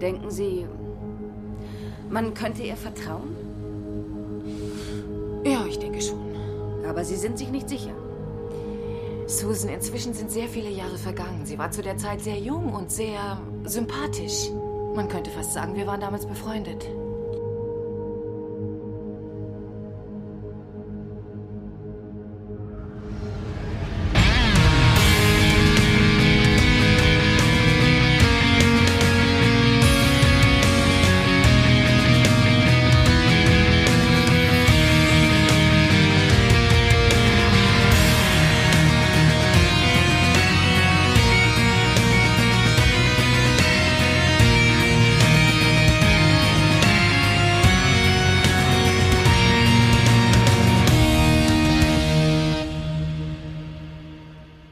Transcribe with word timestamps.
Denken 0.00 0.30
Sie, 0.30 0.66
man 2.08 2.34
könnte 2.34 2.62
ihr 2.62 2.76
vertrauen? 2.76 3.36
Ja, 5.44 5.64
ich 5.66 5.78
denke 5.78 6.00
schon. 6.00 6.18
Aber 6.88 7.04
Sie 7.04 7.16
sind 7.16 7.38
sich 7.38 7.50
nicht 7.50 7.68
sicher. 7.68 7.94
Susan, 9.26 9.70
inzwischen 9.70 10.14
sind 10.14 10.30
sehr 10.30 10.48
viele 10.48 10.70
Jahre 10.70 10.96
vergangen. 10.96 11.44
Sie 11.44 11.58
war 11.58 11.70
zu 11.70 11.82
der 11.82 11.98
Zeit 11.98 12.20
sehr 12.20 12.38
jung 12.38 12.72
und 12.72 12.90
sehr 12.90 13.40
sympathisch. 13.64 14.50
Man 14.94 15.08
könnte 15.08 15.30
fast 15.30 15.52
sagen, 15.52 15.74
wir 15.74 15.86
waren 15.86 16.00
damals 16.00 16.24
befreundet. 16.24 16.86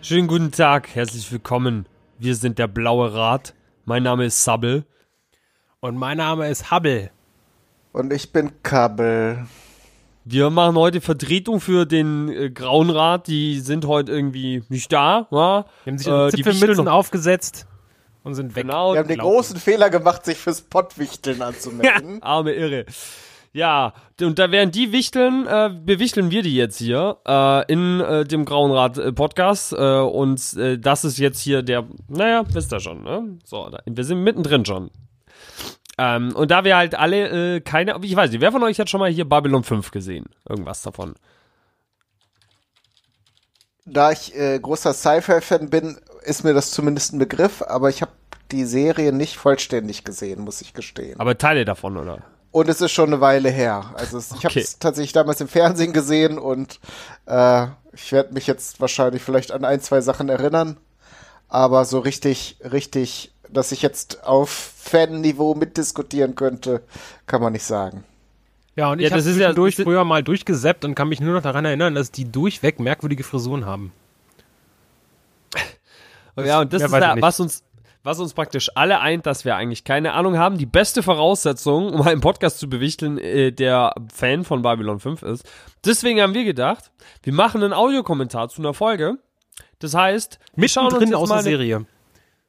Schönen 0.08 0.28
guten 0.28 0.52
Tag, 0.52 0.94
herzlich 0.94 1.32
willkommen. 1.32 1.84
Wir 2.20 2.36
sind 2.36 2.60
der 2.60 2.68
Blaue 2.68 3.12
Rat. 3.12 3.54
Mein 3.86 4.04
Name 4.04 4.26
ist 4.26 4.44
Sabbel. 4.44 4.84
Und 5.80 5.96
mein 5.96 6.18
Name 6.18 6.48
ist 6.48 6.70
Hubble. 6.70 7.10
Und 7.90 8.12
ich 8.12 8.30
bin 8.30 8.52
Kabel. 8.62 9.46
Wir 10.24 10.50
machen 10.50 10.76
heute 10.76 11.00
Vertretung 11.00 11.58
für 11.58 11.86
den 11.86 12.28
äh, 12.28 12.50
Grauen 12.50 12.90
Rat. 12.90 13.26
Die 13.26 13.58
sind 13.58 13.84
heute 13.86 14.12
irgendwie 14.12 14.62
nicht 14.68 14.92
da. 14.92 15.26
Ja? 15.32 15.64
Die 15.84 15.90
haben 15.90 15.98
sich 15.98 16.06
Äh, 16.06 16.10
ihre 16.10 16.30
die 16.30 16.36
Zipfelmützen 16.44 16.86
aufgesetzt 16.86 17.66
und 18.22 18.36
sind 18.36 18.54
weg. 18.54 18.62
Genau, 18.62 18.92
Wir 18.92 19.00
haben 19.00 19.08
den 19.08 19.18
großen 19.18 19.56
Fehler 19.56 19.90
gemacht, 19.90 20.24
sich 20.24 20.38
fürs 20.38 20.60
Pottwichteln 20.60 21.42
anzumelden. 21.42 22.22
arme 22.22 22.52
Irre. 22.52 22.86
Ja, 23.56 23.94
und 24.20 24.38
da 24.38 24.50
während 24.50 24.74
die 24.74 24.92
wichteln, 24.92 25.46
äh, 25.46 25.70
bewichteln 25.70 26.30
wir 26.30 26.42
die 26.42 26.54
jetzt 26.54 26.76
hier 26.76 27.16
äh, 27.26 27.72
in 27.72 28.02
äh, 28.02 28.26
dem 28.26 28.44
Grauen 28.44 28.70
Rat 28.70 28.98
äh, 28.98 29.12
Podcast. 29.12 29.72
Äh, 29.72 30.00
und 30.00 30.58
äh, 30.58 30.78
das 30.78 31.06
ist 31.06 31.16
jetzt 31.16 31.40
hier 31.40 31.62
der, 31.62 31.86
naja, 32.06 32.44
wisst 32.50 32.74
ihr 32.74 32.80
schon, 32.80 33.02
ne? 33.02 33.38
So, 33.44 33.70
da, 33.70 33.78
wir 33.86 34.04
sind 34.04 34.22
mittendrin 34.22 34.66
schon. 34.66 34.90
Ähm, 35.96 36.36
und 36.36 36.50
da 36.50 36.64
wir 36.64 36.76
halt 36.76 36.96
alle 36.96 37.62
keine, 37.62 37.98
ich 38.02 38.14
weiß 38.14 38.30
nicht, 38.30 38.42
wer 38.42 38.52
von 38.52 38.62
euch 38.62 38.78
hat 38.78 38.90
schon 38.90 39.00
mal 39.00 39.10
hier 39.10 39.26
Babylon 39.26 39.64
5 39.64 39.90
gesehen? 39.90 40.26
Irgendwas 40.46 40.82
davon. 40.82 41.14
Da 43.86 44.12
ich 44.12 44.34
großer 44.34 44.92
Sci-Fi-Fan 44.92 45.70
bin, 45.70 45.96
ist 46.24 46.44
mir 46.44 46.52
das 46.52 46.72
zumindest 46.72 47.14
ein 47.14 47.18
Begriff, 47.18 47.62
aber 47.62 47.88
ich 47.88 48.02
habe 48.02 48.12
die 48.52 48.66
Serie 48.66 49.14
nicht 49.14 49.38
vollständig 49.38 50.04
gesehen, 50.04 50.42
muss 50.42 50.60
ich 50.60 50.74
gestehen. 50.74 51.18
Aber 51.18 51.38
Teile 51.38 51.64
davon, 51.64 51.96
oder? 51.96 52.22
Und 52.56 52.70
es 52.70 52.80
ist 52.80 52.92
schon 52.92 53.10
eine 53.12 53.20
Weile 53.20 53.50
her. 53.50 53.90
Also 53.96 54.16
es, 54.16 54.28
ich 54.30 54.36
habe 54.38 54.46
Okay. 54.52 54.60
es 54.60 54.78
tatsächlich 54.78 55.12
damals 55.12 55.42
im 55.42 55.48
Fernsehen 55.48 55.92
gesehen 55.92 56.38
und 56.38 56.80
äh, 57.26 57.66
ich 57.92 58.12
werde 58.12 58.32
mich 58.32 58.46
jetzt 58.46 58.80
wahrscheinlich 58.80 59.20
vielleicht 59.20 59.52
an 59.52 59.62
ein, 59.66 59.82
zwei 59.82 60.00
Sachen 60.00 60.30
erinnern. 60.30 60.78
Aber 61.50 61.84
so 61.84 61.98
richtig, 61.98 62.56
richtig, 62.64 63.34
dass 63.50 63.72
ich 63.72 63.82
jetzt 63.82 64.24
auf 64.24 64.48
Fan-Niveau 64.48 65.54
mitdiskutieren 65.54 66.34
könnte, 66.34 66.80
kann 67.26 67.42
man 67.42 67.52
nicht 67.52 67.64
sagen. 67.64 68.04
Ja, 68.74 68.90
und 68.90 69.00
Ja, 69.00 69.08
ich 69.08 69.12
habe 69.12 69.20
das 69.22 69.26
ist 69.30 69.36
ja- 69.38 69.52
das- 69.52 69.74
früher 69.74 70.04
mal 70.04 70.22
durchgesappt 70.22 70.86
und 70.86 70.94
kann 70.94 71.10
mich 71.10 71.20
nur 71.20 71.34
noch 71.34 71.42
daran 71.42 71.66
erinnern, 71.66 71.94
dass 71.94 72.10
die 72.10 72.24
durchweg 72.24 72.80
merkwürdige 72.80 73.22
Frisuren 73.22 73.66
haben. 73.66 73.92
ja, 76.36 76.60
und 76.60 76.72
das 76.72 76.82
ist 76.82 76.90
da, 76.92 77.16
was 77.20 77.38
uns, 77.38 77.62
was 78.06 78.20
uns 78.20 78.34
praktisch 78.34 78.70
alle 78.76 79.00
eint, 79.00 79.26
dass 79.26 79.44
wir 79.44 79.56
eigentlich 79.56 79.82
keine 79.82 80.12
Ahnung 80.12 80.38
haben. 80.38 80.58
Die 80.58 80.64
beste 80.64 81.02
Voraussetzung, 81.02 81.92
um 81.92 82.02
einen 82.02 82.20
Podcast 82.20 82.60
zu 82.60 82.68
bewichteln, 82.68 83.18
äh, 83.18 83.50
der 83.50 83.94
Fan 84.14 84.44
von 84.44 84.62
Babylon 84.62 85.00
5 85.00 85.22
ist. 85.22 85.44
Deswegen 85.84 86.20
haben 86.20 86.32
wir 86.32 86.44
gedacht, 86.44 86.92
wir 87.24 87.32
machen 87.32 87.64
einen 87.64 87.72
Audiokommentar 87.72 88.48
zu 88.48 88.62
einer 88.62 88.74
Folge. 88.74 89.18
Das 89.80 89.94
heißt, 89.94 90.38
wir 90.54 90.68
schauen 90.68 90.84
uns 90.84 90.94
Mittendrin 90.94 91.08
jetzt 91.10 91.20
aus 91.20 91.28
mal 91.28 91.34
der 91.36 91.42
Serie. 91.42 91.86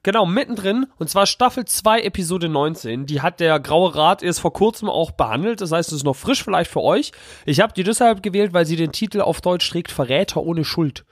Genau, 0.04 0.28
mittendrin. 0.28 0.86
Und 1.00 1.10
zwar 1.10 1.26
Staffel 1.26 1.66
2, 1.66 2.02
Episode 2.02 2.50
19. 2.50 3.08
Die 3.08 3.22
hat 3.22 3.40
der 3.40 3.60
Graue 3.60 3.96
Rat 3.96 4.22
erst 4.22 4.40
vor 4.40 4.54
kurzem 4.54 4.90
auch 4.90 5.10
behandelt. 5.10 5.60
Das 5.60 5.72
heißt, 5.72 5.90
es 5.90 5.98
ist 5.98 6.04
noch 6.04 6.16
frisch 6.16 6.44
vielleicht 6.44 6.70
für 6.70 6.84
euch. 6.84 7.12
Ich 7.48 7.62
habe 7.62 7.74
die 7.74 7.84
deshalb 7.84 8.22
gewählt, 8.22 8.54
weil 8.54 8.68
sie 8.68 8.76
den 8.76 8.92
Titel 8.92 9.22
auf 9.22 9.42
Deutsch 9.42 9.68
trägt, 9.68 9.92
Verräter 9.92 10.44
ohne 10.44 10.64
Schuld. 10.64 11.04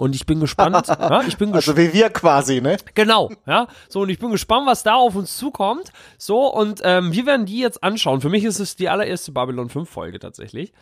Und 0.00 0.14
ich 0.14 0.24
bin 0.24 0.40
gespannt. 0.40 0.88
ja, 0.88 1.20
ich 1.28 1.36
bin. 1.36 1.52
Also 1.52 1.76
wie 1.76 1.92
wir 1.92 2.08
quasi, 2.08 2.62
ne? 2.62 2.78
Genau, 2.94 3.30
ja. 3.46 3.66
So, 3.90 4.00
und 4.00 4.08
ich 4.08 4.18
bin 4.18 4.30
gespannt, 4.30 4.66
was 4.66 4.82
da 4.82 4.94
auf 4.94 5.14
uns 5.14 5.36
zukommt. 5.36 5.92
So, 6.16 6.46
und 6.46 6.80
ähm, 6.84 7.12
wir 7.12 7.26
werden 7.26 7.44
die 7.44 7.58
jetzt 7.58 7.84
anschauen. 7.84 8.22
Für 8.22 8.30
mich 8.30 8.44
ist 8.44 8.60
es 8.60 8.76
die 8.76 8.88
allererste 8.88 9.30
Babylon 9.32 9.68
5 9.68 9.90
Folge 9.90 10.18
tatsächlich. 10.18 10.72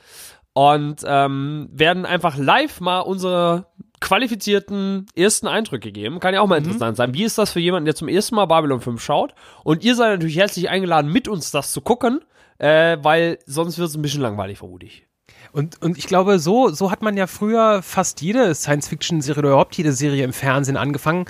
Und 0.53 1.03
ähm, 1.05 1.69
werden 1.73 2.07
einfach 2.07 2.37
live 2.37 2.81
mal 2.81 3.01
unsere 3.01 3.67
qualifizierten 4.01 5.07
ersten 5.17 5.49
Eindrücke 5.49 5.91
geben. 5.91 6.21
Kann 6.21 6.35
ja 6.35 6.41
auch 6.41 6.47
mal 6.47 6.59
interessant 6.59 6.97
sein. 6.97 7.13
Wie 7.13 7.25
ist 7.25 7.39
das 7.39 7.51
für 7.51 7.61
jemanden, 7.61 7.87
der 7.87 7.97
zum 7.97 8.07
ersten 8.07 8.37
Mal 8.37 8.47
Babylon 8.47 8.81
5 8.81 9.03
schaut? 9.03 9.35
Und 9.65 9.83
ihr 9.83 9.97
seid 9.97 10.13
natürlich 10.13 10.37
herzlich 10.37 10.71
eingeladen, 10.71 11.11
mit 11.11 11.27
uns 11.27 11.51
das 11.51 11.73
zu 11.73 11.81
gucken, 11.81 12.21
äh, 12.59 12.99
weil 13.03 13.41
sonst 13.47 13.79
wird 13.79 13.89
es 13.89 13.97
ein 13.97 14.03
bisschen 14.03 14.23
langweilig, 14.23 14.59
vermute 14.59 14.87
ich. 14.87 15.08
Und, 15.53 15.81
und 15.83 15.97
ich 15.99 16.07
glaube, 16.07 16.39
so, 16.39 16.69
so 16.69 16.91
hat 16.91 17.03
man 17.03 17.17
ja 17.17 17.27
früher 17.27 17.83
fast 17.83 18.21
jede 18.21 18.55
Science-Fiction-Serie 18.55 19.39
oder 19.41 19.49
überhaupt 19.51 19.77
jede 19.77 19.93
Serie 19.93 20.25
im 20.25 20.33
Fernsehen 20.33 20.77
angefangen. 20.77 21.25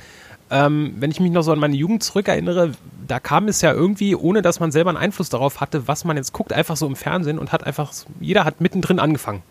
Ähm, 0.50 0.94
wenn 0.98 1.10
ich 1.10 1.20
mich 1.20 1.31
noch 1.31 1.42
so 1.42 1.53
an 1.53 1.59
meine 1.59 1.76
Jugend 1.76 2.03
zurückerinnere, 2.03 2.72
da 3.06 3.20
kam 3.20 3.48
es 3.48 3.60
ja 3.60 3.72
irgendwie, 3.72 4.14
ohne 4.16 4.41
dass 4.42 4.60
man 4.60 4.72
selber 4.72 4.91
einen 4.91 4.97
Einfluss 4.97 5.28
darauf 5.28 5.60
hatte, 5.60 5.86
was 5.88 6.04
man 6.04 6.16
jetzt 6.16 6.32
guckt, 6.32 6.53
einfach 6.53 6.76
so 6.76 6.86
im 6.86 6.97
Fernsehen 6.97 7.38
und 7.38 7.53
hat 7.53 7.64
einfach, 7.64 7.92
jeder 8.19 8.44
hat 8.44 8.60
mittendrin 8.60 8.98
angefangen. 8.98 9.42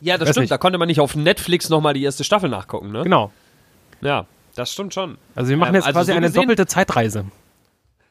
Ja, 0.00 0.18
das 0.18 0.28
Weiß 0.28 0.34
stimmt. 0.34 0.42
nicht. 0.44 0.50
Da 0.50 0.58
konnte 0.58 0.78
man 0.78 0.88
nicht 0.88 1.00
auf 1.00 1.14
Netflix 1.16 1.68
nochmal 1.68 1.94
die 1.94 2.02
erste 2.02 2.24
Staffel 2.24 2.48
nachgucken, 2.50 2.92
ne? 2.92 3.02
Genau. 3.02 3.30
Ja, 4.00 4.26
das 4.54 4.72
stimmt 4.72 4.92
schon. 4.94 5.16
Also 5.34 5.50
wir 5.50 5.56
machen 5.56 5.70
Ähm, 5.70 5.74
jetzt 5.76 5.86
also 5.86 5.98
quasi 5.98 6.12
so 6.12 6.16
eine 6.16 6.26
gesehen- 6.26 6.42
doppelte 6.42 6.66
Zeitreise. 6.66 7.24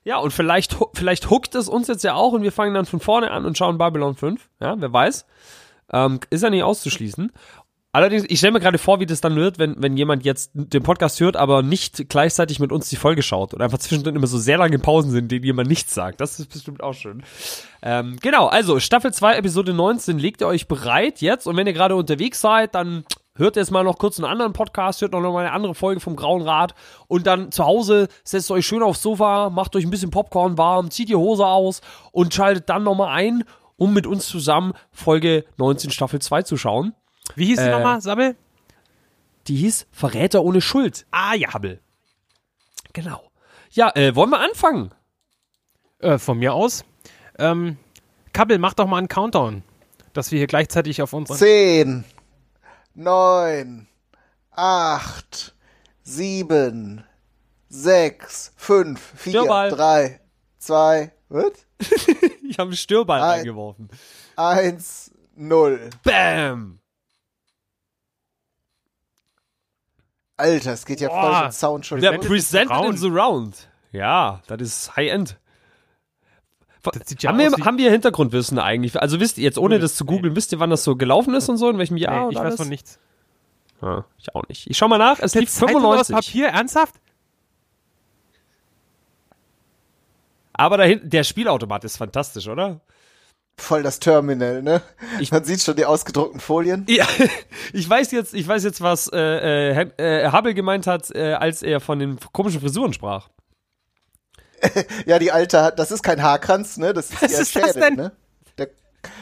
Ja, 0.06 0.18
und 0.20 0.32
vielleicht, 0.32 0.78
vielleicht 0.94 1.30
huckt 1.32 1.56
es 1.56 1.68
uns 1.68 1.88
jetzt 1.88 2.04
ja 2.04 2.14
auch 2.14 2.32
und 2.32 2.44
wir 2.44 2.52
fangen 2.52 2.76
dann 2.76 2.86
von 2.86 3.00
vorne 3.00 3.32
an 3.32 3.44
und 3.44 3.58
schauen 3.58 3.80
Babylon 3.80 4.16
5. 4.16 4.50
Ja, 4.62 4.76
wer 4.78 4.94
weiß. 4.94 5.26
Ähm, 5.92 6.20
ist 6.30 6.44
ja 6.44 6.50
nicht 6.52 6.64
auszuschließen. 6.64 7.32
Allerdings, 7.92 8.26
ich 8.28 8.40
stelle 8.40 8.52
mir 8.52 8.60
gerade 8.60 8.78
vor, 8.78 9.00
wie 9.00 9.06
das 9.06 9.22
dann 9.22 9.36
wird, 9.38 9.58
wenn, 9.58 9.82
wenn 9.82 9.96
jemand 9.96 10.26
jetzt 10.26 10.52
den 10.54 10.84
Podcast 10.84 11.20
hört, 11.22 11.38
aber 11.38 11.64
nicht 11.64 12.10
gleichzeitig 12.10 12.60
mit 12.60 12.72
uns 12.72 12.90
die 12.90 12.98
Folge 12.98 13.24
schaut 13.24 13.54
und 13.54 13.62
einfach 13.62 13.78
zwischendrin 13.80 14.16
immer 14.16 14.28
so 14.28 14.38
sehr 14.38 14.58
lange 14.58 14.78
Pausen 14.80 15.12
sind, 15.12 15.32
denen 15.32 15.46
jemand 15.46 15.70
nichts 15.70 15.94
sagt. 15.94 16.20
Das 16.22 16.38
ist 16.40 16.52
bestimmt 16.52 16.84
auch 16.84 16.94
schön. 16.94 17.24
Ähm, 17.82 18.18
genau, 18.22 18.48
also 18.48 18.80
Staffel 18.80 19.14
2, 19.14 19.38
Episode 19.38 19.74
19, 19.74 20.20
legt 20.20 20.42
ihr 20.42 20.48
euch 20.48 20.68
bereit 20.68 21.22
jetzt 21.22 21.48
und 21.48 21.56
wenn 21.56 21.68
ihr 21.68 21.74
gerade 21.74 21.96
unterwegs 21.96 22.42
seid, 22.42 22.76
dann 22.76 23.06
hört 23.36 23.56
jetzt 23.56 23.72
mal 23.72 23.84
noch 23.84 23.98
kurz 23.98 24.18
einen 24.20 24.30
anderen 24.30 24.54
Podcast, 24.54 25.02
hört 25.02 25.12
noch 25.12 25.22
mal 25.22 25.40
eine 25.46 25.52
andere 25.52 25.76
Folge 25.76 26.00
vom 26.02 26.16
Grauen 26.16 26.42
Rat 26.42 26.74
und 27.08 27.28
dann 27.28 27.52
zu 27.52 27.66
Hause 27.66 28.08
setzt 28.24 28.50
euch 28.52 28.66
schön 28.66 28.82
aufs 28.84 29.02
Sofa, 29.02 29.50
macht 29.50 29.76
euch 29.76 29.84
ein 29.86 29.90
bisschen 29.90 30.12
Popcorn 30.12 30.58
warm, 30.58 30.90
zieht 30.92 31.10
die 31.10 31.16
Hose 31.16 31.46
aus 31.46 31.82
und 32.12 32.34
schaltet 32.34 32.70
dann 32.70 32.84
noch 32.84 32.96
mal 32.96 33.12
ein, 33.12 33.44
um 33.78 33.94
mit 33.94 34.08
uns 34.08 34.28
zusammen 34.28 34.74
Folge 34.92 35.46
19 35.58 35.92
Staffel 35.92 36.22
2 36.22 36.44
zu 36.44 36.58
schauen. 36.58 36.94
Wie 37.36 37.46
hieß 37.48 37.60
sie 37.60 37.68
Äh, 37.68 37.72
nochmal, 37.72 38.02
Sabbel? 38.02 38.36
Die 39.48 39.58
hieß 39.58 39.88
Verräter 39.92 40.44
ohne 40.44 40.62
Schuld. 40.62 41.06
Ah 41.12 41.34
ja, 41.36 41.54
Hubble. 41.54 41.80
Genau. 42.94 43.22
Ja, 43.72 43.92
äh, 43.96 44.16
wollen 44.16 44.30
wir 44.30 44.40
anfangen? 44.40 44.92
Äh, 46.00 46.18
von 46.18 46.40
mir 46.40 46.54
aus. 46.54 46.86
Ähm, 47.38 47.78
Kabbel, 48.32 48.58
mach 48.60 48.74
doch 48.74 48.88
mal 48.88 48.98
einen 48.98 49.08
Countdown, 49.08 49.64
dass 50.14 50.32
wir 50.32 50.38
hier 50.38 50.48
gleichzeitig 50.48 51.02
auf 51.02 51.14
unseren... 51.14 51.38
Zehn, 51.38 52.06
neun, 52.96 53.88
acht, 54.52 55.54
sieben, 56.04 57.04
sechs, 57.70 58.52
fünf, 58.56 59.00
vier, 59.16 59.32
Störball. 59.34 59.70
drei, 59.70 60.22
zwei, 60.58 61.12
was? 61.30 61.52
Ich 62.48 62.60
habe 62.60 62.70
einen 62.70 62.78
Störball 62.78 63.22
Ein- 63.22 63.40
eingeworfen. 63.40 63.90
eins, 64.38 65.12
null. 65.36 65.90
Bam! 66.04 66.80
Alter, 70.38 70.74
es 70.74 70.86
geht 70.86 71.00
ja 71.02 71.10
voll 71.10 71.20
Boah. 71.22 71.44
mit 71.46 71.54
Sound 71.54 71.86
schon. 71.86 72.02
Ja, 72.02 72.18
Presented 72.18 72.86
in 72.86 72.98
the 72.98 73.08
round. 73.08 73.70
Ja, 73.92 74.42
das 74.48 74.62
ist 74.62 74.96
High-End. 74.96 75.38
Das 76.92 77.08
sieht 77.10 77.24
ja 77.24 77.30
Haben 77.32 77.40
wir, 77.40 77.52
haben 77.66 77.78
wir 77.78 77.92
Hintergrundwissen 77.92 78.60
eigentlich? 78.60 79.02
Also 79.02 79.20
wisst 79.20 79.38
ihr 79.38 79.44
jetzt, 79.44 79.58
ohne 79.58 79.80
das 79.80 79.96
zu 79.96 80.06
googeln, 80.06 80.36
wisst 80.36 80.52
ihr, 80.52 80.60
wann 80.60 80.70
das 80.70 80.84
so 80.84 80.96
gelaufen 80.96 81.34
ist 81.36 81.50
und 81.50 81.58
so, 81.58 81.70
in 81.70 81.78
welchem 81.78 81.98
Jahr? 81.98 82.20
Nee, 82.20 82.26
und 82.26 82.32
ich 82.34 82.38
weiß 82.38 82.46
alles? 82.46 82.56
von 82.58 82.68
nichts. 82.70 83.00
Ah, 83.82 84.04
ich 84.18 84.34
auch 84.36 84.44
nicht. 84.48 84.70
Ich 84.70 84.78
schau 84.78 84.88
mal 84.88 84.98
nach, 84.98 85.20
es 85.20 85.36
lief 85.36 85.50
Zeitung 85.52 85.84
aus 85.86 86.08
95. 86.08 86.16
Papier, 86.16 86.48
ernsthaft? 86.48 86.96
Aber 90.54 90.78
dahin, 90.78 91.02
der 91.04 91.24
Spielautomat 91.24 91.84
ist 91.84 91.98
fantastisch, 91.98 92.48
oder? 92.48 92.80
Voll 93.58 93.84
das 93.84 94.00
Terminal, 94.00 94.62
ne? 94.64 94.82
Ich- 95.20 95.32
Man 95.32 95.44
sieht 95.44 95.62
schon 95.62 95.76
die 95.76 95.86
ausgedruckten 95.86 96.40
Folien. 96.40 96.86
Ja, 96.90 97.06
ich 97.74 97.90
weiß 97.90 98.12
jetzt, 98.12 98.34
ich 98.34 98.48
weiß 98.48 98.64
jetzt, 98.64 98.82
was 98.82 99.08
äh, 99.14 99.18
äh, 99.82 99.92
äh, 100.26 100.32
Hubble 100.32 100.54
gemeint 100.54 100.88
hat, 100.88 101.10
äh, 101.16 101.34
als 101.34 101.62
er 101.64 101.80
von 101.80 102.00
den 102.00 102.18
komischen 102.34 102.60
Frisuren 102.62 102.94
sprach. 102.94 103.30
Ja, 105.06 105.20
die 105.20 105.32
alte 105.32 105.62
hat, 105.62 105.80
das 105.80 105.92
ist 105.92 106.04
kein 106.04 106.22
Haarkranz, 106.22 106.78
ne? 106.78 106.94
Das 106.94 107.10
ist 107.10 107.22
Was 107.22 107.32
ist 107.32 107.56
das 107.56 107.66
Schädel, 107.68 107.82
denn? 107.82 107.96
ne? 107.96 108.12
Der, 108.58 108.70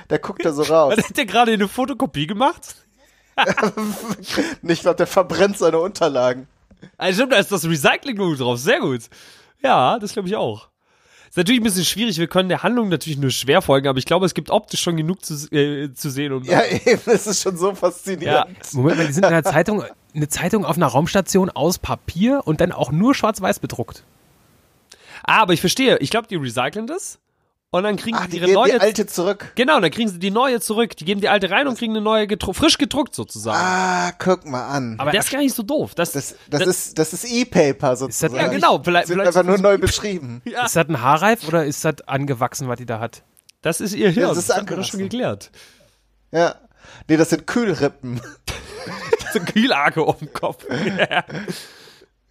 der 0.10 0.20
guckt 0.20 0.46
da 0.46 0.54
so 0.54 0.64
raus. 0.64 0.96
Hat 0.98 1.18
der 1.18 1.26
gerade 1.26 1.52
eine 1.54 1.68
Fotokopie 1.68 2.28
gemacht? 2.28 2.76
Ich 4.64 4.82
glaube, 4.82 4.96
der 4.96 5.08
verbrennt 5.08 5.58
seine 5.58 5.80
Unterlagen. 5.80 6.48
Also 6.98 7.20
stimmt, 7.22 7.34
da 7.34 7.38
ist 7.38 7.52
das 7.52 7.66
Recycling-Logo 7.66 8.36
drauf. 8.36 8.60
Sehr 8.60 8.80
gut. 8.80 9.02
Ja, 9.64 9.98
das 10.00 10.14
glaube 10.14 10.28
ich 10.28 10.36
auch. 10.36 10.70
Ist 11.30 11.38
natürlich 11.38 11.62
ein 11.62 11.64
bisschen 11.64 11.86
schwierig. 11.86 12.20
Wir 12.20 12.28
können 12.28 12.48
der 12.50 12.62
Handlung 12.62 12.90
natürlich 12.90 13.18
nur 13.18 13.32
schwer 13.32 13.62
folgen, 13.64 13.88
aber 13.88 13.98
ich 13.98 14.06
glaube, 14.06 14.26
es 14.26 14.34
gibt 14.36 14.52
optisch 14.52 14.82
schon 14.82 14.98
genug 14.98 15.26
zu, 15.26 15.34
äh, 15.52 15.92
zu 15.94 16.12
sehen. 16.12 16.32
Um, 16.32 16.44
Ja, 16.44 16.64
eben, 16.64 17.02
das 17.06 17.26
ist 17.26 17.42
schon 17.42 17.58
so 17.58 17.74
faszinierend. 17.74 18.56
Moment 18.74 18.98
mal, 18.98 19.08
die 19.08 19.14
sind 19.14 19.26
in 19.26 19.32
einer 19.32 19.44
Zeitung, 19.44 19.84
eine 20.14 20.28
Zeitung 20.30 20.64
auf 20.66 20.76
einer 20.78 20.86
Raumstation 20.88 21.50
aus 21.50 21.80
Papier 21.80 22.42
und 22.46 22.62
dann 22.62 22.72
auch 22.72 22.92
nur 22.92 23.16
schwarz-weiß 23.16 23.60
bedruckt. 23.60 24.04
Ah, 25.24 25.42
aber 25.42 25.54
ich 25.54 25.60
verstehe. 25.62 25.98
Ich 26.00 26.10
glaube, 26.10 26.28
die 26.28 26.36
recyceln 26.36 26.88
das 26.88 27.20
und 27.72 27.84
dann 27.84 27.96
kriegen 27.98 28.18
Ach, 28.20 28.26
sie 28.26 28.30
die 28.32 28.38
ihre 28.38 28.46
geben 28.48 28.56
neue. 28.60 28.74
die 28.74 28.80
alte 28.80 29.08
zurück. 29.08 29.52
genau, 29.56 29.80
dann 29.80 29.90
kriegen 29.90 30.08
sie 30.10 30.20
die 30.20 30.30
neue 30.32 30.60
zurück. 30.62 30.96
Die 30.98 31.06
geben 31.06 31.22
die 31.22 31.30
alte 31.30 31.50
rein 31.50 31.68
und 31.68 31.78
kriegen 31.78 31.94
eine 31.94 32.02
neue 32.02 32.28
gedru 32.28 32.54
frisch 32.54 32.78
gedruckt 32.78 33.16
sozusagen. 33.16 33.58
Ah, 33.60 34.12
guck 34.20 34.46
mal 34.46 34.68
an. 34.68 34.96
Aber 35.00 35.12
der 35.12 35.22
ist 35.22 35.32
gar 35.32 35.40
nicht 35.40 35.56
so 35.56 35.64
doof. 35.64 35.96
Das, 35.96 36.12
Das, 36.12 36.36
das, 36.50 36.68
ist, 36.68 37.00
das 37.00 37.14
ist 37.14 37.24
E-Paper 37.26 37.96
sozusagen. 37.96 38.36
ja, 38.36 38.48
genau. 38.48 38.82
Vielleicht, 38.84 39.08
Sind 39.08 39.16
vielleicht 39.16 39.36
einfach 39.36 39.44
nur 39.50 39.58
neu 39.58 39.78
beschrieben. 39.78 40.42
Ja. 40.46 40.66
Ist 40.66 40.76
das 40.76 40.88
ein 40.88 41.02
Haarreif 41.02 41.48
oder 41.48 41.66
ist 41.66 41.84
das 41.84 42.02
angewachsen, 42.08 42.68
was 42.68 42.78
die 42.78 42.86
da 42.86 43.00
hat? 43.00 43.24
Das 43.62 43.82
ist 43.82 43.94
ihr 43.96 44.10
Hirn. 44.12 44.28
das 44.30 44.38
ist 44.38 44.50
das 44.50 44.58
haben 44.58 44.70
wir 44.70 44.78
doch 44.78 44.84
schon 44.84 45.00
geklärt. 45.00 45.50
Ja. 46.32 46.56
Nee, 47.08 47.18
das 47.18 47.30
sind 47.32 47.48
Kühlrippen. 47.48 48.22
So 49.34 49.40
ein 49.40 49.46
Kühlake 49.46 50.02
auf 50.04 50.20
dem 50.20 50.32
Kopf. 50.32 50.64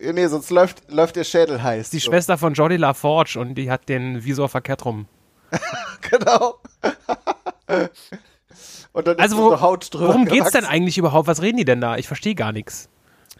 Nee, 0.02 0.26
sonst 0.26 0.50
läuft, 0.50 0.90
läuft 0.90 1.16
ihr 1.16 1.22
Schädel 1.25 1.62
heiß. 1.62 1.90
Die 1.90 2.00
so. 2.00 2.10
Schwester 2.10 2.37
von 2.37 2.54
Jodie 2.54 2.76
LaForge 2.76 3.38
und 3.38 3.54
die 3.54 3.70
hat 3.70 3.88
den 3.88 4.25
Visor 4.25 4.49
verkehrt 4.49 4.84
rum. 4.84 5.06
Genau. 6.10 6.58
Und 8.93 9.06
dann 9.06 9.19
Also 9.19 9.37
ist 9.37 9.43
wo, 9.43 9.50
so 9.50 9.60
Haut 9.62 9.94
drüber 9.94 10.08
worum 10.08 10.26
geht's 10.26 10.50
denn 10.50 10.66
eigentlich 10.66 10.99
überhaupt? 10.99 11.26
Was 11.26 11.40
reden 11.40 11.56
die 11.56 11.64
denn 11.64 11.81
da? 11.81 11.96
Ich 11.96 12.06
verstehe 12.06 12.34
gar 12.34 12.52
nichts. 12.52 12.90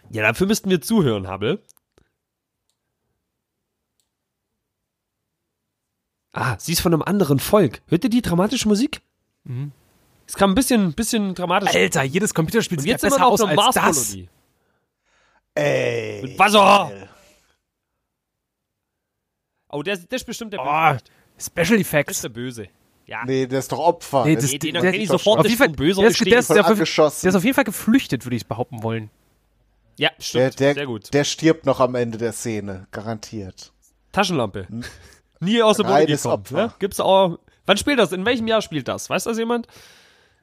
Ja, 0.09 0.23
dafür 0.23 0.47
müssten 0.47 0.69
wir 0.71 0.81
zuhören, 0.81 1.29
Hubble. 1.29 1.61
Ah, 6.31 6.55
sie 6.57 6.71
ist 6.71 6.81
von 6.81 6.93
einem 6.93 7.03
anderen 7.03 7.39
Volk. 7.39 7.81
Hört 7.87 8.03
ihr 8.05 8.09
die 8.09 8.23
dramatische 8.23 8.67
Musik? 8.67 9.01
Es 10.25 10.33
kam 10.35 10.51
ein 10.51 10.55
bisschen, 10.55 10.93
bisschen 10.93 11.35
dramatisch. 11.35 11.75
Alter, 11.75 12.03
jedes 12.03 12.33
Computerspiel 12.33 12.79
sieht 12.79 12.89
jetzt 12.89 13.01
besser 13.01 13.19
noch 13.19 13.31
aus 13.31 13.41
als 13.41 13.75
das. 13.75 14.17
Ey. 15.55 16.21
Mit 16.23 16.39
Wasser. 16.39 16.91
Oh, 19.69 19.81
der, 19.83 19.97
der 19.97 20.15
ist 20.15 20.25
bestimmt 20.25 20.53
der 20.53 20.61
Oh, 20.61 20.63
Böse. 20.65 21.03
Special 21.39 21.55
Das 21.55 21.69
ist 21.71 21.79
Effects. 21.81 22.21
der 22.21 22.29
Böse. 22.29 22.67
Ja. 23.05 23.23
Nee, 23.25 23.47
der 23.47 23.59
ist 23.59 23.71
doch 23.71 23.79
Opfer. 23.79 24.25
Nee, 24.25 24.35
Das- 24.35 24.51
Nee, 24.51 24.57
den 24.59 24.73
der- 24.75 24.93
ich 24.93 24.99
der- 24.99 25.07
sofort. 25.07 25.39
Auf 25.39 25.43
Das 25.43 25.51
jeden 25.51 25.53
ist 25.53 25.57
Fall, 25.59 25.67
ein 25.69 25.75
Böser. 25.75 26.01
der 26.01 26.09
ist, 26.11 26.19
der, 26.25 26.39
ist, 26.39 26.49
der, 26.49 26.55
ist 26.57 26.63
auf, 26.63 26.69
angeschossen. 26.71 27.21
der 27.23 27.29
ist 27.29 27.35
auf 27.35 27.43
jeden 27.43 27.55
Fall 27.55 27.63
geflüchtet, 27.63 28.25
würde 28.25 28.35
ich 28.35 28.45
behaupten 28.47 28.83
wollen. 28.83 29.09
Ja, 29.97 30.09
der, 30.17 30.23
stimmt. 30.23 30.59
der, 30.59 30.73
Sehr 30.73 30.85
gut. 30.85 31.13
der 31.13 31.23
stirbt 31.23 31.65
noch 31.65 31.79
am 31.79 31.95
Ende 31.95 32.17
der 32.17 32.31
Szene, 32.33 32.87
garantiert. 32.91 33.71
Taschenlampe. 34.11 34.67
Nie 35.39 35.61
aus 35.61 35.77
dem 35.77 35.83
Boden 35.85 35.95
Reines 35.95 36.23
gekommen. 36.23 36.41
Opfer. 36.43 36.55
Ne? 36.67 36.73
Gibt's 36.79 36.99
auch. 36.99 37.37
Wann 37.65 37.77
spielt 37.77 37.99
das? 37.99 38.11
In 38.11 38.25
welchem 38.25 38.47
Jahr 38.47 38.61
spielt 38.61 38.87
das? 38.87 39.09
Weiß 39.09 39.25
das 39.25 39.37
jemand? 39.37 39.67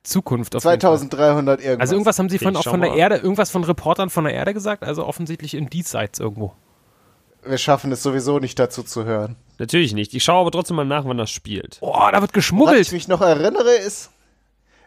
Zukunft 0.02 0.56
auf 0.56 0.64
jeden 0.64 0.81
Fall. 0.81 0.99
2300 0.99 1.61
irgendwas. 1.61 1.81
Also 1.81 1.94
irgendwas 1.94 2.19
haben 2.19 2.29
sie 2.29 2.38
von, 2.38 2.52
Ich 2.55 2.58
auch 2.58 2.64
von 2.64 2.81
der. 2.81 2.94
Erde, 2.94 3.17
irgendwas 3.17 3.50
von 3.50 3.64
Reportern 3.64 4.11
von 4.11 4.25
der 4.25 4.35
Erde 4.35 4.55
gesagt, 4.55 4.82
also 4.82 5.06
offensichtlich 5.06 5.55
im 5.55 5.69
Diesseits 5.70 6.19
irgendwo. 6.19 6.55
Wir 7.43 7.58
schaffen 7.58 7.91
es 7.93 8.02
sowieso 8.02 8.38
nicht 8.38 8.58
dazu 8.58 8.82
zu 8.82 9.05
hören. 9.05 9.37
Natürlich 9.58 9.94
nicht. 9.94 10.14
Ich 10.14 10.25
schaue 10.25 10.41
aber 10.43 10.50
trotzdem 10.50 10.76
mal 10.76 10.85
nach, 10.85 11.05
wann 11.05 11.17
das 11.19 11.31
spielt. 11.31 11.79
Oh, 11.81 11.93
da 11.93 12.05
wird 12.05 12.12
Woran 12.12 12.25
ich 12.26 12.32
geschmuggelt. 12.32 12.93
mich 12.93 13.08
noch 13.08 13.20
erinnere, 13.23 13.70
ist, 13.73 14.11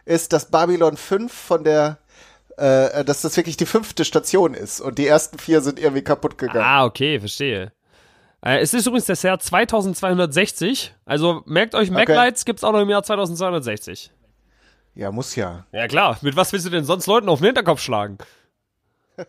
ist, 0.04 0.32
dass 0.32 0.50
Babylon 0.50 0.96
5 0.96 1.32
von 1.32 1.64
der, 1.64 1.98
äh, 2.56 3.04
dass 3.04 3.22
das 3.22 3.36
wirklich 3.36 3.56
die 3.56 3.66
fünfte 3.66 4.04
Station 4.04 4.54
ist 4.54 4.80
und 4.80 4.98
die 4.98 5.06
ersten 5.06 5.38
vier 5.38 5.60
sind 5.62 5.80
irgendwie 5.80 6.02
kaputt 6.02 6.38
gegangen. 6.38 6.64
Ah, 6.64 6.84
okay, 6.84 7.18
verstehe. 7.18 7.72
Äh, 8.44 8.58
es 8.60 8.74
ist 8.74 8.86
übrigens 8.86 9.06
das 9.06 9.22
Jahr 9.22 9.38
2260. 9.38 10.94
Also 11.06 11.42
merkt 11.46 11.74
euch, 11.74 11.90
Okay. 11.90 11.98
Maglights 11.98 12.44
gibt's 12.44 12.62
auch 12.62 12.72
noch 12.72 12.80
im 12.82 12.90
Jahr 12.90 13.02
2260. 13.02 14.10
Ja, 14.94 15.10
muss 15.10 15.34
ja. 15.34 15.66
Ja 15.72 15.88
klar, 15.88 16.18
mit 16.22 16.36
was 16.36 16.52
willst 16.52 16.66
du 16.66 16.70
denn 16.70 16.84
sonst 16.84 17.06
Leuten 17.06 17.28
auf 17.28 17.40
den 17.40 17.46
Hinterkopf 17.46 17.80
schlagen? 17.80 18.18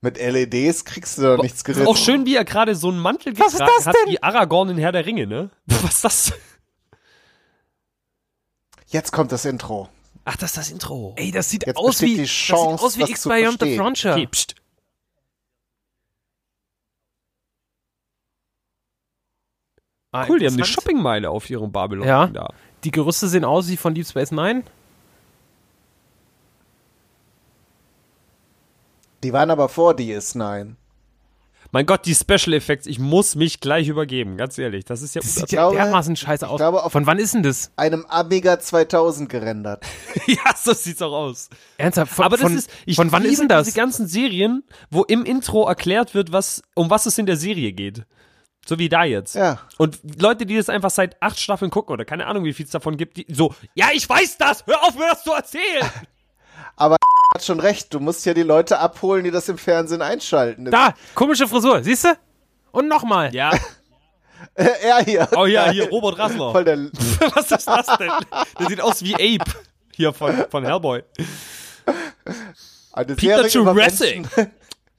Mit 0.00 0.18
LEDs 0.18 0.84
kriegst 0.84 1.16
du 1.16 1.22
doch 1.22 1.42
nichts 1.42 1.60
Ist 1.60 1.64
geritten. 1.64 1.86
auch 1.86 1.96
schön, 1.96 2.26
wie 2.26 2.36
er 2.36 2.44
gerade 2.44 2.74
so 2.74 2.88
einen 2.90 2.98
Mantel 2.98 3.38
Was 3.38 3.52
getragen 3.52 3.70
ist 3.78 3.86
das 3.86 3.86
hat, 3.86 3.94
denn? 4.04 4.12
wie 4.12 4.22
Aragorn 4.22 4.68
in 4.68 4.76
Herr 4.76 4.92
der 4.92 5.06
Ringe, 5.06 5.26
ne? 5.26 5.48
Was 5.66 5.94
ist 5.94 6.04
das? 6.04 6.32
Jetzt 8.88 9.12
kommt 9.12 9.32
das 9.32 9.46
Intro. 9.46 9.88
Ach, 10.26 10.36
das 10.36 10.50
ist 10.50 10.56
das 10.58 10.70
Intro. 10.70 11.14
Ey, 11.16 11.30
das 11.30 11.48
sieht 11.48 11.66
Jetzt 11.66 11.78
aus 11.78 12.02
wie, 12.02 12.16
die 12.16 12.22
das 12.22 12.30
sieht 12.30 12.54
aus 12.54 12.98
wie 12.98 13.02
X 13.10 13.22
zu 13.22 13.30
Beyond 13.30 13.60
the. 13.60 13.76
Frontier. 13.78 14.12
Okay, 14.12 14.26
pst. 14.26 14.54
Ah, 20.12 20.26
Cool, 20.28 20.38
die 20.38 20.46
haben 20.46 20.54
eine. 20.54 20.64
Shoppingmeile 20.64 21.30
auf 21.30 21.48
ihrem 21.50 21.72
Babylon. 21.72 22.06
Ja. 22.06 22.26
Da. 22.28 22.48
Die 22.84 22.90
Gerüste 22.90 23.28
sehen 23.28 23.44
aus 23.44 23.68
wie 23.68 23.76
von 23.76 23.94
Deep 23.94 24.06
Space 24.06 24.30
Nine. 24.30 24.62
Die 29.22 29.32
waren 29.32 29.50
aber 29.50 29.68
vor 29.68 29.92
DS9. 29.94 30.74
Mein 31.72 31.86
Gott, 31.86 32.06
die 32.06 32.14
Special 32.14 32.52
Effects, 32.52 32.86
ich 32.86 33.00
muss 33.00 33.34
mich 33.34 33.58
gleich 33.58 33.88
übergeben, 33.88 34.36
ganz 34.36 34.58
ehrlich. 34.58 34.84
Das 34.84 35.02
ist 35.02 35.14
ja. 35.16 35.22
Das 35.22 35.34
sieht 35.34 35.50
ja 35.50 35.62
glaube- 35.62 35.76
dermaßen 35.76 36.14
scheiße 36.14 36.46
aus. 36.48 36.58
glaube, 36.58 36.84
auf- 36.84 36.92
Von 36.92 37.06
wann 37.06 37.18
ist 37.18 37.34
denn 37.34 37.42
das? 37.42 37.72
Einem 37.76 38.04
Amiga 38.06 38.60
2000 38.60 39.28
gerendert. 39.28 39.84
ja, 40.26 40.54
so 40.56 40.72
sieht's 40.72 41.02
auch 41.02 41.12
aus. 41.12 41.48
Ernsthaft? 41.78 42.12
Von, 42.12 42.24
Aber 42.26 42.36
das 42.36 42.42
von, 42.46 42.56
ist, 42.56 42.70
ich 42.86 42.94
von 42.96 43.10
wann 43.10 43.24
ist 43.24 43.40
denn 43.40 43.48
das? 43.48 43.64
diese 43.66 43.76
ganzen 43.76 44.06
Serien, 44.06 44.62
wo 44.90 45.02
im 45.02 45.24
Intro 45.24 45.66
erklärt 45.66 46.14
wird, 46.14 46.30
was, 46.30 46.62
um 46.74 46.90
was 46.90 47.06
es 47.06 47.18
in 47.18 47.26
der 47.26 47.36
Serie 47.36 47.72
geht. 47.72 48.04
So 48.66 48.78
wie 48.78 48.88
da 48.88 49.04
jetzt. 49.04 49.34
Ja. 49.34 49.58
Und 49.76 49.98
Leute, 50.20 50.46
die 50.46 50.56
das 50.56 50.68
einfach 50.68 50.90
seit 50.90 51.20
acht 51.20 51.38
Staffeln 51.38 51.70
gucken 51.70 51.92
oder 51.92 52.04
keine 52.04 52.26
Ahnung, 52.26 52.44
wie 52.44 52.52
viel 52.52 52.64
es 52.64 52.72
davon 52.72 52.96
gibt, 52.96 53.18
die 53.18 53.26
so, 53.28 53.54
ja, 53.74 53.88
ich 53.92 54.08
weiß 54.08 54.38
das, 54.38 54.64
hör 54.66 54.82
auf, 54.84 54.94
mir 54.94 55.08
das 55.08 55.22
zu 55.22 55.32
erzählen. 55.32 55.90
Hat 57.34 57.44
schon 57.44 57.60
recht, 57.60 57.92
du 57.92 58.00
musst 58.00 58.24
ja 58.26 58.34
die 58.34 58.42
Leute 58.42 58.78
abholen, 58.78 59.24
die 59.24 59.30
das 59.30 59.48
im 59.48 59.58
Fernsehen 59.58 60.02
einschalten. 60.02 60.66
Da, 60.66 60.94
komische 61.14 61.48
Frisur, 61.48 61.82
siehst 61.82 62.04
du? 62.04 62.16
Und 62.70 62.88
nochmal. 62.88 63.34
ja, 63.34 63.52
er 64.54 65.04
hier. 65.04 65.28
oh 65.36 65.46
ja, 65.46 65.70
hier, 65.70 65.88
Robert 65.90 66.18
Rassler. 66.18 66.52
Voll 66.52 66.64
der, 66.64 66.76
was 67.34 67.50
ist 67.50 67.66
das 67.66 67.86
denn? 67.98 68.10
Der 68.58 68.66
sieht 68.68 68.80
aus 68.80 69.02
wie 69.02 69.14
Ape. 69.14 69.50
Hier 69.94 70.12
von, 70.12 70.44
von 70.50 70.64
Hellboy. 70.64 71.02
eine 72.92 73.16
Jurassic. 73.48 74.26
Menschen. 74.32 74.52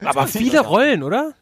Aber 0.04 0.26
viele 0.26 0.60
Rollen, 0.60 1.02
oder? 1.02 1.34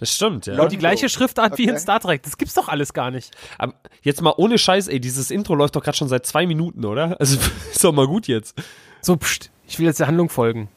Das 0.00 0.14
stimmt, 0.14 0.46
ja. 0.46 0.58
Und 0.60 0.72
die 0.72 0.78
gleiche 0.78 1.08
Schriftart 1.08 1.58
wie 1.58 1.64
in 1.64 1.70
Okay. 1.70 1.78
Star 1.78 2.00
Trek. 2.00 2.22
Das 2.22 2.38
gibt's 2.38 2.54
doch 2.54 2.68
alles 2.68 2.92
gar 2.94 3.10
nicht. 3.10 3.36
Aber 3.58 3.74
jetzt 4.02 4.22
mal 4.22 4.32
ohne 4.36 4.56
Scheiß, 4.58 4.88
ey, 4.88 4.98
dieses 4.98 5.30
Intro 5.30 5.54
läuft 5.54 5.76
doch 5.76 5.82
gerade 5.84 5.96
schon 5.96 6.08
seit 6.08 6.24
zwei 6.26 6.46
Minuten, 6.46 6.84
oder? 6.86 7.16
Also 7.20 7.38
ist 7.70 7.84
doch 7.84 7.92
mal 7.92 8.06
gut 8.06 8.26
jetzt. 8.26 8.60
So, 9.02 9.16
pst, 9.16 9.50
ich 9.68 9.78
will 9.78 9.86
jetzt 9.86 10.00
der 10.00 10.06
Handlung 10.06 10.30
folgen. 10.30 10.68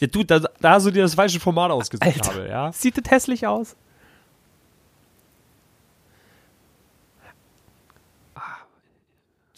Ja, 0.00 0.08
du, 0.08 0.24
da, 0.24 0.40
da 0.40 0.70
hast 0.72 0.86
du 0.86 0.90
dir 0.90 1.02
das 1.02 1.14
falsche 1.14 1.38
Format 1.40 1.70
ausgesucht, 1.70 2.04
Alter. 2.06 2.34
habe, 2.34 2.48
ja? 2.48 2.72
Sieht 2.72 2.96
das 2.96 3.10
hässlich 3.10 3.46
aus? 3.46 3.76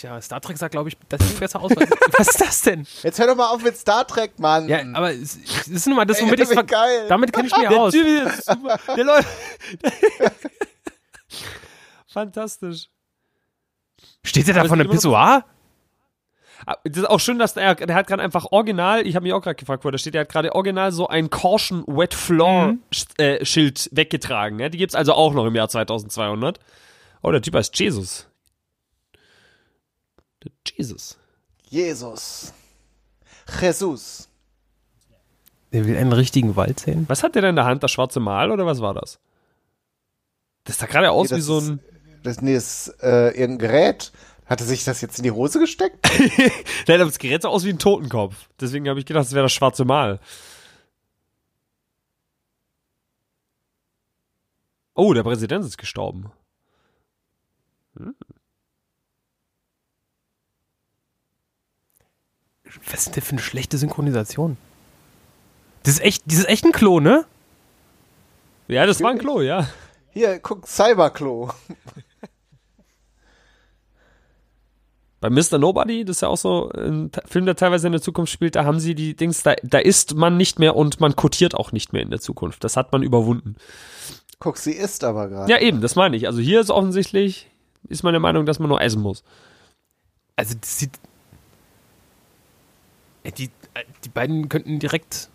Tja, 0.02 0.20
Star 0.20 0.40
Trek 0.40 0.58
sah, 0.58 0.66
glaube 0.66 0.88
ich, 0.88 0.96
das 1.08 1.20
sieht 1.28 1.38
besser 1.38 1.60
aus. 1.60 1.70
Was, 2.18 2.26
ist 2.30 2.40
das 2.40 2.62
denn? 2.62 2.84
Jetzt 3.04 3.20
hör 3.20 3.28
doch 3.28 3.36
mal 3.36 3.50
auf 3.50 3.62
mit 3.62 3.76
Star 3.76 4.04
Trek, 4.04 4.36
Mann. 4.36 4.68
Ja, 4.68 4.80
aber 4.94 5.12
es, 5.12 5.36
es 5.36 5.68
ist 5.68 5.86
nun 5.86 5.94
mal 5.94 6.04
das, 6.04 6.18
Ey, 6.18 6.26
womit 6.26 6.40
das 6.40 6.50
ich 6.50 6.66
geil. 6.66 7.06
Damit 7.08 7.32
kenne 7.32 7.46
ich 7.46 7.56
mich 7.56 7.68
Der 7.68 7.80
aus. 7.80 7.92
Typ 7.92 8.04
ist 8.04 8.44
super. 8.44 8.80
Der 8.96 9.04
läuft. 9.04 9.28
Fantastisch. 12.08 12.88
Steht 14.24 14.48
der 14.48 14.54
da 14.54 14.64
von 14.64 14.80
es 14.80 14.84
einem 14.86 14.90
Pissoir? 14.90 15.44
Ah, 16.66 16.74
Das 16.82 16.96
ist 17.04 17.08
auch 17.08 17.20
schön, 17.20 17.38
dass 17.38 17.54
der, 17.54 17.76
der 17.76 17.94
hat 17.94 18.08
gerade 18.08 18.24
einfach 18.24 18.46
original, 18.50 19.06
ich 19.06 19.14
habe 19.14 19.22
mich 19.22 19.32
auch 19.32 19.40
gerade 19.40 19.54
gefragt, 19.54 19.84
wo 19.84 19.90
da 19.92 19.98
steht, 19.98 20.14
der 20.14 20.22
hat 20.22 20.30
gerade 20.30 20.52
original 20.52 20.90
so 20.90 21.06
ein 21.06 21.30
Caution 21.30 21.84
Wet 21.86 22.14
Floor 22.14 22.72
Mhm. 22.72 22.82
Äh, 23.18 23.44
Schild 23.44 23.88
weggetragen. 23.92 24.58
Ja? 24.58 24.68
Die 24.68 24.78
gibt's 24.78 24.96
also 24.96 25.12
auch 25.12 25.32
noch 25.32 25.46
im 25.46 25.54
Jahr 25.54 25.68
2200. 25.68 26.58
Oh, 27.22 27.30
der 27.30 27.40
Typ 27.40 27.54
heißt 27.54 27.78
Jesus. 27.78 28.26
Jesus. 30.76 31.18
Jesus. 31.68 32.52
Jesus. 33.60 34.28
Der 35.72 35.86
will 35.86 35.96
einen 35.96 36.12
richtigen 36.12 36.54
Wald 36.56 36.80
sehen. 36.80 37.04
Was 37.08 37.22
hat 37.22 37.34
der 37.34 37.42
denn 37.42 37.50
in 37.50 37.56
der 37.56 37.64
Hand? 37.64 37.82
Das 37.82 37.90
schwarze 37.90 38.20
Mal 38.20 38.50
oder 38.50 38.66
was 38.66 38.80
war 38.80 38.94
das? 38.94 39.18
Das 40.64 40.78
sah 40.78 40.86
gerade 40.86 41.10
aus 41.10 41.30
Nee, 41.30 41.38
wie 41.38 41.40
so 41.40 41.58
ist- 41.58 41.68
ein. 41.68 41.80
Das, 42.22 42.40
nee, 42.40 42.54
das 42.54 42.88
ist 42.88 43.02
äh, 43.02 43.28
irgendein 43.30 43.58
Gerät. 43.58 44.12
Hatte 44.46 44.64
sich 44.64 44.84
das 44.84 45.00
jetzt 45.00 45.18
in 45.18 45.24
die 45.24 45.30
Hose 45.30 45.58
gesteckt? 45.58 46.08
Nein, 46.86 47.00
aber 47.00 47.06
das 47.10 47.18
Gerät 47.18 47.42
sah 47.42 47.48
aus 47.48 47.64
wie 47.64 47.70
ein 47.70 47.78
Totenkopf. 47.78 48.48
Deswegen 48.60 48.88
habe 48.88 49.00
ich 49.00 49.06
gedacht, 49.06 49.24
das 49.24 49.32
wäre 49.32 49.44
das 49.44 49.52
schwarze 49.52 49.84
Mal. 49.84 50.20
Oh, 54.94 55.14
der 55.14 55.22
Präsident 55.22 55.64
ist 55.64 55.78
gestorben. 55.78 56.30
Was 62.90 63.06
ist 63.06 63.16
denn 63.16 63.22
für 63.22 63.32
eine 63.32 63.40
schlechte 63.40 63.78
Synchronisation? 63.78 64.56
Das 65.82 65.94
ist 65.94 66.00
echt, 66.00 66.22
das 66.26 66.38
ist 66.38 66.48
echt 66.48 66.64
ein 66.64 66.72
Klo, 66.72 67.00
ne? 67.00 67.24
Ja, 68.68 68.86
das 68.86 69.02
war 69.02 69.10
ein 69.10 69.18
Klo, 69.18 69.40
ja. 69.40 69.68
Hier, 70.10 70.38
guck, 70.38 70.66
Cyberklo. 70.66 71.50
Bei 75.20 75.30
Mr. 75.30 75.58
Nobody, 75.58 76.04
das 76.04 76.16
ist 76.16 76.20
ja 76.22 76.28
auch 76.28 76.36
so 76.36 76.70
ein 76.70 77.10
Film, 77.26 77.46
der 77.46 77.54
teilweise 77.54 77.86
in 77.86 77.92
der 77.92 78.02
Zukunft 78.02 78.32
spielt, 78.32 78.56
da 78.56 78.64
haben 78.64 78.80
sie 78.80 78.96
die 78.96 79.14
Dings, 79.14 79.44
da, 79.44 79.54
da 79.62 79.78
ist 79.78 80.16
man 80.16 80.36
nicht 80.36 80.58
mehr 80.58 80.74
und 80.74 81.00
man 81.00 81.14
kotiert 81.14 81.54
auch 81.54 81.70
nicht 81.70 81.92
mehr 81.92 82.02
in 82.02 82.10
der 82.10 82.20
Zukunft. 82.20 82.64
Das 82.64 82.76
hat 82.76 82.90
man 82.90 83.04
überwunden. 83.04 83.54
Guck, 84.40 84.58
sie 84.58 84.72
isst 84.72 85.04
aber 85.04 85.28
gerade. 85.28 85.50
Ja, 85.50 85.60
eben, 85.60 85.80
das 85.80 85.94
meine 85.94 86.16
ich. 86.16 86.26
Also 86.26 86.40
hier 86.40 86.60
ist 86.60 86.70
offensichtlich, 86.70 87.48
ist 87.88 88.02
meine 88.02 88.18
Meinung, 88.18 88.46
dass 88.46 88.58
man 88.58 88.68
nur 88.68 88.80
essen 88.80 89.00
muss. 89.00 89.22
Also 90.34 90.56
das 90.60 90.78
sieht. 90.78 90.98
Äh, 93.24 93.32
Die, 93.32 93.50
äh, 93.74 93.84
die 94.04 94.08
beiden 94.08 94.48
könnten 94.48 94.78
direkt 94.78 95.28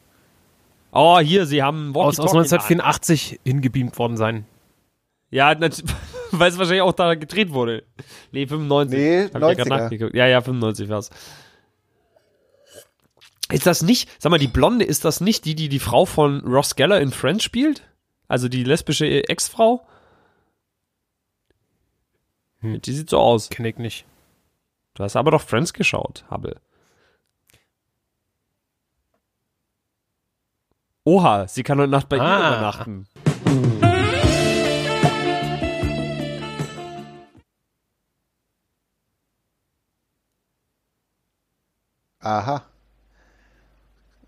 Oh, 0.92 1.20
hier, 1.20 1.46
sie 1.46 1.62
haben 1.62 1.96
aus, 1.96 2.20
aus 2.20 2.34
Walkie-Talkie 2.34 2.74
in 2.74 2.78
der 2.80 2.88
Hand. 2.88 3.04
1984 3.04 3.40
hingebeamt 3.44 4.00
worden 4.00 4.18
sein. 4.18 4.46
Ja, 5.30 5.54
weil 6.32 6.50
es 6.50 6.58
wahrscheinlich 6.58 6.82
auch 6.82 6.94
da 6.94 7.16
gedreht 7.16 7.52
wurde. 7.52 7.84
Nee, 8.32 8.48
95. 8.48 8.98
Nee, 8.98 9.24
Hab 9.26 9.28
ich 9.28 9.34
ja 9.34 9.54
grad 9.54 9.68
90er. 9.68 9.70
nachgeguckt. 9.84 10.16
Ja, 10.16 10.26
ja, 10.28 10.42
95 10.42 10.90
war's. 10.90 11.10
Ist 13.52 13.66
das 13.66 13.82
nicht, 13.82 14.10
sag 14.22 14.30
mal, 14.30 14.40
die 14.40 14.48
Blonde, 14.48 14.86
ist 14.86 15.06
das 15.06 15.22
nicht 15.22 15.46
die, 15.46 15.56
die 15.56 15.70
die 15.70 15.80
Frau 15.80 16.06
von 16.06 16.40
Ross 16.46 16.76
Geller 16.76 17.00
in 17.02 17.12
Friends 17.12 17.44
spielt? 17.44 17.84
Also 18.28 18.50
die 18.50 18.64
lesbische 18.64 19.06
Ex-Frau? 19.30 19.86
Hm. 22.62 22.82
Die 22.82 22.94
sieht 22.94 23.10
so 23.10 23.20
aus. 23.20 23.50
Kenn 23.50 23.66
ich 23.66 23.78
nicht. 23.78 24.06
Du 24.96 25.04
hast 25.04 25.16
aber 25.16 25.32
doch 25.32 25.42
Friends 25.42 25.74
geschaut, 25.74 26.26
Hubble. 26.32 26.60
Oha, 31.08 31.48
sie 31.48 31.64
kann 31.64 31.80
heute 31.80 31.90
Nacht 31.90 32.10
bei 32.10 32.18
ihr 32.18 32.22
Ah. 32.22 32.50
übernachten. 32.50 33.08
Aha. 42.20 42.64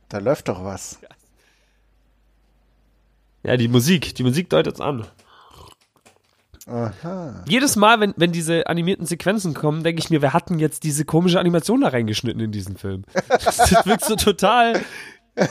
Da 0.09 0.17
läuft 0.19 0.47
doch 0.47 0.63
was. 0.63 0.99
Ja, 3.43 3.57
die 3.57 3.67
Musik, 3.67 4.15
die 4.15 4.23
Musik 4.23 4.49
deutet's 4.49 4.81
an. 4.81 5.05
Aha. 6.67 7.43
Jedes 7.47 7.75
Mal, 7.75 7.99
wenn, 7.99 8.13
wenn 8.15 8.31
diese 8.31 8.67
animierten 8.67 9.05
Sequenzen 9.05 9.53
kommen, 9.53 9.83
denke 9.83 10.01
ich 10.01 10.09
mir, 10.11 10.21
wir 10.21 10.33
hatten 10.33 10.59
jetzt 10.59 10.83
diese 10.83 11.03
komische 11.03 11.39
Animation 11.39 11.81
da 11.81 11.87
reingeschnitten 11.89 12.41
in 12.41 12.51
diesen 12.51 12.77
Film. 12.77 13.05
Das 13.29 13.71
wirkt 13.85 14.05
so 14.05 14.15
total 14.15 14.81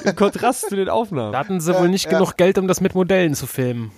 im 0.05 0.17
Kontrast 0.17 0.69
zu 0.69 0.77
den 0.77 0.87
Da 0.87 0.93
Aufnahmen. 0.93 1.37
hatten 1.37 1.61
sie 1.61 1.75
wohl 1.75 1.89
nicht 1.89 2.09
genug 2.09 2.37
Geld, 2.37 2.59
um 2.59 2.69
das 2.69 2.81
mit 2.81 2.95
Modellen 2.95 3.35
zu 3.35 3.47
filmen. 3.47 3.91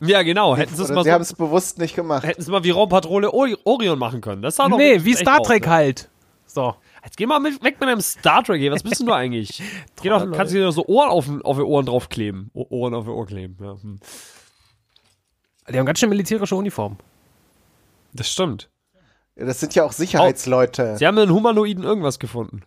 Ja, 0.00 0.22
genau. 0.22 0.56
Hätten 0.56 0.74
sie 0.74 0.82
es 0.82 0.90
mal, 0.90 1.04
sie 1.04 1.12
haben 1.12 1.24
so, 1.24 1.32
es 1.32 1.38
bewusst 1.38 1.78
nicht 1.78 1.94
gemacht. 1.96 2.24
hätten 2.24 2.42
sie 2.42 2.50
mal 2.50 2.64
wie 2.64 2.70
Raumpatrole 2.70 3.28
Ori- 3.32 3.56
Orion 3.64 3.98
machen 3.98 4.20
können. 4.20 4.42
Das 4.42 4.56
sah 4.56 4.68
doch 4.68 4.76
Nee, 4.76 5.04
wie 5.04 5.14
Star 5.14 5.40
aus, 5.40 5.46
Trek 5.46 5.64
ne? 5.66 5.70
halt. 5.70 6.10
So. 6.46 6.74
Jetzt 7.04 7.16
geh 7.16 7.26
mal 7.26 7.38
mit, 7.38 7.62
weg 7.62 7.78
mit 7.80 7.88
deinem 7.88 8.00
Star 8.00 8.42
Trek, 8.42 8.60
ey. 8.62 8.70
Was 8.70 8.82
bist 8.82 9.00
denn 9.00 9.06
du 9.06 9.12
eigentlich? 9.12 9.62
Geh 10.02 10.08
doch, 10.08 10.30
kannst 10.32 10.52
du 10.54 10.58
dir 10.58 10.72
so 10.72 10.86
Ohren 10.86 11.10
auf, 11.10 11.26
auf 11.44 11.56
die 11.58 11.62
Ohren 11.62 11.84
draufkleben. 11.86 12.50
Ohren 12.54 12.94
auf 12.94 13.04
die 13.04 13.10
Ohren 13.10 13.26
kleben. 13.26 13.56
Ja, 13.60 13.72
hm. 13.80 13.98
Die 15.70 15.78
haben 15.78 15.86
ganz 15.86 15.98
schön 15.98 16.08
militärische 16.08 16.56
Uniformen. 16.56 16.98
Das 18.12 18.30
stimmt. 18.30 18.70
Ja, 19.36 19.44
Das 19.46 19.60
sind 19.60 19.74
ja 19.74 19.84
auch 19.84 19.92
Sicherheitsleute. 19.92 20.96
Sie 20.96 21.06
haben 21.06 21.18
einen 21.18 21.32
Humanoiden 21.32 21.84
irgendwas 21.84 22.18
gefunden. 22.18 22.62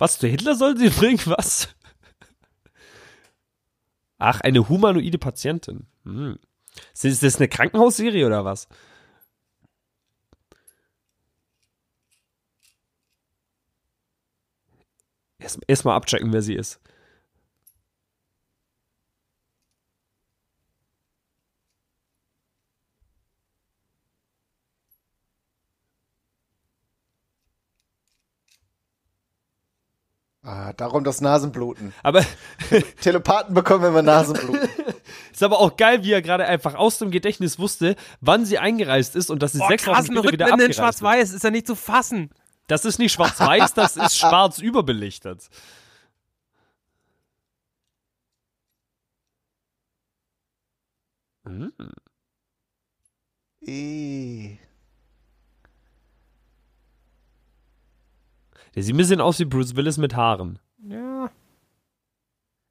Was, 0.00 0.18
der 0.18 0.30
Hitler 0.30 0.54
sollen 0.54 0.78
sie 0.78 0.88
bringen? 0.98 1.20
Was? 1.26 1.68
Ach, 4.18 4.40
eine 4.40 4.68
humanoide 4.68 5.18
Patientin. 5.18 5.86
Hm. 6.04 6.38
Ist 7.02 7.22
das- 7.22 7.36
eine 7.36 7.48
Krankenhausserie 7.48 8.26
oder 8.26 8.44
was? 8.44 8.66
Erst, 15.38 15.58
erst 15.66 15.86
abchecken, 15.86 16.32
wer 16.32 16.42
sie 16.42 16.54
ist. 16.54 16.80
Ah, 30.50 30.72
darum 30.72 31.04
das 31.04 31.20
Nasenbluten. 31.20 31.94
Aber 32.02 32.24
Telepathen 33.00 33.54
bekommen 33.54 33.84
immer 33.84 34.02
Nasenbluten. 34.02 34.68
ist 35.32 35.44
aber 35.44 35.60
auch 35.60 35.76
geil, 35.76 36.02
wie 36.02 36.10
er 36.10 36.22
gerade 36.22 36.44
einfach 36.44 36.74
aus 36.74 36.98
dem 36.98 37.12
Gedächtnis 37.12 37.60
wusste, 37.60 37.94
wann 38.20 38.44
sie 38.44 38.58
eingereist 38.58 39.14
ist 39.14 39.30
und 39.30 39.44
dass 39.44 39.52
sie 39.52 39.58
sechs 39.68 39.86
Wochen 39.86 40.04
später 40.04 40.32
wieder 40.32 40.46
in 40.46 40.54
abgereist 40.54 40.70
ist. 40.70 40.76
Schwarz-Weiß 40.76 41.32
ist 41.34 41.44
ja 41.44 41.52
nicht 41.52 41.68
zu 41.68 41.76
fassen. 41.76 42.30
Das 42.66 42.84
ist 42.84 42.98
nicht 42.98 43.12
schwarz-weiß, 43.12 43.74
das 43.74 43.96
ist 43.96 44.16
schwarz 44.18 44.58
überbelichtet. 44.58 45.48
Hm. 51.44 51.72
Ih. 53.60 54.58
Der 58.74 58.82
sieht 58.82 58.94
ein 58.94 58.98
bisschen 58.98 59.20
aus 59.20 59.38
wie 59.40 59.44
Bruce 59.44 59.74
Willis 59.76 59.98
mit 59.98 60.14
Haaren. 60.14 60.58
Ja. 60.86 61.30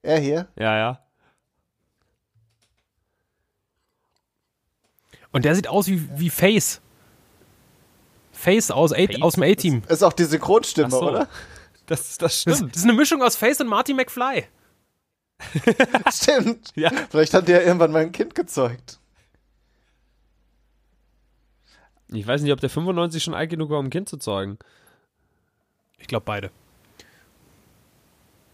Er 0.01 0.19
hier? 0.19 0.47
Ja, 0.57 0.77
ja. 0.77 1.03
Und 5.31 5.45
der 5.45 5.55
sieht 5.55 5.67
aus 5.67 5.87
wie, 5.87 6.07
wie 6.19 6.29
Face. 6.29 6.81
Face 8.31 8.71
aus, 8.71 8.93
A 8.93 8.95
Face? 8.95 9.21
aus 9.21 9.33
dem 9.33 9.43
A-Team. 9.43 9.83
Ist 9.87 10.03
auch 10.03 10.13
die 10.13 10.23
Synchronstimme, 10.23 10.89
so. 10.89 11.01
oder? 11.09 11.27
Das, 11.85 12.17
das 12.17 12.17
Das, 12.17 12.41
stimmt. 12.57 12.71
das 12.71 12.77
ist 12.77 12.83
eine 12.83 12.93
Mischung 12.93 13.21
aus 13.21 13.35
Face 13.35 13.59
und 13.61 13.67
Marty 13.67 13.93
McFly. 13.93 14.45
Stimmt. 16.11 16.71
Ja. 16.75 16.91
Vielleicht 17.09 17.33
hat 17.33 17.47
der 17.47 17.65
irgendwann 17.65 17.93
mal 17.93 18.01
ein 18.01 18.11
Kind 18.11 18.35
gezeugt. 18.35 18.99
Ich 22.09 22.27
weiß 22.27 22.41
nicht, 22.41 22.51
ob 22.51 22.59
der 22.59 22.69
95 22.69 23.23
schon 23.23 23.33
alt 23.33 23.49
genug 23.49 23.69
war, 23.69 23.79
um 23.79 23.85
ein 23.85 23.89
Kind 23.89 24.09
zu 24.09 24.17
zeugen. 24.17 24.59
Ich 25.99 26.07
glaube 26.07 26.23
beide. 26.25 26.51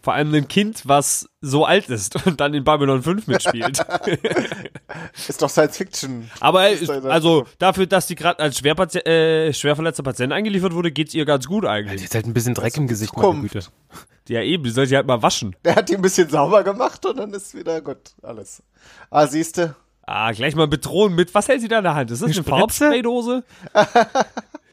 Vor 0.02 0.14
allem 0.14 0.32
ein 0.34 0.46
Kind, 0.46 0.82
was 0.84 1.28
so 1.40 1.64
alt 1.64 1.88
ist 1.88 2.24
und 2.26 2.40
dann 2.40 2.54
in 2.54 2.62
Babylon 2.62 3.02
5 3.02 3.26
mitspielt. 3.26 3.80
Ist 5.28 5.42
doch 5.42 5.50
Science 5.50 5.76
Fiction. 5.76 6.30
Aber 6.38 6.62
er 6.62 6.70
Ist 6.70 6.88
also 6.88 7.44
dafür, 7.58 7.86
dass 7.86 8.06
die 8.06 8.14
gerade 8.14 8.38
als 8.38 8.58
Schwerpati 8.58 8.98
äh, 9.00 9.52
schwerverletzter 9.52 10.04
Patient 10.04 10.32
eingeliefert 10.32 10.74
wurde, 10.74 10.92
geht's 10.92 11.12
ihr 11.12 11.24
ganz 11.24 11.46
gut 11.48 11.64
Die 11.64 11.68
eigentlich. 11.68 12.04
hat 12.04 12.14
halt 12.14 12.26
ein 12.26 12.34
bisschen 12.34 12.54
Dreck 12.54 12.76
im 12.76 12.86
Gesicht, 12.86 13.16
meine. 13.16 13.40
Güte. 13.40 13.60
Ja, 14.28 14.42
eben, 14.42 14.64
die 14.64 14.70
soll 14.70 14.86
sie 14.86 14.96
halt 14.96 15.06
mal 15.06 15.22
waschen. 15.22 15.54
Der 15.64 15.76
hat 15.76 15.88
die 15.88 15.94
ein 15.94 16.02
bisschen 16.02 16.28
sauber 16.28 16.64
gemacht 16.64 17.06
und 17.06 17.16
dann 17.16 17.32
ist 17.32 17.54
wieder 17.54 17.80
gut. 17.80 17.98
Alles. 18.22 18.60
Ah, 19.08 19.28
siehste. 19.28 19.76
Ah, 20.04 20.32
gleich 20.32 20.56
mal 20.56 20.66
bedrohen 20.66 21.14
mit, 21.14 21.32
was 21.32 21.46
hält 21.46 21.60
sie 21.60 21.68
da 21.68 21.78
in 21.78 21.84
der 21.84 21.94
Hand? 21.94 22.10
Ist 22.10 22.22
das 22.22 22.26
eine 22.26 22.34
Spritze? 22.34 22.50
Farbspraydose? 22.50 23.44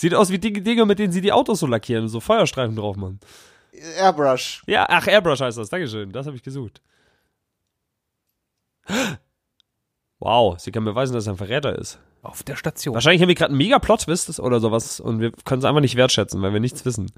Sieht 0.00 0.14
aus 0.14 0.30
wie 0.30 0.38
die 0.38 0.50
Dinge, 0.50 0.86
mit 0.86 0.98
denen 0.98 1.12
sie 1.12 1.20
die 1.20 1.30
Autos 1.30 1.60
so 1.60 1.66
lackieren 1.66 2.04
und 2.04 2.08
so 2.08 2.20
Feuerstreifen 2.20 2.74
drauf 2.74 2.96
machen. 2.96 3.20
Airbrush. 3.98 4.62
Ja, 4.66 4.86
ach, 4.88 5.06
Airbrush 5.06 5.40
heißt 5.40 5.58
das, 5.58 5.68
Dankeschön, 5.68 6.10
das 6.10 6.24
habe 6.24 6.36
ich 6.36 6.42
gesucht. 6.42 6.80
Wow, 10.18 10.58
sie 10.58 10.72
kann 10.72 10.86
beweisen, 10.86 11.12
dass 11.12 11.26
er 11.26 11.34
ein 11.34 11.36
Verräter 11.36 11.78
ist. 11.78 11.98
Auf 12.22 12.42
der 12.42 12.56
Station. 12.56 12.94
Wahrscheinlich 12.94 13.20
haben 13.20 13.28
wir 13.28 13.34
gerade 13.34 13.50
einen 13.50 13.58
mega 13.58 13.78
Plot-Twist 13.78 14.40
oder 14.40 14.58
sowas 14.58 15.00
und 15.00 15.20
wir 15.20 15.32
können 15.44 15.58
es 15.58 15.66
einfach 15.66 15.82
nicht 15.82 15.96
wertschätzen, 15.96 16.40
weil 16.40 16.54
wir 16.54 16.60
nichts 16.60 16.86
wissen. 16.86 17.12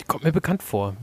Die 0.00 0.04
kommt 0.06 0.24
mir 0.24 0.32
bekannt 0.32 0.62
vor. 0.62 0.96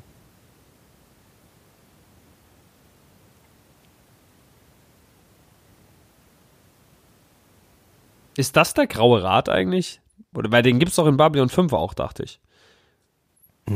Ist 8.39 8.55
das 8.55 8.73
der 8.73 8.87
graue 8.87 9.21
Rat 9.21 9.49
eigentlich? 9.49 9.99
Oder 10.33 10.49
bei 10.49 10.61
denen 10.61 10.79
gibt's 10.79 10.95
doch 10.95 11.07
in 11.07 11.17
Babylon 11.17 11.49
5 11.49 11.73
auch, 11.73 11.93
dachte 11.93 12.23
ich. 12.23 12.39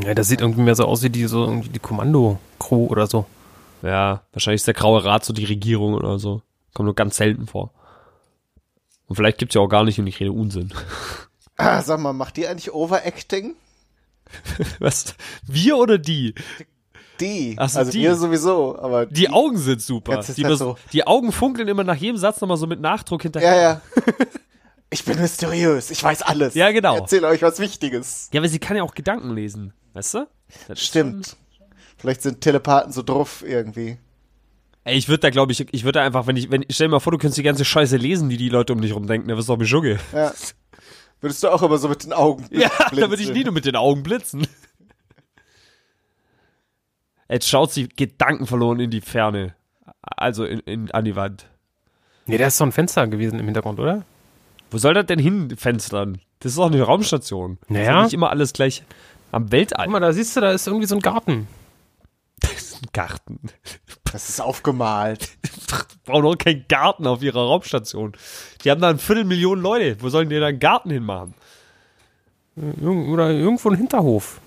Ja, 0.06 0.14
das 0.14 0.28
sieht 0.30 0.40
irgendwie 0.42 0.62
mehr 0.62 0.76
so 0.76 0.86
aus 0.86 1.04
wie 1.04 1.10
die, 1.10 1.26
so, 1.28 1.44
irgendwie 1.44 1.70
die 1.70 1.80
Kommando-Crew 1.80 2.88
oder 2.88 3.06
so. 3.08 3.26
Ja, 3.82 4.24
wahrscheinlich 4.32 4.62
ist 4.62 4.68
der 4.68 4.74
Graue 4.74 5.04
Rat 5.04 5.26
so 5.26 5.34
die 5.34 5.44
Regierung 5.44 5.94
oder 5.96 6.18
so. 6.18 6.42
Kommt 6.74 6.86
nur 6.86 6.96
ganz 6.96 7.18
selten 7.18 7.46
vor. 7.46 7.72
Und 9.08 9.18
vielleicht 9.18 9.38
gibt's 9.38 9.54
ja 9.56 9.62
auch 9.62 9.68
gar 9.68 9.84
nicht 9.84 10.00
und 10.00 10.08
ich 10.08 10.20
rede 10.20 10.32
Unsinn. 10.32 10.74
Ah, 11.56 11.84
sag 11.84 12.00
mal, 12.00 12.14
macht 12.14 12.36
die 12.38 12.48
eigentlich 12.48 12.74
Overacting? 12.74 13.54
Was? 14.80 15.14
Wir 15.46 15.78
oder 15.78 16.00
die? 16.00 16.34
Die. 17.20 17.56
Ach 17.60 17.70
so, 17.70 17.78
also 17.80 17.92
die. 17.92 18.02
wir 18.02 18.16
sowieso, 18.16 18.76
aber 18.80 19.06
Die 19.06 19.30
Augen 19.30 19.58
sind 19.60 19.80
super. 19.80 20.18
Die, 20.18 20.44
bes- 20.44 20.56
so. 20.56 20.78
die 20.94 21.06
Augen 21.06 21.32
funkeln 21.32 21.68
immer 21.68 21.84
nach 21.84 21.96
jedem 21.96 22.18
Satz 22.18 22.42
nochmal 22.42 22.58
so 22.58 22.66
mit 22.66 22.82
Nachdruck 22.82 23.22
hinterher. 23.22 23.56
Ja, 23.56 23.62
ja. 23.62 23.82
Ich 24.94 25.06
bin 25.06 25.20
mysteriös, 25.20 25.90
ich 25.90 26.04
weiß 26.04 26.22
alles. 26.22 26.54
Ja, 26.54 26.72
genau. 26.72 26.94
Ich 26.94 27.02
erzähle 27.02 27.28
euch 27.28 27.42
was 27.42 27.58
Wichtiges. 27.58 28.30
Ja, 28.32 28.40
aber 28.40 28.48
sie 28.48 28.60
kann 28.60 28.78
ja 28.78 28.84
auch 28.84 28.94
Gedanken 28.94 29.34
lesen. 29.34 29.74
Weißt 29.94 30.14
du? 30.14 30.28
Das 30.68 30.80
Stimmt. 30.80 31.36
Vielleicht 31.98 32.22
sind 32.22 32.42
Telepathen 32.42 32.92
so 32.92 33.02
drauf 33.02 33.44
irgendwie. 33.44 33.98
Ey, 34.84 34.96
ich 34.96 35.10
würde 35.10 35.22
da, 35.22 35.30
glaube 35.32 35.52
ich, 35.52 35.66
ich 35.74 35.84
würde 35.84 35.98
da 35.98 36.06
einfach, 36.06 36.28
wenn 36.28 36.38
ich, 36.38 36.52
wenn, 36.52 36.64
stell 36.70 36.88
dir 36.88 36.92
mal 36.92 37.00
vor, 37.00 37.12
du 37.12 37.18
könntest 37.18 37.40
die 37.40 37.44
ganze 37.44 37.66
Scheiße 37.66 37.98
lesen, 37.98 38.30
die 38.30 38.38
die 38.38 38.50
Leute 38.50 38.72
um 38.72 38.82
dich 38.82 38.94
rum 38.94 39.08
denken, 39.08 39.28
dann 39.28 39.36
wirst 39.36 39.50
du 39.50 39.54
doch 39.54 39.58
Beschugge. 39.58 40.00
Ja. 40.12 40.32
Würdest 41.22 41.42
du 41.42 41.48
auch 41.50 41.64
immer 41.64 41.80
so 41.80 41.90
mit 41.90 42.04
den 42.04 42.14
Augen 42.14 42.46
Ja, 42.52 42.70
da 42.92 43.10
würde 43.10 43.24
ich 43.24 43.34
nie 43.34 43.44
nur 43.44 43.54
mit 43.54 43.66
den 43.66 43.76
Augen 43.76 44.04
blitzen. 44.04 44.46
Jetzt 47.30 47.50
schaut 47.50 47.72
sie 47.72 47.90
Gedanken 47.90 48.46
verloren 48.46 48.80
in 48.80 48.92
die 48.92 49.02
Ferne. 49.02 49.56
Also 50.02 50.46
in, 50.46 50.60
in, 50.60 50.92
an 50.92 51.04
die 51.04 51.16
Wand. 51.16 51.50
Nee, 52.28 52.38
da 52.38 52.46
ist 52.46 52.58
so 52.58 52.64
ein 52.64 52.72
Fenster 52.72 53.08
gewesen 53.08 53.40
im 53.40 53.46
Hintergrund, 53.46 53.80
oder? 53.80 54.06
Wo 54.74 54.80
soll 54.80 54.96
das 54.96 55.06
denn 55.06 55.20
hin, 55.20 55.56
Fenstern? 55.56 56.20
Das 56.40 56.54
ist 56.54 56.58
doch 56.58 56.66
eine 56.66 56.82
Raumstation. 56.82 57.58
Das 57.62 57.70
ist 57.70 57.74
Naja. 57.76 57.96
doch 57.98 58.04
nicht 58.06 58.14
immer 58.16 58.32
alles 58.32 58.54
gleich 58.54 58.84
am 59.32 59.52
Weltall. 59.52 59.86
Guck 59.86 59.92
mal, 59.94 60.00
da 60.00 60.12
siehst 60.12 60.36
du, 60.36 60.42
da 60.42 60.52
ist 60.52 60.66
irgendwie 60.68 60.88
so 60.88 60.96
ein 60.96 61.02
Garten. 61.02 61.48
Garten. 62.92 63.40
Das 64.12 64.30
ist 64.30 64.42
aufgemalt. 64.42 65.30
Brauchen 66.06 66.24
doch 66.24 66.38
keinen 66.38 66.66
Garten 66.68 67.08
auf 67.08 67.22
ihrer 67.22 67.42
Raumstation. 67.42 68.14
Die 68.64 68.72
haben 68.72 68.82
da 68.82 68.90
ein 68.90 69.00
Viertelmillion 69.00 69.62
Leute. 69.62 69.96
Wo 70.02 70.10
sollen 70.10 70.28
die 70.30 70.40
da 70.40 70.48
einen 70.48 70.60
Garten 70.60 70.90
hinmachen? 70.90 71.34
Oder 72.56 73.30
irgendwo 73.32 73.70
ein 73.70 73.78
Hinterhof. 73.78 74.40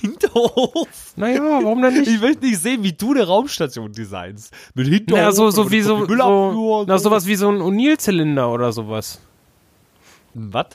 Hinterhof. 0.00 0.88
Naja, 1.16 1.40
warum 1.42 1.82
denn 1.82 1.94
nicht? 1.94 2.08
Ich 2.08 2.20
möchte 2.20 2.44
nicht 2.44 2.58
sehen, 2.60 2.82
wie 2.82 2.92
du 2.92 3.12
eine 3.12 3.26
Raumstation 3.26 3.92
designst. 3.92 4.52
Mit 4.74 4.88
Hinterhof. 4.88 5.18
Naja, 5.18 5.32
so, 5.32 5.50
so 5.50 5.62
und 5.62 5.70
wie 5.70 5.82
so, 5.82 6.06
so 6.06 6.84
na, 6.86 6.98
sowas 6.98 7.26
wie 7.26 7.36
so 7.36 7.48
ein 7.48 7.60
O'Neill-Zylinder 7.60 8.50
oder 8.50 8.72
sowas. 8.72 9.20
Was? 10.34 10.66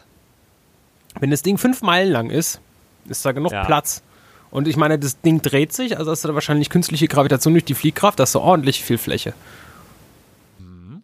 Wenn 1.20 1.32
das 1.32 1.41
Ding 1.41 1.58
fünf 1.58 1.82
Meilen 1.82 2.12
lang 2.12 2.29
ist, 2.29 2.62
ist 3.08 3.25
da 3.25 3.32
genug 3.32 3.51
Ja. 3.51 3.65
Platz. 3.65 4.03
Und 4.51 4.67
ich 4.67 4.77
meine, 4.77 4.98
das 4.98 5.20
Ding 5.22 5.41
dreht 5.41 5.74
sich, 5.74 5.98
also 5.98 6.12
hast 6.12 6.24
du 6.24 6.29
da 6.29 6.34
wahrscheinlich 6.34 6.70
künstliche 6.70 7.08
Gravitation 7.08 7.53
durch 7.53 7.65
die 7.65 7.74
Fliehkraft, 7.74 8.20
hast 8.20 8.36
du 8.36 8.39
ordentlich 8.39 8.84
viel 8.84 8.98
Fläche. 8.98 9.34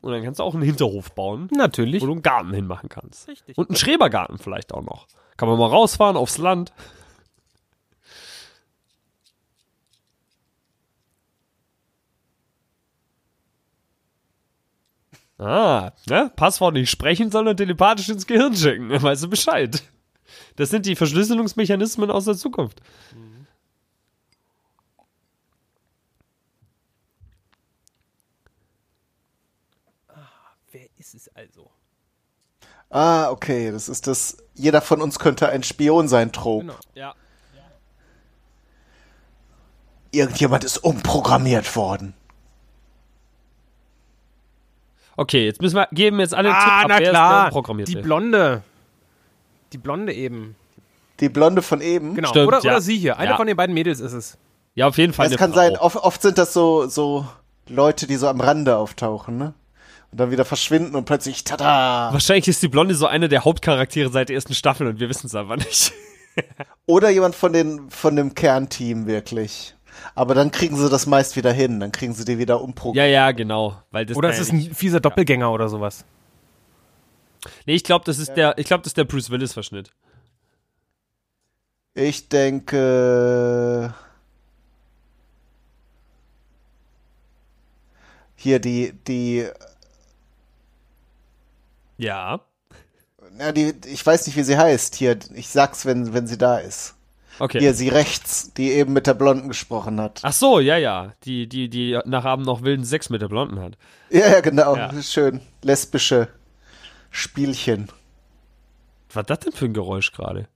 Und 0.02 0.12
dann 0.12 0.22
kannst 0.22 0.40
du 0.40 0.44
auch 0.44 0.54
einen 0.54 0.64
Hinterhof 0.64 1.12
bauen, 1.14 1.48
Natürlich. 1.52 2.02
wo 2.02 2.08
du 2.08 2.12
einen 2.12 2.22
Garten 2.22 2.54
hinmachen 2.54 2.90
kannst. 2.90 3.28
Richtig. 3.30 3.58
Und 3.58 3.70
einen 3.70 3.78
Schrebergarten 3.78 4.38
vielleicht 4.38 4.74
auch 4.74 4.82
noch. 4.84 5.08
Kann 5.38 5.48
man 5.48 5.58
mal 5.58 5.68
rausfahren 5.70 6.18
aufs 6.18 6.38
Land. 6.38 6.74
Ah, 15.44 15.92
ne? 16.08 16.32
Passwort 16.38 16.74
nicht 16.74 16.90
sprechen, 16.90 17.30
sondern 17.30 17.58
telepathisch 17.58 18.08
ins 18.08 18.26
Gehirn 18.26 18.56
schicken. 18.56 18.88
Dann 18.90 19.04
weißt 19.04 19.24
du 19.24 19.30
Bescheid. 19.30 19.84
Das 20.56 20.70
sind 20.70 20.86
die 20.86 20.96
Verschlüsselungsmechanismen 20.96 22.10
aus 22.10 22.26
der 22.26 22.36
Zukunft. 22.36 22.82
Wer 30.72 30.88
ist 30.98 31.14
es 31.14 31.30
also? 31.36 31.70
Ah, 32.90 33.30
okay, 33.30 33.72
das 33.72 33.90
ist 33.90 34.08
das. 34.08 34.38
Jeder 34.54 34.82
von 34.82 35.02
uns 35.02 35.20
könnte 35.20 35.50
ein 35.50 35.64
Spion 35.64 36.08
sein, 36.08 36.32
Trop. 36.32 36.62
Genau. 36.62 36.76
Ja. 36.96 37.16
Irgendjemand 40.12 40.64
ist 40.64 40.78
umprogrammiert 40.78 41.76
worden. 41.76 42.14
Okay, 45.16 45.46
jetzt 45.46 45.62
müssen 45.62 45.76
wir, 45.76 45.88
geben 45.92 46.20
jetzt 46.20 46.34
alle 46.34 46.50
Ah, 46.54 46.82
Tipp 46.82 46.88
na 46.90 46.96
ab, 46.96 47.02
wer 47.02 47.10
klar. 47.12 47.48
ist 47.48 47.54
programmiert. 47.54 47.88
Die 47.90 47.96
Blonde. 47.96 48.64
Die 49.72 49.78
Blonde 49.78 50.14
eben. 50.14 50.56
Die 51.20 51.30
Blonde 51.30 51.62
von 51.62 51.82
eben. 51.82 52.16
Genau. 52.16 52.30
Stimmt, 52.30 52.48
oder, 52.48 52.60
ja. 52.64 52.72
oder 52.72 52.82
sie 52.82 52.98
hier. 52.98 53.18
Eine 53.18 53.32
Ja. 53.32 53.38
von 53.38 53.48
den 53.48 53.56
beiden 53.56 53.74
Mädels 53.74 54.00
ist 54.00 54.14
es. 54.14 54.38
Ja, 54.76 54.88
auf 54.88 54.98
jeden 54.98 55.14
Fall. 55.14 55.28
Es 55.28 55.38
kann 55.38 55.52
Frau. 55.52 55.60
sein, 55.60 55.78
oft, 55.78 55.98
oft 55.98 56.22
sind 56.22 56.38
das 56.40 56.54
so, 56.54 56.88
so 56.88 57.28
Leute, 57.70 58.08
die 58.08 58.16
so 58.16 58.28
am 58.28 58.42
Rande 58.42 58.76
auftauchen, 58.76 59.38
ne? 59.38 59.54
Und 60.12 60.20
dann 60.20 60.32
wieder 60.32 60.46
verschwinden 60.46 60.96
und 60.96 61.06
plötzlich, 61.06 61.44
tada! 61.44 62.10
Wahrscheinlich 62.12 62.48
ist 62.48 62.62
die 62.62 62.68
Blonde 62.68 62.94
so 62.96 63.08
eine 63.08 63.30
der 63.30 63.46
Hauptcharaktere 63.46 64.10
seit 64.12 64.30
der 64.30 64.36
ersten 64.36 64.54
Staffel 64.54 64.88
und 64.88 65.00
wir 65.00 65.10
wissen 65.10 65.28
es 65.28 65.36
aber 65.36 65.58
nicht. 65.58 65.94
Oder 66.88 67.10
jemand 67.12 67.36
von, 67.36 67.54
den, 67.54 67.90
von 67.90 68.16
dem 68.16 68.34
Kernteam 68.34 69.06
wirklich. 69.08 69.76
Aber 70.16 70.36
dann 70.36 70.52
kriegen 70.52 70.76
sie 70.76 70.90
das 70.90 71.06
meist 71.06 71.36
wieder 71.36 71.52
hin, 71.52 71.80
dann 71.80 71.92
kriegen 71.92 72.14
sie 72.14 72.26
die 72.26 72.38
wieder 72.38 72.62
umprogrammiert. 72.62 73.06
Ja, 73.12 73.28
ja, 73.28 73.32
genau. 73.32 73.82
Weil 73.92 74.06
das 74.06 74.18
Oder 74.18 74.30
es 74.30 74.38
ja 74.38 74.42
ist 74.44 74.52
ein 74.54 74.74
fieser 74.74 75.00
Doppelgänger 75.00 75.52
oder 75.52 75.70
sowas. 75.70 76.06
Nee, 77.66 77.76
ich 77.76 77.84
glaube, 77.84 78.06
das 78.06 78.20
ist 78.20 78.36
der, 78.36 78.58
ich 78.58 78.68
glaube, 78.68 78.84
das 78.84 78.92
ist 78.92 78.98
der 78.98 79.04
Bruce 79.04 79.30
Willis 79.30 79.54
Verschnitt. 79.54 79.92
Ich 81.94 82.30
denke. 82.30 83.94
Hier 88.36 88.60
die, 88.60 88.94
die, 89.08 89.48
Ja. 91.98 92.42
ja, 93.40 93.52
die, 93.52 93.74
ich 93.86 94.06
weiß 94.06 94.28
nicht, 94.28 94.36
wie 94.36 94.44
sie 94.44 94.58
heißt. 94.58 94.96
Hier, 94.96 95.18
ich 95.34 95.48
sag's, 95.50 95.86
wenn, 95.86 96.14
wenn 96.14 96.28
sie 96.28 96.38
da 96.38 96.58
ist. 96.58 96.96
Okay. 97.40 97.60
Hier, 97.60 97.74
sie 97.74 97.90
rechts, 97.90 98.54
die 98.54 98.72
eben 98.72 98.94
mit 98.94 99.08
der 99.08 99.16
Blonden 99.16 99.48
gesprochen 99.48 100.00
hat. 100.00 100.20
Ach 100.24 100.34
so, 100.34 100.60
ja, 100.60 100.78
ja. 100.78 101.14
Die, 101.24 101.48
die, 101.48 101.70
die 101.70 102.00
nach 102.06 102.26
Abend 102.26 102.46
noch 102.46 102.62
wilden 102.62 102.86
Sex 102.86 103.10
mit 103.10 103.22
der 103.22 103.28
Blonden 103.28 103.60
hat. 103.60 103.78
Ja, 104.10 104.28
ja, 104.30 104.42
genau. 104.42 104.76
Ja. 104.76 104.92
Schön. 105.02 105.42
Lesbische 105.64 106.28
Spielchen. 107.10 107.90
Was 109.10 109.16
war 109.16 109.24
das 109.24 109.40
denn 109.40 109.54
für 109.54 109.66
ein 109.66 109.74
Geräusch 109.74 110.12
gerade? 110.12 110.48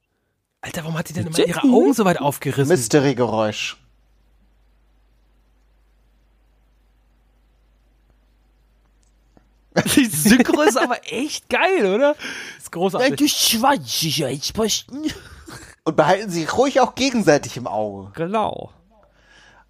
Alter, 0.61 0.83
warum 0.83 0.97
hat 0.97 1.09
die 1.09 1.13
denn 1.13 1.27
immer 1.27 1.39
ihre? 1.39 1.61
Augen 1.61 1.93
so 1.93 2.05
weit 2.05 2.19
aufgerissen? 2.19 2.69
Mystery-Geräusch. 2.69 3.77
Die 9.95 10.05
Synchro 10.05 10.61
ist 10.63 10.77
aber 10.77 10.99
echt 11.05 11.49
geil, 11.49 11.85
oder? 11.93 12.15
ist 12.57 12.71
großartig. 12.71 13.31
Schwanzsicherheitsposten. 13.31 15.11
Und 15.87 15.95
behalten 15.95 16.29
sie 16.29 16.43
ruhig 16.43 16.81
auch 16.81 16.95
gegenseitig 16.95 17.55
im 17.55 17.65
Auge. 17.65 18.11
Genau. 18.13 18.71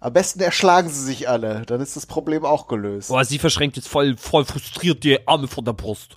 Am 0.00 0.12
besten 0.12 0.40
erschlagen 0.40 0.88
sie 0.88 1.04
sich 1.04 1.28
alle. 1.28 1.62
Dann 1.64 1.80
ist 1.80 1.94
das 1.94 2.06
Problem 2.06 2.44
auch 2.44 2.66
gelöst. 2.66 3.10
Boah, 3.10 3.24
sie 3.24 3.38
verschränkt 3.38 3.76
jetzt 3.76 3.86
voll, 3.86 4.16
voll 4.16 4.44
frustriert 4.44 5.04
die 5.04 5.28
Arme 5.28 5.46
vor 5.46 5.62
der 5.62 5.74
Brust. 5.74 6.16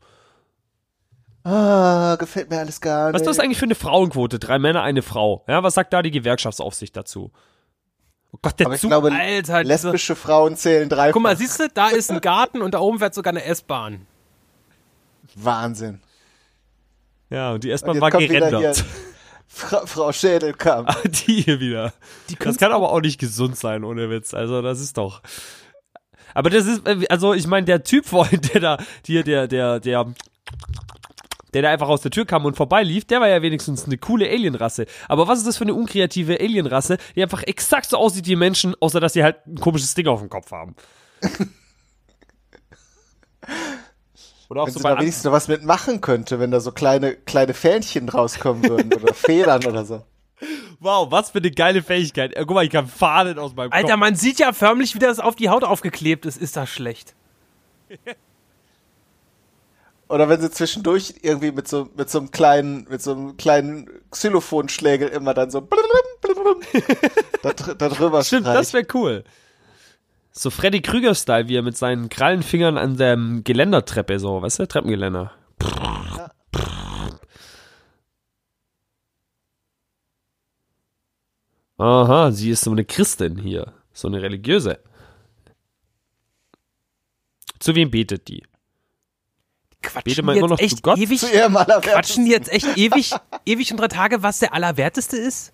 Ah, 1.44 2.16
gefällt 2.16 2.50
mir 2.50 2.58
alles 2.58 2.82
gar 2.82 3.12
nicht. 3.12 3.14
Was 3.14 3.22
ist 3.22 3.28
das 3.28 3.38
eigentlich 3.38 3.60
für 3.60 3.66
eine 3.66 3.76
Frauenquote? 3.76 4.40
Drei 4.40 4.58
Männer, 4.58 4.82
eine 4.82 5.04
Frau. 5.04 5.46
Ja, 5.48 5.62
was 5.62 5.76
sagt 5.76 5.94
da 5.94 6.02
die 6.02 6.10
Gewerkschaftsaufsicht 6.10 6.98
dazu? 6.98 7.32
Oh 8.32 8.40
Gott, 8.42 8.60
der 8.60 8.66
Aber 8.66 8.74
ich 8.74 8.82
Zug. 8.82 8.90
glaube, 8.90 9.12
Alter, 9.12 9.64
lesbische 9.64 10.16
Frauen 10.16 10.56
zählen 10.58 10.90
drei. 10.90 11.12
Guck 11.12 11.22
mal, 11.22 11.38
siehst 11.38 11.60
du, 11.60 11.68
da 11.72 11.90
ist 11.90 12.10
ein 12.10 12.22
Garten 12.22 12.64
und 12.64 12.74
da 12.74 12.80
oben 12.80 12.98
fährt 12.98 13.14
sogar 13.14 13.34
eine 13.34 13.44
S-Bahn. 13.44 14.08
Wahnsinn. 15.36 16.02
ja, 17.30 17.52
und 17.52 17.64
die 17.64 17.70
S-Bahn 17.70 18.02
war 18.02 18.10
gerendert. 18.10 18.84
Fra 19.54 19.86
Frau 19.86 20.12
Schädelkamp. 20.12 20.90
Die 21.28 21.42
hier 21.42 21.60
wieder. 21.60 21.94
das 22.40 22.58
kann 22.58 22.72
aber 22.72 22.92
auch 22.92 23.02
nicht 23.02 23.20
gesund 23.20 23.58
sein, 23.58 23.84
ohne 23.84 24.10
Witz. 24.10 24.34
Also, 24.34 24.62
das 24.62 24.80
ist 24.80 24.98
doch. 24.98 25.22
Aber 26.34 26.50
das 26.50 26.66
ist, 26.66 26.88
äh, 26.88 27.06
also 27.10 27.34
ich 27.34 27.48
meine, 27.48 27.66
der 27.66 27.84
Typ 27.84 28.06
vorhin, 28.06 28.42
der 28.54 28.62
da, 28.62 28.78
hier, 29.06 29.24
der, 29.24 29.48
der, 29.48 29.80
der, 29.80 30.14
der 31.54 31.62
da 31.62 31.70
einfach 31.70 31.90
aus 31.90 32.02
der 32.02 32.12
Tür 32.12 32.26
kam 32.26 32.46
und 32.46 32.56
vorbeilief, 32.56 33.06
der 33.06 33.20
war 33.20 33.28
ja 33.28 33.42
wenigstens 33.42 33.86
eine 33.86 33.98
coole 33.98 34.30
Alienrasse. 34.30 34.86
Aber 35.10 35.28
was 35.28 35.40
ist 35.40 35.48
das 35.48 35.58
für 35.58 35.66
eine 35.66 35.74
unkreative 35.74 36.40
Alienrasse, 36.40 36.98
die 37.16 37.22
einfach 37.22 37.44
exakt 37.44 37.90
so 37.90 37.98
aussieht 37.98 38.28
wie 38.28 38.38
Menschen, 38.38 38.74
außer 38.80 39.02
dass 39.02 39.14
sie 39.14 39.24
halt 39.24 39.46
ein 39.46 39.60
komisches 39.60 39.94
Ding 39.94 40.08
auf 40.08 40.22
dem 40.22 40.30
Kopf 40.30 40.52
haben? 40.52 40.76
Oder 44.52 44.64
auch 44.64 44.68
Wenn 44.68 44.74
so 44.74 44.80
sie 44.80 44.84
bei 44.84 44.90
da 44.96 45.00
wenigstens 45.00 45.24
noch 45.24 45.32
was 45.32 45.48
mitmachen 45.48 46.02
könnte, 46.02 46.42
wenn 46.42 46.52
da 46.52 46.60
so 46.60 46.74
kleine, 46.74 47.16
kleine 47.16 47.54
Fähnchen 47.54 48.10
rauskommen 48.10 48.68
würden 48.68 48.94
oder 49.02 49.14
Federn 49.14 49.66
oder 49.66 49.86
so. 49.86 50.04
Wow, 50.82 51.10
was 51.10 51.30
für 51.30 51.38
eine 51.38 51.52
geile 51.52 51.82
Fähigkeit. 51.82 52.36
Äh, 52.36 52.44
Guck 52.46 52.56
mal, 52.56 52.66
ich 52.66 52.70
kann 52.70 52.86
Fahnen 52.86 53.40
aus 53.40 53.56
meinem 53.56 53.72
Alter, 53.72 53.92
Kopf. 53.92 54.00
man 54.00 54.16
sieht 54.16 54.40
ja 54.40 54.52
förmlich, 54.52 54.94
wie 54.94 55.00
das 55.00 55.22
auf 55.22 55.38
die 55.38 55.48
Haut 55.48 55.64
aufgeklebt 55.64 56.26
ist. 56.26 56.36
Ist 56.36 56.58
das 56.58 56.70
schlecht. 56.70 57.16
Oder 60.10 60.28
wenn 60.28 60.42
sie 60.42 60.52
zwischendurch 60.52 61.14
irgendwie 61.22 61.54
mit 61.54 61.70
so, 61.70 61.88
mit 61.96 62.10
so 62.10 62.20
einem 62.20 62.32
kleinen, 62.32 62.86
mit 62.90 63.02
so 63.02 63.14
einem 63.14 63.38
kleinen 63.38 63.90
Xylophonschlägel 64.10 65.08
immer 65.08 65.34
dann 65.34 65.50
so 65.50 65.62
da, 67.42 67.54
da 67.54 67.88
drüber 67.88 68.22
Stimmt, 68.22 68.48
streicht. 68.48 68.60
das 68.60 68.74
wäre 68.74 68.86
cool. 68.96 69.24
So 70.32 70.50
Freddy 70.50 70.82
Krüger-Style, 70.82 71.48
wie 71.50 71.58
er 71.58 71.62
mit 71.62 71.76
seinen 71.78 72.08
Krallenfingern 72.10 72.78
an 72.78 72.96
der 72.98 73.18
Geländertreppe 73.44 74.18
so, 74.20 74.42
weißt 74.42 74.60
du, 74.60 74.68
Treppengeländer. 74.68 75.32
Aha, 81.78 82.32
sie 82.32 82.52
ist 82.52 82.62
so 82.62 82.72
eine 82.72 82.86
Christin 82.86 83.38
hier, 83.38 83.74
so 83.92 84.08
eine 84.08 84.22
religiöse. 84.22 84.80
Zu 87.60 87.76
wem 87.76 87.90
betet 87.92 88.28
die? 88.28 88.44
Quatschen 89.82 90.26
Bete 90.28 90.40
jetzt 90.40 90.50
noch 90.50 90.60
echt 90.60 90.78
zu 90.78 90.82
Gott? 90.84 90.98
ewig, 91.00 91.20
Zu 91.20 91.34
ihrem 91.34 91.58
Allerwertesten. 91.58 91.94
quatschen 91.94 92.26
die 92.26 92.32
jetzt 92.32 92.52
echt 92.52 92.78
ewig, 92.78 93.14
ewig 93.46 93.72
und 93.72 93.78
drei 93.80 93.88
Tage, 93.88 94.22
was 94.22 94.40
der 94.40 94.54
Allerwerteste 94.54 95.18
ist? 95.18 95.54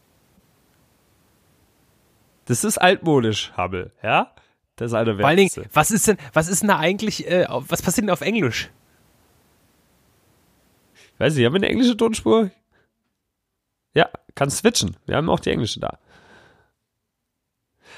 Das 2.45 2.63
ist 2.63 2.77
altmodisch, 2.77 3.53
Hubble, 3.57 3.91
ja? 4.03 4.33
Das 4.77 4.91
ist 4.91 4.93
eine 4.93 5.15
Vor 5.15 5.27
allen 5.27 5.37
Dingen, 5.37 5.51
was 5.73 5.91
ist 5.91 6.07
denn, 6.07 6.17
was 6.33 6.47
ist 6.47 6.61
denn 6.61 6.69
da 6.69 6.77
eigentlich, 6.77 7.27
äh, 7.27 7.47
was 7.49 7.81
passiert 7.81 8.03
denn 8.03 8.11
auf 8.11 8.21
Englisch? 8.21 8.69
Weiß 11.17 11.35
ich, 11.35 11.45
haben 11.45 11.53
wir 11.53 11.57
eine 11.57 11.69
englische 11.69 11.97
Tonspur? 11.97 12.51
Ja, 13.95 14.09
kann 14.35 14.51
switchen. 14.51 14.95
Wir 15.07 15.15
haben 15.15 15.29
auch 15.29 15.39
die 15.39 15.49
englische 15.49 15.79
da. 15.79 15.97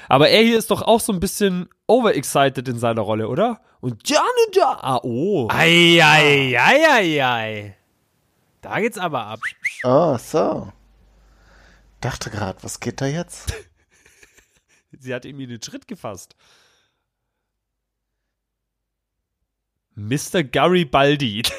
Aber 0.08 0.30
er 0.30 0.42
hier 0.42 0.58
ist 0.58 0.70
doch 0.70 0.80
auch 0.80 1.00
so 1.00 1.12
ein 1.12 1.20
bisschen 1.20 1.68
overexcited 1.86 2.66
in 2.66 2.78
seiner 2.78 3.02
Rolle, 3.02 3.28
oder? 3.28 3.60
Und 3.80 4.08
ja, 4.08 4.22
ne, 4.22 4.52
ja. 4.54 4.78
Ah, 4.80 5.00
oh. 5.02 5.48
Eieieiei. 5.50 6.58
Ei, 6.58 6.86
ei, 6.88 7.24
ei. 7.24 7.76
Da 8.62 8.80
geht's 8.80 8.96
aber 8.96 9.26
ab. 9.26 9.40
Oh, 9.84 10.16
so. 10.16 10.72
Dachte 12.00 12.30
gerade, 12.30 12.62
was 12.62 12.80
geht 12.80 13.02
da 13.02 13.06
jetzt? 13.06 13.52
Sie 14.98 15.14
hat 15.14 15.26
ihm 15.26 15.38
in 15.40 15.50
den 15.50 15.62
Schritt 15.62 15.86
gefasst. 15.86 16.34
Mr. 20.00 20.42
Garibaldi. 20.42 21.42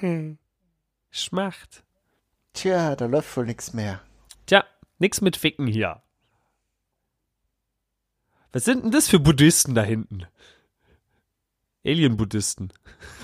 Hm. 0.00 0.38
Schmacht. 1.10 1.84
Tja, 2.54 2.96
da 2.96 3.04
läuft 3.04 3.36
wohl 3.36 3.44
nichts 3.44 3.74
mehr. 3.74 4.00
Tja, 4.46 4.64
nix 4.98 5.20
mit 5.20 5.36
Ficken 5.36 5.66
hier. 5.66 6.02
Was 8.50 8.64
sind 8.64 8.82
denn 8.82 8.92
das 8.92 9.08
für 9.08 9.18
Buddhisten 9.20 9.74
da 9.74 9.82
hinten? 9.82 10.26
Alien-Buddhisten. 11.84 12.72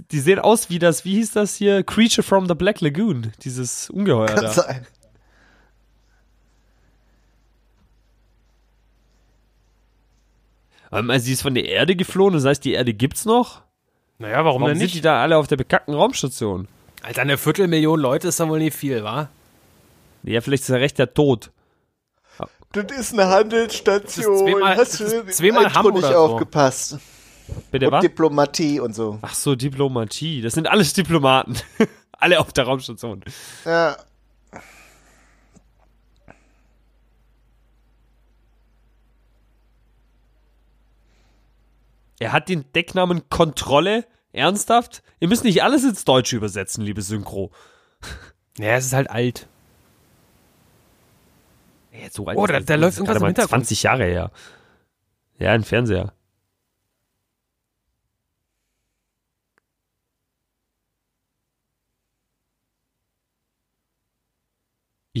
die, 0.00 0.18
sehen 0.20 0.38
aus 0.38 0.70
wie 0.70 0.78
das, 0.78 1.04
wie 1.04 1.14
hieß 1.16 1.32
das 1.32 1.54
hier? 1.54 1.82
Creature 1.82 2.22
from 2.22 2.46
the 2.48 2.54
Black 2.54 2.80
Lagoon. 2.80 3.32
Dieses 3.42 3.90
Ungeheuer 3.90 4.26
Kann 4.26 4.44
da. 4.44 4.52
sein. 4.52 4.86
Ähm, 10.92 11.10
also 11.10 11.24
sie 11.26 11.32
ist 11.32 11.42
von 11.42 11.54
der 11.54 11.66
Erde 11.66 11.96
geflohen, 11.96 12.34
das 12.34 12.44
heißt, 12.44 12.64
die 12.64 12.72
Erde 12.72 12.94
gibt's 12.94 13.24
noch? 13.24 13.62
Naja, 14.18 14.36
warum, 14.44 14.62
Warum 14.62 14.64
denn 14.68 14.78
sind 14.78 14.84
nicht? 14.86 14.94
die 14.96 15.00
da 15.00 15.22
alle 15.22 15.36
auf 15.36 15.46
der 15.46 15.56
bekackten 15.56 15.94
Raumstation? 15.94 16.68
Alter, 17.02 17.22
eine 17.22 17.38
Viertelmillion 17.38 18.00
Leute 18.00 18.28
ist 18.28 18.40
dann 18.40 18.48
wohl 18.48 18.58
nicht 18.58 18.76
viel, 18.76 19.04
wa? 19.04 19.28
Ja, 20.24 20.40
vielleicht 20.40 20.64
ist 20.64 20.70
er 20.70 20.80
recht 20.80 20.98
der 20.98 21.14
Tod. 21.14 21.50
Das 22.72 22.84
ist 22.98 23.12
eine 23.14 23.26
Handelsstation. 23.28 24.00
Das 24.00 24.16
ist 24.44 24.52
zweimal- 24.52 24.76
Hast 24.76 24.92
das 24.94 25.00
ist 25.00 25.12
im 25.14 25.28
zweimal 25.28 25.72
Hamm 25.72 25.86
nicht 25.86 25.98
oder 26.04 26.12
so. 26.12 26.18
aufgepasst. 26.18 26.98
Bitte 27.70 27.86
Und 27.86 27.92
was? 27.92 28.02
Diplomatie 28.02 28.80
und 28.80 28.94
so. 28.94 29.18
Ach 29.22 29.34
so, 29.34 29.54
Diplomatie. 29.54 30.40
Das 30.42 30.54
sind 30.54 30.68
alles 30.68 30.92
Diplomaten. 30.92 31.56
alle 32.12 32.40
auf 32.40 32.52
der 32.52 32.64
Raumstation. 32.64 33.24
Ja. 33.64 33.96
Er 42.18 42.32
hat 42.32 42.48
den 42.48 42.70
Decknamen 42.72 43.28
Kontrolle. 43.28 44.04
Ernsthaft? 44.32 45.02
Ihr 45.20 45.28
müsst 45.28 45.44
nicht 45.44 45.62
alles 45.62 45.84
ins 45.84 46.04
Deutsche 46.04 46.36
übersetzen, 46.36 46.84
liebe 46.84 47.02
Synchro. 47.02 47.50
Naja, 48.60 48.74
es 48.74 48.86
ist 48.86 48.92
halt 48.92 49.08
alt. 49.08 49.46
Ey, 51.92 52.08
so 52.10 52.26
alt 52.26 52.36
Oh, 52.36 52.42
ist 52.44 52.50
da- 52.50 52.56
das 52.58 52.64
da 52.66 52.74
läuft 52.74 52.96
irgendwas 52.98 53.06
gerade 53.06 53.16
im 53.18 53.22
mal 53.22 53.26
Hintergrund. 53.28 53.50
20 53.66 53.82
Jahre 53.84 54.02
her. 54.04 54.30
Ja, 55.38 55.52
ein 55.52 55.62
Fernseher. 55.62 56.12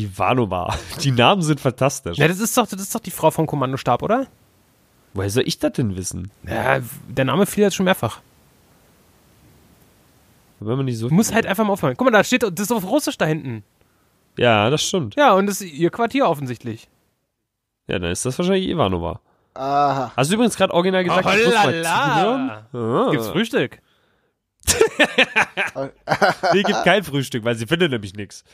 Ivanova. 0.02 0.74
Die 1.02 1.10
Namen 1.10 1.42
sind 1.42 1.60
fantastisch. 1.60 2.18
Ja, 2.18 2.28
das 2.28 2.38
ist 2.40 2.56
doch, 2.56 2.66
das 2.66 2.80
ist 2.80 2.94
doch 2.94 3.00
die 3.00 3.10
Frau 3.10 3.30
vom 3.30 3.46
Kommandostab, 3.46 4.02
oder? 4.02 4.26
Woher 5.14 5.30
soll 5.30 5.44
ich 5.46 5.58
das 5.58 5.72
denn 5.72 5.96
wissen? 5.96 6.30
Ja, 6.46 6.80
der 7.08 7.24
Name 7.24 7.46
fiel 7.46 7.64
jetzt 7.64 7.74
schon 7.76 7.84
mehrfach. 7.84 8.20
Wenn 10.60 10.76
man 10.76 10.84
nicht 10.86 10.98
so 10.98 11.08
Du 11.08 11.14
musst 11.14 11.32
halt 11.32 11.46
einfach 11.46 11.64
mal 11.64 11.72
aufhören. 11.72 11.94
Guck 11.96 12.04
mal, 12.04 12.10
da 12.10 12.24
steht, 12.24 12.42
das 12.42 12.52
ist 12.58 12.72
auf 12.72 12.84
Russisch 12.84 13.16
da 13.16 13.26
hinten. 13.26 13.64
Ja, 14.36 14.70
das 14.70 14.82
stimmt. 14.82 15.16
Ja, 15.16 15.32
und 15.34 15.46
das 15.46 15.60
ist 15.60 15.72
ihr 15.72 15.90
Quartier 15.90 16.28
offensichtlich. 16.28 16.88
Ja, 17.86 17.98
dann 17.98 18.10
ist 18.10 18.24
das 18.24 18.38
wahrscheinlich 18.38 18.68
Ivanova. 18.68 19.20
Aha. 19.54 20.12
Hast 20.16 20.30
du 20.30 20.34
übrigens 20.34 20.56
gerade 20.56 20.72
original 20.74 21.02
gesagt, 21.04 21.26
Oh, 21.26 21.30
ich 21.30 21.46
muss 21.46 21.54
mal 21.54 21.82
zuhören? 21.82 22.50
Ah. 22.72 23.10
Gibt's 23.10 23.28
Frühstück? 23.28 23.80
Nee, 26.52 26.62
gibt 26.62 26.84
kein 26.84 27.02
Frühstück, 27.04 27.44
weil 27.44 27.56
sie 27.56 27.66
findet 27.66 27.90
nämlich 27.90 28.14
nichts. 28.14 28.44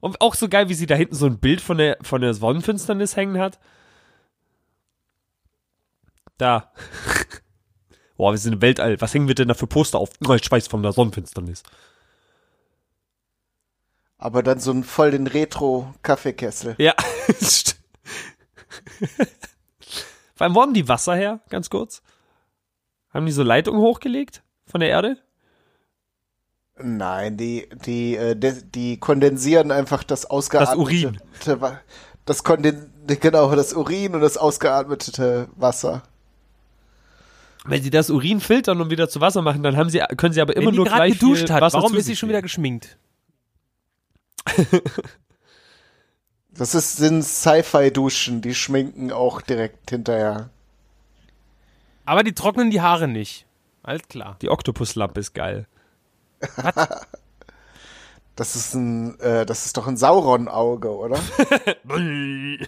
Und 0.00 0.20
auch 0.20 0.34
so 0.34 0.48
geil, 0.48 0.68
wie 0.68 0.74
sie 0.74 0.86
da 0.86 0.94
hinten 0.94 1.14
so 1.14 1.26
ein 1.26 1.38
Bild 1.38 1.60
von 1.60 1.78
der, 1.78 1.98
von 2.02 2.20
der 2.20 2.34
Sonnenfinsternis 2.34 3.16
hängen 3.16 3.38
hat. 3.38 3.58
Da. 6.38 6.72
Boah, 8.16 8.32
wir 8.32 8.38
sind 8.38 8.54
im 8.54 8.62
Weltall. 8.62 9.00
Was 9.00 9.14
hängen 9.14 9.28
wir 9.28 9.34
denn 9.34 9.48
da 9.48 9.54
für 9.54 9.66
Poster 9.66 9.98
auf? 9.98 10.10
Oh, 10.26 10.34
ich 10.34 10.50
weiß 10.50 10.68
von 10.68 10.82
der 10.82 10.92
Sonnenfinsternis. 10.92 11.62
Aber 14.16 14.42
dann 14.42 14.60
so 14.60 14.70
ein 14.72 14.84
voll 14.84 15.10
den 15.12 15.26
Retro-Kaffeekessel. 15.26 16.76
Ja. 16.78 16.94
Vor 20.34 20.44
allem, 20.44 20.54
wo 20.54 20.62
haben 20.62 20.74
die 20.74 20.88
Wasser 20.88 21.14
her? 21.14 21.40
Ganz 21.48 21.70
kurz. 21.70 22.02
Haben 23.12 23.26
die 23.26 23.32
so 23.32 23.42
Leitungen 23.42 23.80
hochgelegt 23.80 24.42
von 24.66 24.80
der 24.80 24.90
Erde? 24.90 25.16
Nein, 26.82 27.36
die, 27.36 27.68
die, 27.86 28.16
äh, 28.16 28.34
de, 28.36 28.62
die 28.74 28.98
kondensieren 28.98 29.70
einfach 29.70 30.02
das 30.04 30.26
ausgeatmete. 30.26 30.78
Urin. 30.78 31.20
Wa- 31.60 31.80
Das 32.24 32.44
konden, 32.44 32.92
genau, 33.06 33.54
das 33.54 33.72
Urin 33.72 34.14
und 34.14 34.20
das 34.20 34.36
ausgeatmete 34.36 35.48
Wasser. 35.56 36.02
Wenn 37.64 37.82
sie 37.82 37.90
das 37.90 38.08
Urin 38.10 38.40
filtern 38.40 38.80
und 38.80 38.90
wieder 38.90 39.08
zu 39.08 39.20
Wasser 39.20 39.42
machen, 39.42 39.62
dann 39.62 39.76
haben 39.76 39.90
sie, 39.90 40.00
können 40.16 40.32
sie 40.32 40.40
aber 40.40 40.56
immer 40.56 40.66
Wenn 40.66 40.72
die 40.72 40.76
nur 40.78 40.86
gerade 40.86 41.06
gleich 41.08 41.18
geduscht 41.18 41.46
viel 41.46 41.54
hat, 41.54 41.60
Wasser 41.62 41.78
warum 41.78 41.94
ist 41.96 42.06
sie 42.06 42.16
schon 42.16 42.28
wieder 42.28 42.42
geschminkt? 42.42 42.96
Das 46.52 46.74
ist, 46.74 46.96
sind 46.96 47.22
Sci-Fi-Duschen, 47.22 48.42
die 48.42 48.54
schminken 48.54 49.12
auch 49.12 49.40
direkt 49.40 49.90
hinterher. 49.90 50.50
Aber 52.04 52.22
die 52.24 52.32
trocknen 52.34 52.70
die 52.70 52.80
Haare 52.80 53.06
nicht. 53.08 53.46
Alles 53.82 54.02
klar. 54.08 54.36
Die 54.42 54.50
Oktopuslampe 54.50 55.20
ist 55.20 55.32
geil. 55.32 55.66
Das 58.36 58.56
ist 58.56 58.72
ein, 58.74 59.20
äh, 59.20 59.44
das 59.44 59.66
ist 59.66 59.76
doch 59.76 59.86
ein 59.86 59.98
Sauron-Auge, 59.98 60.96
oder? 60.96 61.20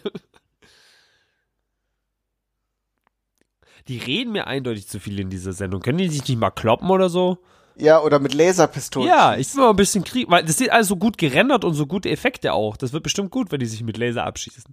Die 3.88 3.96
reden 3.96 4.32
mir 4.32 4.46
eindeutig 4.48 4.87
zu 4.87 5.00
viel 5.00 5.18
in 5.18 5.30
dieser 5.30 5.54
Sendung. 5.54 5.80
Können 5.80 5.96
die 5.96 6.11
sich 6.11 6.28
nicht 6.28 6.38
mal 6.38 6.50
kloppen 6.50 6.90
oder 6.90 7.08
so? 7.08 7.38
ja, 7.76 8.02
oder 8.02 8.18
mit 8.18 8.35
Laserpistolen. 8.35 9.08
Ja, 9.08 9.37
ich 9.37 9.54
will 9.54 9.62
mal 9.62 9.70
ein 9.70 9.76
bisschen 9.76 10.04
Krieg, 10.04 10.30
weil 10.30 10.44
das 10.44 10.58
sieht 10.58 10.70
alles 10.70 10.88
so 10.88 10.96
gut 10.96 11.16
gerendert 11.18 11.64
und 11.64 11.74
so 11.74 11.87
gute 11.87 12.11
Effekte 12.11 12.52
auch. 12.52 12.76
Das 12.76 12.92
wird 12.92 13.02
bestimmt 13.02 13.30
gut, 13.30 13.50
wenn 13.50 13.61
die 13.61 13.66
sich 13.66 13.82
mit 13.82 13.96
Laser 13.96 14.24
abschießen. 14.24 14.72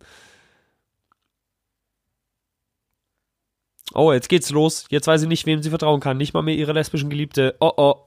Oh, 3.94 4.12
jetzt 4.14 4.30
geht's 4.30 4.52
los. 4.52 4.86
Jetzt 4.90 5.08
weiß 5.08 5.22
sie 5.22 5.28
nicht, 5.28 5.46
wem 5.46 5.64
sie 5.64 5.70
vertrauen 5.70 6.00
kann. 6.00 6.18
Nicht 6.18 6.34
mal 6.34 6.44
mehr 6.44 6.56
ihre 6.56 6.74
lesbischen 6.74 7.10
Geliebte. 7.10 7.56
Oh, 7.60 7.72
oh. 7.78 8.06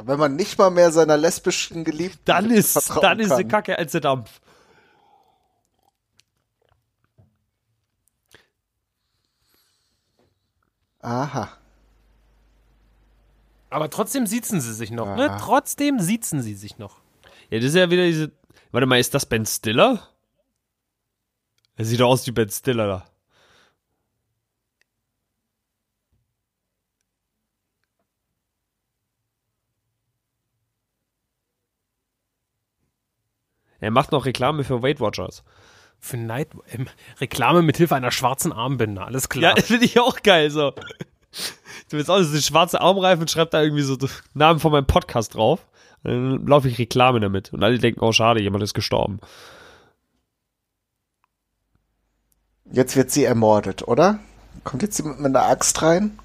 Wenn 0.00 0.18
man 0.18 0.36
nicht 0.36 0.56
mal 0.58 0.70
mehr 0.70 0.92
seiner 0.92 1.16
lesbischen 1.16 1.84
Geliebten 1.84 2.20
Dann 2.24 2.50
ist, 2.50 2.72
vertrauen 2.72 3.02
dann 3.02 3.20
ist 3.20 3.30
sie 3.34 3.42
kann. 3.42 3.48
kacke 3.48 3.78
als 3.78 3.92
der 3.92 4.00
Dampf. 4.00 4.40
Aha. 11.00 11.50
Aber 13.70 13.90
trotzdem 13.90 14.26
siezen 14.26 14.60
sie 14.60 14.72
sich 14.72 14.90
noch, 14.90 15.16
ne? 15.16 15.36
Trotzdem 15.40 15.98
siezen 16.00 16.42
sie 16.42 16.54
sich 16.54 16.78
noch. 16.78 17.00
Ja, 17.50 17.58
das 17.58 17.66
ist 17.68 17.74
ja 17.74 17.90
wieder 17.90 18.04
diese. 18.04 18.30
Warte 18.70 18.86
mal, 18.86 18.98
ist 18.98 19.14
das 19.14 19.26
Ben 19.26 19.46
Stiller? 19.46 20.08
Er 21.76 21.84
sieht 21.84 22.00
doch 22.00 22.08
aus 22.08 22.26
wie 22.26 22.30
Ben 22.32 22.48
Stiller 22.50 22.86
da. 22.86 23.06
Er 33.80 33.90
macht 33.90 34.12
noch 34.12 34.26
Reklame 34.26 34.64
für 34.64 34.82
Weight 34.82 35.00
Watchers. 35.00 35.42
Für 36.00 36.16
Night 36.16 36.48
ähm, 36.70 36.86
Reklame 37.20 37.62
mit 37.62 37.76
Hilfe 37.76 37.96
einer 37.96 38.10
schwarzen 38.10 38.52
Armbinde, 38.52 39.02
alles 39.02 39.28
klar. 39.28 39.50
Ja, 39.50 39.54
das 39.54 39.66
finde 39.66 39.84
ich 39.84 39.98
auch 39.98 40.22
geil, 40.22 40.50
so. 40.50 40.70
Du 40.70 41.96
willst 41.96 42.10
auch 42.10 42.18
diese 42.18 42.42
schwarze 42.42 42.80
Armreifen 42.80 43.22
und 43.22 43.30
schreibt 43.30 43.54
da 43.54 43.62
irgendwie 43.62 43.82
so 43.82 43.96
den 43.96 44.10
Namen 44.34 44.60
von 44.60 44.72
meinem 44.72 44.86
Podcast 44.86 45.34
drauf. 45.34 45.66
Und 46.02 46.12
dann 46.12 46.46
laufe 46.46 46.68
ich 46.68 46.78
Reklame 46.78 47.20
damit. 47.20 47.52
Und 47.52 47.62
alle 47.62 47.78
denken, 47.78 48.00
oh, 48.00 48.12
schade, 48.12 48.40
jemand 48.40 48.62
ist 48.62 48.74
gestorben. 48.74 49.20
Jetzt 52.70 52.96
wird 52.96 53.10
sie 53.10 53.24
ermordet, 53.24 53.88
oder? 53.88 54.18
Kommt 54.64 54.82
jetzt 54.82 54.98
jemand 54.98 55.20
mit 55.20 55.34
einer 55.34 55.46
Axt 55.46 55.80
rein? 55.82 56.18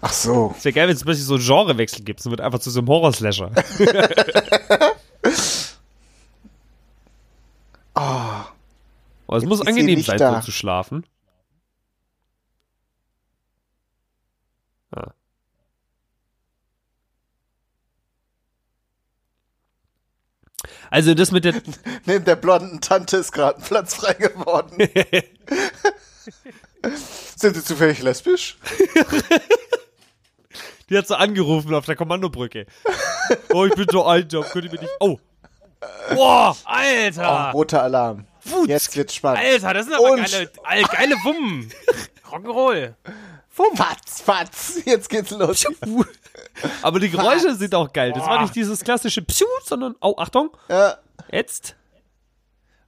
Ach 0.00 0.12
so. 0.12 0.54
Es 0.56 0.64
wäre 0.64 0.72
geil, 0.72 0.88
wenn 0.88 0.96
es 0.96 1.04
plötzlich 1.04 1.26
so 1.26 1.34
einen 1.34 1.44
Genrewechsel 1.44 2.04
gibt. 2.04 2.20
Es 2.20 2.30
wird 2.30 2.40
einfach 2.40 2.60
zu 2.60 2.70
so 2.70 2.80
einem 2.80 2.88
Horror-Slasher. 2.88 3.50
Oh, 7.98 8.44
Aber 9.26 9.36
es 9.38 9.44
muss 9.44 9.60
angenehm 9.60 10.00
sein, 10.02 10.18
da. 10.18 10.36
so 10.36 10.46
zu 10.46 10.52
schlafen. 10.52 11.04
Ah. 14.92 15.10
Also 20.90 21.14
das 21.14 21.32
mit 21.32 21.44
der 21.44 21.60
neben 22.06 22.24
der 22.24 22.36
blonden 22.36 22.80
Tante 22.80 23.16
ist 23.16 23.32
gerade 23.32 23.58
ein 23.58 23.64
Platz 23.64 23.94
frei 23.94 24.14
geworden. 24.14 24.78
Sind 27.36 27.56
Sie 27.56 27.64
zufällig 27.64 28.00
lesbisch? 28.02 28.56
Die 30.88 30.96
hat 30.96 31.06
so 31.08 31.16
angerufen 31.16 31.74
auf 31.74 31.84
der 31.84 31.96
Kommandobrücke. 31.96 32.66
Oh, 33.52 33.66
ich 33.66 33.74
bin 33.74 33.86
so 33.90 34.04
alt, 34.04 34.32
da 34.32 34.40
könnt 34.42 34.64
ihr 34.66 34.70
mir 34.70 34.80
nicht. 34.80 34.92
Oh. 35.00 35.18
Boah, 36.14 36.56
Oh, 36.56 36.56
Alter! 36.64 37.50
roter 37.52 37.82
Alarm. 37.82 38.26
Wutz. 38.44 38.68
Jetzt 38.68 38.96
wird's 38.96 39.14
spannend. 39.14 39.44
Alter, 39.44 39.74
das 39.74 39.86
sind 39.86 39.94
aber 39.94 40.12
Und- 40.12 40.24
geile, 40.30 40.50
all- 40.64 40.82
geile 40.82 41.14
Wummen. 41.16 41.70
Rock'n'Roll. 42.30 42.94
Fatz, 43.74 44.20
fatz. 44.20 44.80
Jetzt 44.84 45.08
geht's 45.08 45.30
los. 45.30 45.64
Aber 46.82 47.00
die 47.00 47.10
Geräusche 47.10 47.54
sind 47.56 47.74
auch 47.74 47.92
geil. 47.92 48.12
Das 48.12 48.24
war 48.26 48.40
nicht 48.42 48.54
dieses 48.54 48.82
klassische 48.84 49.22
Psiu, 49.22 49.46
sondern. 49.64 49.96
Oh, 50.00 50.14
Achtung. 50.16 50.56
Ja, 50.68 50.98
Jetzt. 51.32 51.74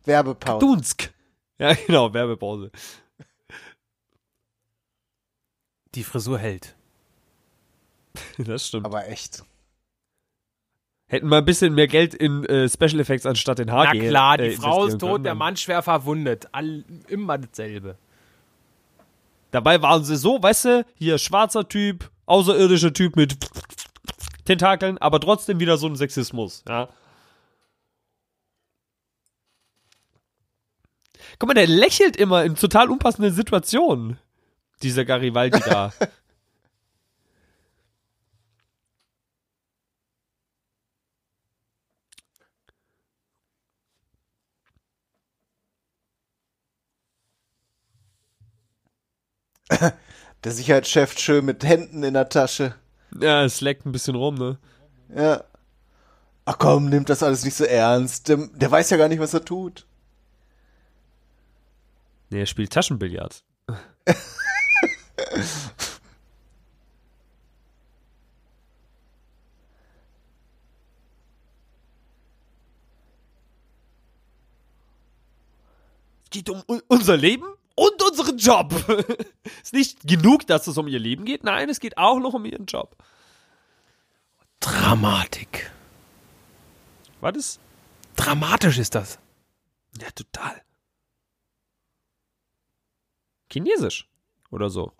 Werbepause. 0.04 0.58
Dunsk. 0.60 1.10
Ja, 1.58 1.74
genau, 1.74 2.12
Werbepause. 2.14 2.70
Die 5.94 6.04
Frisur 6.04 6.38
hält. 6.38 6.74
Das 8.38 8.66
stimmt. 8.68 8.86
Aber 8.86 9.06
echt. 9.08 9.42
Hätten 11.10 11.28
wir 11.28 11.38
ein 11.38 11.44
bisschen 11.44 11.74
mehr 11.74 11.88
Geld 11.88 12.14
in 12.14 12.44
äh, 12.44 12.68
Special 12.68 13.00
Effects 13.00 13.26
anstatt 13.26 13.58
in 13.58 13.66
Na 13.66 13.90
HG. 13.90 13.98
klar, 13.98 14.38
die 14.38 14.44
äh, 14.44 14.50
Frau 14.52 14.84
ist 14.84 15.00
tot, 15.00 15.10
können, 15.10 15.24
der 15.24 15.34
Mann 15.34 15.56
schwer 15.56 15.82
verwundet. 15.82 16.46
All, 16.52 16.84
immer 17.08 17.36
dasselbe. 17.36 17.96
Dabei 19.50 19.82
waren 19.82 20.04
sie 20.04 20.16
so, 20.16 20.40
weißt 20.40 20.64
du, 20.66 20.86
hier 20.94 21.18
schwarzer 21.18 21.68
Typ, 21.68 22.08
außerirdischer 22.26 22.92
Typ 22.92 23.16
mit 23.16 23.36
Tentakeln, 24.44 24.98
aber 24.98 25.18
trotzdem 25.18 25.58
wieder 25.58 25.78
so 25.78 25.88
ein 25.88 25.96
Sexismus, 25.96 26.62
ja. 26.68 26.88
Guck 31.40 31.48
mal, 31.48 31.54
der 31.54 31.66
lächelt 31.66 32.16
immer 32.16 32.44
in 32.44 32.54
total 32.54 32.88
unpassenden 32.88 33.34
Situationen. 33.34 34.16
Dieser 34.82 35.04
Garibaldi 35.04 35.58
da. 35.58 35.92
Der 50.44 50.52
Sicherheitschef 50.52 51.18
schön 51.18 51.44
mit 51.44 51.64
Händen 51.64 52.02
in 52.02 52.14
der 52.14 52.28
Tasche. 52.28 52.74
ja, 53.20 53.44
es 53.44 53.60
leckt 53.60 53.84
ein 53.86 53.92
bisschen 53.92 54.14
rum, 54.14 54.36
ne? 54.36 54.58
Ja. 55.14 55.44
Ach 56.46 56.56
komm, 56.58 56.88
nimmt 56.88 57.10
das 57.10 57.22
alles 57.22 57.44
nicht 57.44 57.54
so 57.54 57.64
ernst. 57.64 58.28
Der, 58.28 58.36
der 58.36 58.70
weiß 58.70 58.90
ja 58.90 58.96
gar 58.96 59.08
nicht, 59.08 59.20
was 59.20 59.34
er 59.34 59.44
tut. 59.44 59.86
Nee, 62.30 62.40
er 62.40 62.46
spielt 62.46 62.72
Taschenbillard. 62.72 63.42
Es 76.24 76.30
geht 76.30 76.48
um 76.48 76.62
unser 76.88 77.16
Leben 77.16 77.46
und 77.80 78.02
unseren 78.02 78.36
Job. 78.38 78.72
ist 79.62 79.72
nicht 79.72 80.06
genug, 80.06 80.46
dass 80.46 80.66
es 80.66 80.76
um 80.78 80.86
ihr 80.88 80.98
Leben 80.98 81.24
geht. 81.24 81.44
Nein, 81.44 81.68
es 81.70 81.80
geht 81.80 81.96
auch 81.98 82.18
noch 82.18 82.34
um 82.34 82.44
ihren 82.44 82.66
Job. 82.66 82.96
Dramatik. 84.60 85.70
War 87.20 87.32
das? 87.32 87.58
Dramatisch 88.16 88.78
ist 88.78 88.94
das. 88.94 89.18
Ja, 90.00 90.08
total. 90.10 90.60
Chinesisch 93.52 94.08
oder 94.50 94.68
so. 94.70 94.92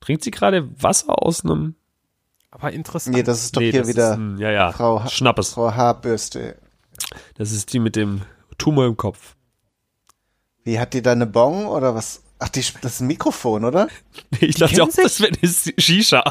Trinkt 0.00 0.24
sie 0.24 0.30
gerade 0.30 0.68
Wasser 0.82 1.22
aus 1.22 1.44
einem. 1.44 1.76
Aber 2.50 2.72
interessant. 2.72 3.16
Nee, 3.16 3.22
das 3.22 3.42
ist 3.44 3.56
doch 3.56 3.60
Nee, 3.60 3.70
hier 3.72 3.86
wieder 3.86 4.12
ein, 4.12 4.38
ja, 4.38 4.50
ja. 4.50 4.72
Frau 4.72 5.02
Ha- 5.02 5.08
Schnappes. 5.08 5.54
Frau 5.54 5.72
Haarbürste. 5.74 6.60
Das 7.34 7.52
ist 7.52 7.72
die 7.72 7.78
mit 7.78 7.96
dem 7.96 8.22
Tumor 8.58 8.86
im 8.86 8.96
Kopf. 8.96 9.36
Wie 10.64 10.78
hat 10.78 10.94
die 10.94 11.02
da 11.02 11.12
eine 11.12 11.26
Bong 11.26 11.66
oder 11.66 11.94
was? 11.94 12.22
Ach, 12.38 12.48
die, 12.48 12.64
das 12.80 12.94
ist 12.94 13.00
ein 13.00 13.06
Mikrofon, 13.06 13.64
oder? 13.64 13.88
Ich 14.40 14.56
dachte 14.56 14.74
kennen 14.74 14.88
auch, 14.88 14.94
das 14.94 15.20
wäre 15.20 15.32
eine 15.40 15.52
Shisha. 15.78 16.22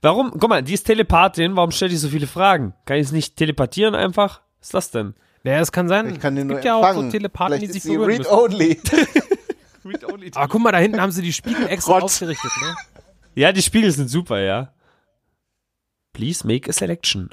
Warum? 0.00 0.32
Guck 0.32 0.48
mal, 0.48 0.62
die 0.62 0.74
ist 0.74 0.84
Telepathin. 0.84 1.54
Warum 1.54 1.70
stellt 1.70 1.92
die 1.92 1.96
so 1.96 2.08
viele 2.08 2.26
Fragen? 2.26 2.74
Kann 2.86 2.96
ich 2.96 3.06
es 3.06 3.12
nicht 3.12 3.36
telepathieren 3.36 3.94
einfach? 3.94 4.40
Was 4.58 4.68
ist 4.68 4.74
das 4.74 4.90
denn? 4.90 5.14
Naja, 5.44 5.60
es 5.60 5.70
kann 5.72 5.88
sein. 5.88 6.12
Ich 6.12 6.20
kann 6.20 6.34
den 6.34 6.42
es 6.42 6.48
nur 6.48 6.56
gibt 6.56 6.64
ja 6.64 6.74
auch 6.74 6.82
so 6.82 6.88
empfangen. 6.88 7.10
Telepathen, 7.10 7.60
die 7.60 7.66
sich 7.66 7.76
ist 7.76 7.82
sie 7.84 7.96
berühren 7.96 8.18
müssen. 8.18 8.30
read-only. 9.84 10.30
Aber 10.34 10.48
guck 10.48 10.60
mal, 10.60 10.72
da 10.72 10.78
hinten 10.78 11.00
haben 11.00 11.12
sie 11.12 11.22
die 11.22 11.32
Spiegel 11.32 11.66
extra 11.68 11.94
Rotz. 11.94 12.04
ausgerichtet, 12.04 12.50
ne? 12.62 12.76
Ja, 13.34 13.52
die 13.52 13.62
Spiegel 13.62 13.90
sind 13.90 14.08
super, 14.08 14.40
ja. 14.40 14.72
Please 16.22 16.46
make 16.46 16.70
a 16.70 16.72
selection. 16.72 17.30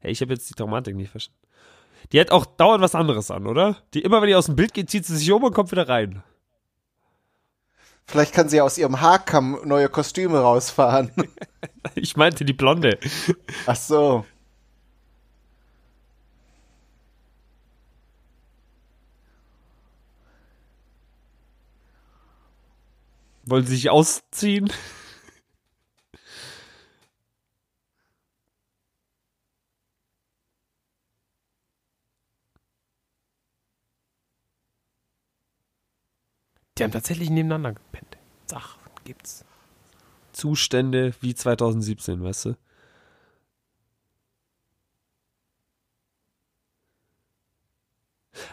Hey, 0.00 0.12
ich 0.12 0.20
habe 0.20 0.34
jetzt 0.34 0.50
die 0.50 0.54
Dramatik 0.54 0.94
nicht 0.94 1.10
verstanden. 1.10 1.40
Die 2.12 2.20
hat 2.20 2.30
auch 2.30 2.44
dauernd 2.44 2.82
was 2.82 2.94
anderes 2.94 3.30
an, 3.30 3.46
oder? 3.46 3.78
Die 3.94 4.02
immer, 4.02 4.20
wenn 4.20 4.28
die 4.28 4.34
aus 4.34 4.44
dem 4.44 4.56
Bild 4.56 4.74
geht, 4.74 4.90
zieht 4.90 5.06
sie 5.06 5.16
sich 5.16 5.32
um 5.32 5.42
und 5.42 5.54
kommt 5.54 5.72
wieder 5.72 5.88
rein. 5.88 6.22
Vielleicht 8.04 8.34
kann 8.34 8.50
sie 8.50 8.60
aus 8.60 8.76
ihrem 8.76 9.00
Haarkamm 9.00 9.58
neue 9.64 9.88
Kostüme 9.88 10.40
rausfahren. 10.40 11.10
Ich 11.94 12.16
meinte 12.16 12.44
die 12.44 12.52
Blonde. 12.52 12.98
Ach 13.66 13.74
so. 13.74 14.24
Wollen 23.44 23.66
sie 23.66 23.74
sich 23.74 23.90
ausziehen? 23.90 24.72
Die 36.78 36.84
haben 36.84 36.92
tatsächlich 36.92 37.30
nebeneinander 37.30 37.74
gepennt. 37.74 38.16
Ach, 38.52 38.76
gibt's. 39.04 39.44
Zustände 40.32 41.14
wie 41.20 41.34
2017, 41.34 42.22
weißt 42.22 42.46
du? 42.46 42.56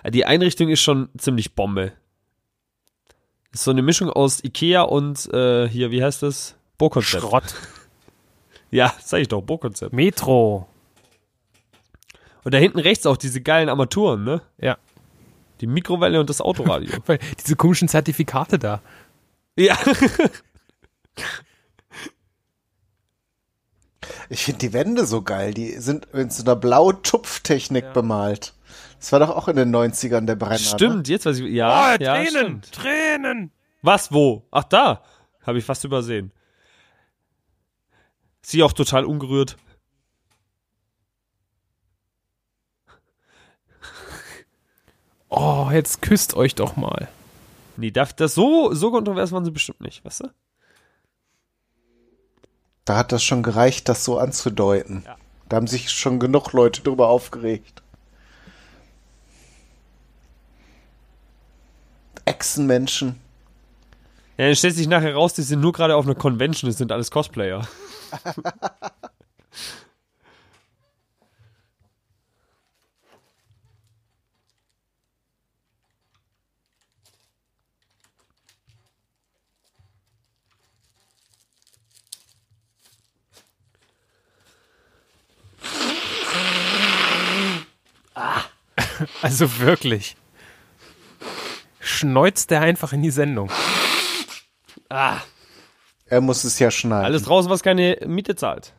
Die 0.10 0.26
Einrichtung 0.26 0.70
ist 0.70 0.82
schon 0.82 1.10
ziemlich 1.18 1.56
Bombe. 1.56 1.94
Ist 3.52 3.64
so 3.64 3.72
eine 3.72 3.82
Mischung 3.82 4.10
aus 4.10 4.44
Ikea 4.44 4.84
und 4.84 5.32
äh, 5.34 5.68
hier, 5.68 5.92
wie 5.92 6.04
heißt 6.04 6.24
das? 6.24 6.56
Bohrkonzept. 6.78 7.24
Schrott. 7.24 7.56
Ja, 8.72 8.94
sag 9.04 9.22
ich 9.22 9.28
doch, 9.28 9.42
Bohrkonzept. 9.42 9.94
Metro. 9.94 10.68
Und 12.44 12.54
da 12.54 12.60
hinten 12.60 12.78
rechts 12.78 13.08
auch 13.08 13.18
diese 13.18 13.42
geilen 13.42 13.68
Armaturen, 13.68 14.24
ne? 14.24 14.44
Ja. 14.60 14.78
Die 15.60 15.66
Mikrowelle 15.66 16.20
und 16.20 16.30
das 16.30 16.40
Autoradio. 16.40 16.92
Diese 17.44 17.56
komischen 17.56 17.88
Zertifikate 17.88 18.60
da. 18.60 18.82
ja. 19.58 19.76
Ich 24.30 24.44
finde 24.44 24.60
die 24.60 24.74
Wände 24.74 25.06
so 25.06 25.22
geil. 25.24 25.54
Die 25.54 25.72
sind 25.80 26.14
mit 26.14 26.32
so 26.32 26.44
einer 26.44 26.56
blauen 26.56 27.02
Tupftechnik 27.02 27.94
bemalt. 27.94 28.54
Das 29.00 29.14
war 29.14 29.20
doch 29.20 29.30
auch 29.30 29.48
in 29.48 29.56
den 29.56 29.74
90ern 29.74 30.26
der 30.26 30.36
Brenner. 30.36 30.54
Ne? 30.54 30.60
Stimmt, 30.60 31.08
jetzt 31.08 31.26
weiß 31.26 31.40
ich. 31.40 31.52
Ja, 31.52 31.94
oh, 31.94 32.04
ja 32.04 32.16
Tränen, 32.16 32.30
stimmt. 32.30 32.72
Tränen. 32.74 33.52
Was, 33.82 34.12
wo? 34.12 34.46
Ach, 34.52 34.66
da. 34.66 35.04
Habe 35.42 35.58
ich 35.58 35.66
fast 35.66 35.86
übersehen. 35.86 36.34
Sie 38.42 38.62
auch 38.62 38.74
total 38.74 39.06
ungerührt. 39.06 39.58
Oh, 45.30 45.70
jetzt 45.72 46.02
küsst 46.02 46.34
euch 46.34 46.56
doch 46.56 46.76
mal. 46.76 47.08
Nee, 47.78 47.92
darf 47.92 48.14
das 48.14 48.34
so, 48.34 48.74
so 48.74 48.92
kontrovers 48.92 49.32
waren 49.32 49.46
sie 49.46 49.52
bestimmt 49.52 49.80
nicht, 49.80 50.04
weißt 50.04 50.22
du? 50.22 50.30
Da 52.84 52.98
hat 52.98 53.12
das 53.12 53.24
schon 53.24 53.44
gereicht, 53.44 53.88
das 53.88 54.04
so 54.04 54.18
anzudeuten. 54.18 55.04
Ja. 55.06 55.16
Da 55.48 55.58
haben 55.58 55.68
sich 55.68 55.92
schon 55.92 56.20
genug 56.20 56.52
Leute 56.52 56.82
drüber 56.82 57.08
aufgeregt. 57.08 57.79
Echsenmenschen. 62.50 63.16
Ja, 64.38 64.46
dann 64.48 64.56
stellt 64.56 64.76
sich 64.76 64.88
nachher 64.88 65.14
raus, 65.14 65.36
die 65.36 65.44
sind 65.44 65.62
nur 65.62 65.72
gerade 65.72 65.96
auf 65.96 66.06
einer 66.06 66.16
Convention, 66.16 66.68
das 66.68 66.80
sind 66.80 66.92
alles 66.92 67.12
Cosplayer. 67.12 67.68
Also 89.22 89.60
wirklich. 89.60 90.18
Schneuzt 92.00 92.52
der 92.52 92.62
einfach 92.62 92.94
in 92.94 93.02
die 93.02 93.12
Sendung. 93.12 93.52
Er 94.90 96.22
muss 96.22 96.44
es 96.44 96.58
ja 96.60 96.72
schneiden. 96.72 97.06
Alles 97.06 97.24
draußen, 97.24 97.50
was 97.52 97.62
keine 97.62 97.98
Miete 98.06 98.36
zahlt. 98.36 98.74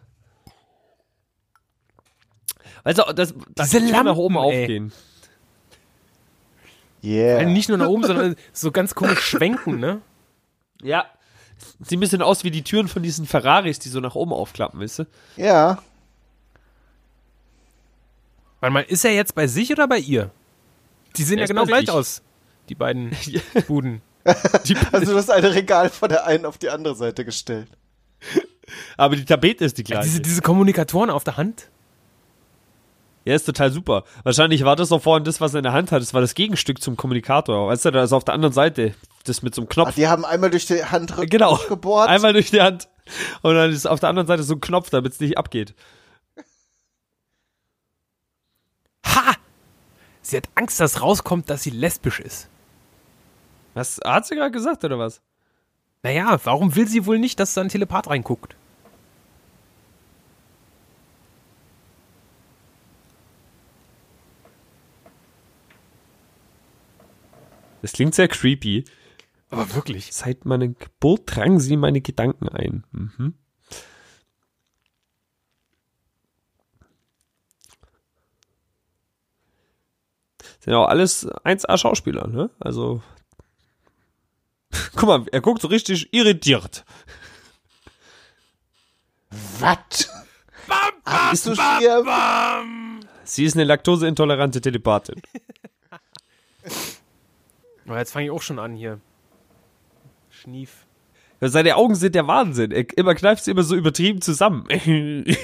Also, 2.83 3.02
das, 3.12 3.35
das 3.54 3.70
Diese 3.70 3.80
kann 3.80 4.06
nach 4.06 4.16
Lampen, 4.16 4.18
oben 4.20 4.35
ey. 4.37 4.62
aufgehen. 4.62 4.92
Yeah. 7.02 7.44
Nicht 7.44 7.68
nur 7.68 7.78
nach 7.78 7.88
oben, 7.88 8.04
sondern 8.04 8.37
so 8.52 8.70
ganz 8.72 8.94
komisch 8.94 9.20
schwenken, 9.20 9.78
ne? 9.78 10.00
Ja. 10.83 11.06
Sieht 11.80 11.98
ein 11.98 12.00
bisschen 12.00 12.22
aus 12.22 12.42
wie 12.44 12.50
die 12.50 12.64
Türen 12.64 12.88
von 12.88 13.02
diesen 13.02 13.26
Ferraris, 13.26 13.78
die 13.78 13.90
so 13.90 14.00
nach 14.00 14.14
oben 14.14 14.33
aufklappen, 14.33 14.80
weißt 14.80 15.00
du? 15.00 15.06
Ja. 15.37 15.78
Warte 18.61 18.72
mal, 18.72 18.83
ist 18.83 19.04
er 19.04 19.12
jetzt 19.14 19.35
bei 19.35 19.46
sich 19.46 19.70
oder 19.70 19.87
bei 19.88 19.98
ihr? 19.98 20.30
Die 21.16 21.22
sehen 21.22 21.38
Er 21.38 21.42
ja 21.44 21.46
genau 21.46 21.64
gleich 21.66 21.80
sich. 21.87 21.90
aus, 21.90 22.22
die 22.70 22.74
beiden 22.74 23.11
Buden. 23.66 24.00
Also 24.92 25.12
du 25.12 25.18
hast 25.18 25.30
eine 25.30 25.54
Regal 25.54 25.90
von 25.90 26.09
der 26.09 26.26
einen 26.26 26.46
auf 26.46 26.56
die 26.56 26.70
andere 26.70 26.94
Seite 26.94 27.24
gestellt. 27.24 27.68
Aber 28.96 29.16
die 29.16 29.24
Tapete 29.24 29.64
ist 29.64 29.76
die 29.78 29.83
Ja, 29.83 29.87
gleiche. 29.96 30.04
diese, 30.09 30.20
diese 30.20 30.40
Kommunikatoren 30.42 31.11
auf 31.11 31.24
der 31.24 31.37
Hand. 31.37 31.68
Ja, 33.24 33.35
ist 33.35 33.44
total 33.44 33.70
super. 33.70 34.04
Wahrscheinlich 34.22 34.64
war 34.64 34.76
das 34.76 34.88
doch 34.90 35.02
vorhin 35.02 35.24
das, 35.24 35.40
was 35.40 35.52
er 35.54 35.59
in 35.59 35.64
der 35.64 35.72
Hand 35.72 35.92
hat. 35.92 36.00
Das 36.00 36.14
war 36.14 36.20
das 36.20 36.35
Gegenstück 36.35 36.80
zum 36.80 36.96
Kommunikator. 36.96 37.68
Weißt 37.68 37.85
du, 37.85 37.90
da 37.90 38.02
ist 38.02 38.12
auf 38.12 38.24
der 38.24 38.35
anderen 38.35 38.54
Seite 38.54 38.94
das 39.24 39.42
mit 39.42 39.54
so 39.54 39.62
einem 39.62 39.68
Ach, 39.70 39.74
Knopf. 39.74 39.94
die 39.94 40.06
haben 40.09 40.24
einmal 40.24 40.50
durch 40.50 40.66
die 40.66 40.83
Hand 40.85 41.14
genau. 41.28 41.59
gebohrt. 41.68 42.09
Einmal 42.09 42.33
durch 42.33 42.50
die 42.50 42.62
Hand. 42.62 42.88
Und 43.42 43.54
dann 43.54 43.70
ist 43.72 43.87
auf 43.87 44.00
der 44.00 44.09
anderen 44.09 44.26
Seite 44.26 44.42
so 44.42 44.54
ein 44.54 44.61
Knopf, 44.61 44.88
damit 44.90 45.12
es 45.12 45.20
nicht 45.20 45.37
abgeht. 45.37 45.74
Ha! 49.06 49.35
Sie 50.22 50.37
hat 50.37 50.48
Angst, 50.54 50.78
dass 50.80 51.02
rauskommt, 51.02 51.50
dass 51.50 51.62
sie 51.62 51.70
lesbisch 51.70 52.20
ist. 52.20 52.48
Was 53.74 54.00
hat 54.04 54.26
sie 54.26 54.35
gerade 54.35 54.50
gesagt, 54.50 54.85
oder 54.85 54.98
was? 54.98 55.20
Naja, 56.02 56.38
warum 56.44 56.74
will 56.76 56.88
sie 56.88 57.06
wohl 57.06 57.18
nicht, 57.18 57.38
dass 57.38 57.54
da 57.54 57.61
ein 57.61 57.68
Telepath 57.68 58.09
reinguckt? 58.09 58.56
Das 67.83 67.92
klingt 67.92 68.14
sehr 68.14 68.28
creepy. 68.28 68.85
Aber 69.50 69.74
wirklich. 69.74 70.12
Seit 70.12 70.44
meiner 70.44 70.68
Geburt 70.68 71.22
drangen 71.24 71.61
sie 71.61 71.76
meine 71.76 72.00
Gedanken 72.00 72.48
ein. 72.48 72.85
Mhm. 72.92 73.35
Sind 80.61 80.74
auch 80.74 80.88
alles 80.88 81.26
1A 81.26 81.78
Schauspieler, 81.78 82.26
ne? 82.26 82.50
Also. 82.61 83.02
Guck 84.96 85.09
mal, 85.09 85.26
er 85.31 85.40
guckt 85.40 85.62
so 85.62 85.68
richtig 85.68 86.12
irritiert. 86.12 86.85
Was? 89.61 90.11
Ah, 91.05 91.31
bist 91.31 91.46
du 91.46 91.55
schier? 91.55 92.05
Sie 93.24 93.44
ist 93.44 93.55
eine 93.55 93.64
laktoseintolerante 93.64 94.61
Telepathin. 94.61 95.20
Oh, 97.88 97.94
jetzt 97.94 98.12
fange 98.12 98.26
ich 98.26 98.31
auch 98.31 98.42
schon 98.42 98.59
an 98.59 98.74
hier. 98.74 99.00
Schnief. 100.31 100.87
Seine 101.40 101.76
Augen 101.76 101.94
sind 101.94 102.14
der 102.14 102.26
Wahnsinn. 102.26 102.70
Er 102.70 102.87
immer 102.98 103.14
kneift 103.14 103.44
sie 103.44 103.53
immer 103.53 103.62
so 103.62 103.74
übertrieben 103.74 104.20
zusammen. 104.20 104.66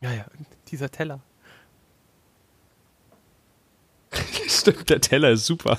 Ja, 0.00 0.12
ja, 0.12 0.26
dieser 0.70 0.90
Teller. 0.90 1.20
Stimmt, 4.48 4.88
der 4.90 5.00
Teller 5.00 5.30
ist 5.30 5.46
super. 5.46 5.78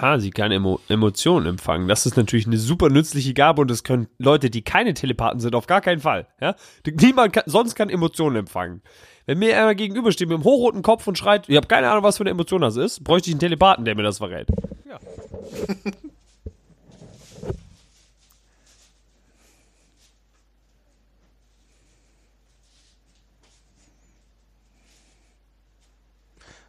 Aha, 0.00 0.18
sie 0.18 0.30
kann 0.30 0.50
Emo 0.50 0.80
Emotionen 0.88 1.44
empfangen. 1.44 1.86
Das 1.86 2.06
ist 2.06 2.16
natürlich 2.16 2.46
eine 2.46 2.56
super 2.56 2.88
nützliche 2.88 3.34
Gabe 3.34 3.60
und 3.60 3.70
das 3.70 3.84
können 3.84 4.08
Leute, 4.16 4.48
die 4.48 4.62
keine 4.62 4.94
Telepathen 4.94 5.40
sind, 5.40 5.54
auf 5.54 5.66
gar 5.66 5.82
keinen 5.82 6.00
Fall. 6.00 6.26
Ja? 6.40 6.56
Niemand 6.86 7.34
kann, 7.34 7.42
sonst 7.44 7.74
kann 7.74 7.90
Emotionen 7.90 8.36
empfangen. 8.36 8.80
Wenn 9.26 9.38
mir 9.38 9.58
einer 9.58 9.74
gegenübersteht 9.74 10.26
mit 10.26 10.36
einem 10.36 10.44
hochroten 10.44 10.80
Kopf 10.80 11.06
und 11.06 11.18
schreit, 11.18 11.50
ich 11.50 11.56
habe 11.56 11.66
keine 11.66 11.90
Ahnung, 11.90 12.02
was 12.02 12.16
für 12.16 12.22
eine 12.22 12.30
Emotion 12.30 12.62
das 12.62 12.76
ist, 12.76 13.04
bräuchte 13.04 13.28
ich 13.28 13.34
einen 13.34 13.40
Telepathen, 13.40 13.84
der 13.84 13.94
mir 13.94 14.02
das 14.02 14.16
verrät. 14.16 14.48
Ja. 14.88 14.98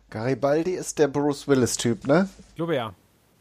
Garibaldi 0.10 0.72
ist 0.72 1.00
der 1.00 1.08
Bruce 1.08 1.48
Willis-Typ, 1.48 2.06
ne? 2.06 2.28
Ich 2.50 2.56
glaube 2.56 2.76
ja. 2.76 2.94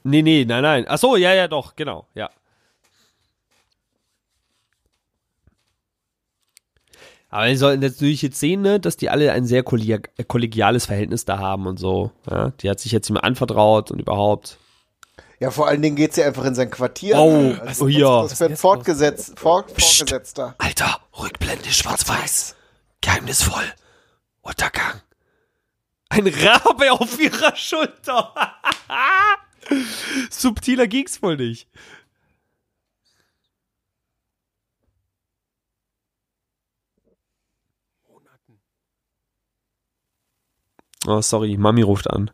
Nee, 0.02 0.22
nee, 0.22 0.44
nein, 0.44 0.62
nein. 0.62 0.84
Ach 0.88 0.98
so, 0.98 1.16
ja, 1.16 1.34
ja, 1.34 1.48
doch, 1.48 1.76
genau, 1.76 2.06
ja. 2.14 2.30
Aber 7.30 7.46
wir 7.46 7.56
sollten 7.56 7.80
natürlich 7.80 8.22
jetzt 8.22 8.40
sehen, 8.40 8.60
ne, 8.60 8.80
dass 8.80 8.96
die 8.96 9.08
alle 9.08 9.30
ein 9.32 9.46
sehr 9.46 9.62
kolleg 9.62 10.10
kollegiales 10.26 10.86
Verhältnis 10.86 11.24
da 11.24 11.38
haben 11.38 11.66
und 11.66 11.78
so. 11.78 12.10
Ja? 12.28 12.50
Die 12.60 12.68
hat 12.68 12.80
sich 12.80 12.90
jetzt 12.90 13.08
ihm 13.08 13.16
anvertraut 13.16 13.92
und 13.92 14.00
überhaupt. 14.00 14.58
Ja, 15.38 15.50
vor 15.50 15.68
allen 15.68 15.80
Dingen 15.80 15.96
geht 15.96 16.12
sie 16.12 16.24
einfach 16.24 16.44
in 16.44 16.54
sein 16.54 16.70
Quartier. 16.70 17.16
Oh, 17.16 17.30
ne? 17.30 17.74
oh 17.80 17.86
ja. 17.86 18.22
Das 18.22 18.40
wird 18.40 18.58
fortgesetzt, 18.58 19.38
vor, 19.38 19.64
Vorgesetzter. 19.68 20.54
Alter, 20.58 21.00
Rückblende 21.18 21.70
schwarz-weiß. 21.70 22.56
Geheimnisvoll. 23.00 23.64
Untergang. 24.42 25.00
Ein 26.08 26.26
Rabe 26.26 26.92
auf 26.92 27.18
ihrer 27.18 27.54
Schulter. 27.54 28.34
Subtiler 30.30 30.86
ging's 30.86 31.22
wohl 31.22 31.36
nicht. 31.36 31.68
Oh, 41.06 41.20
sorry, 41.22 41.56
Mami 41.56 41.80
ruft 41.82 42.10
an. 42.10 42.30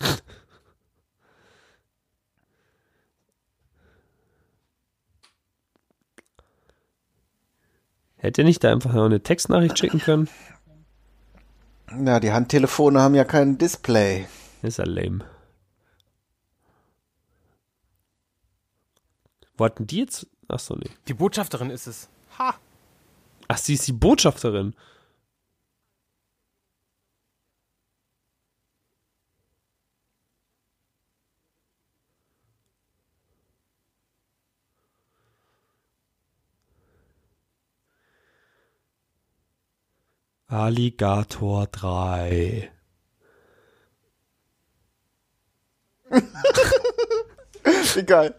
Hätte 8.16 8.42
nicht 8.42 8.64
da 8.64 8.72
einfach 8.72 8.94
noch 8.94 9.04
eine 9.04 9.22
Textnachricht 9.22 9.78
schicken 9.78 9.98
können? 10.00 10.28
Ja, 12.02 12.20
die 12.20 12.32
Handtelefone 12.32 13.00
haben 13.00 13.14
ja 13.14 13.24
kein 13.24 13.58
Display. 13.58 14.26
Ist 14.62 14.78
ja 14.78 14.84
lame. 14.84 15.24
Wo 19.56 19.64
hatten 19.64 19.86
die 19.86 19.98
jetzt? 19.98 20.26
Achso, 20.48 20.74
nee. 20.76 20.90
Die 21.06 21.14
Botschafterin 21.14 21.70
ist 21.70 21.86
es. 21.86 22.08
Ha! 22.38 22.54
Ach, 23.48 23.58
sie 23.58 23.74
ist 23.74 23.86
die 23.86 23.92
Botschafterin. 23.92 24.74
Alligator 40.54 41.66
3. 41.66 42.70
Egal. 47.96 48.36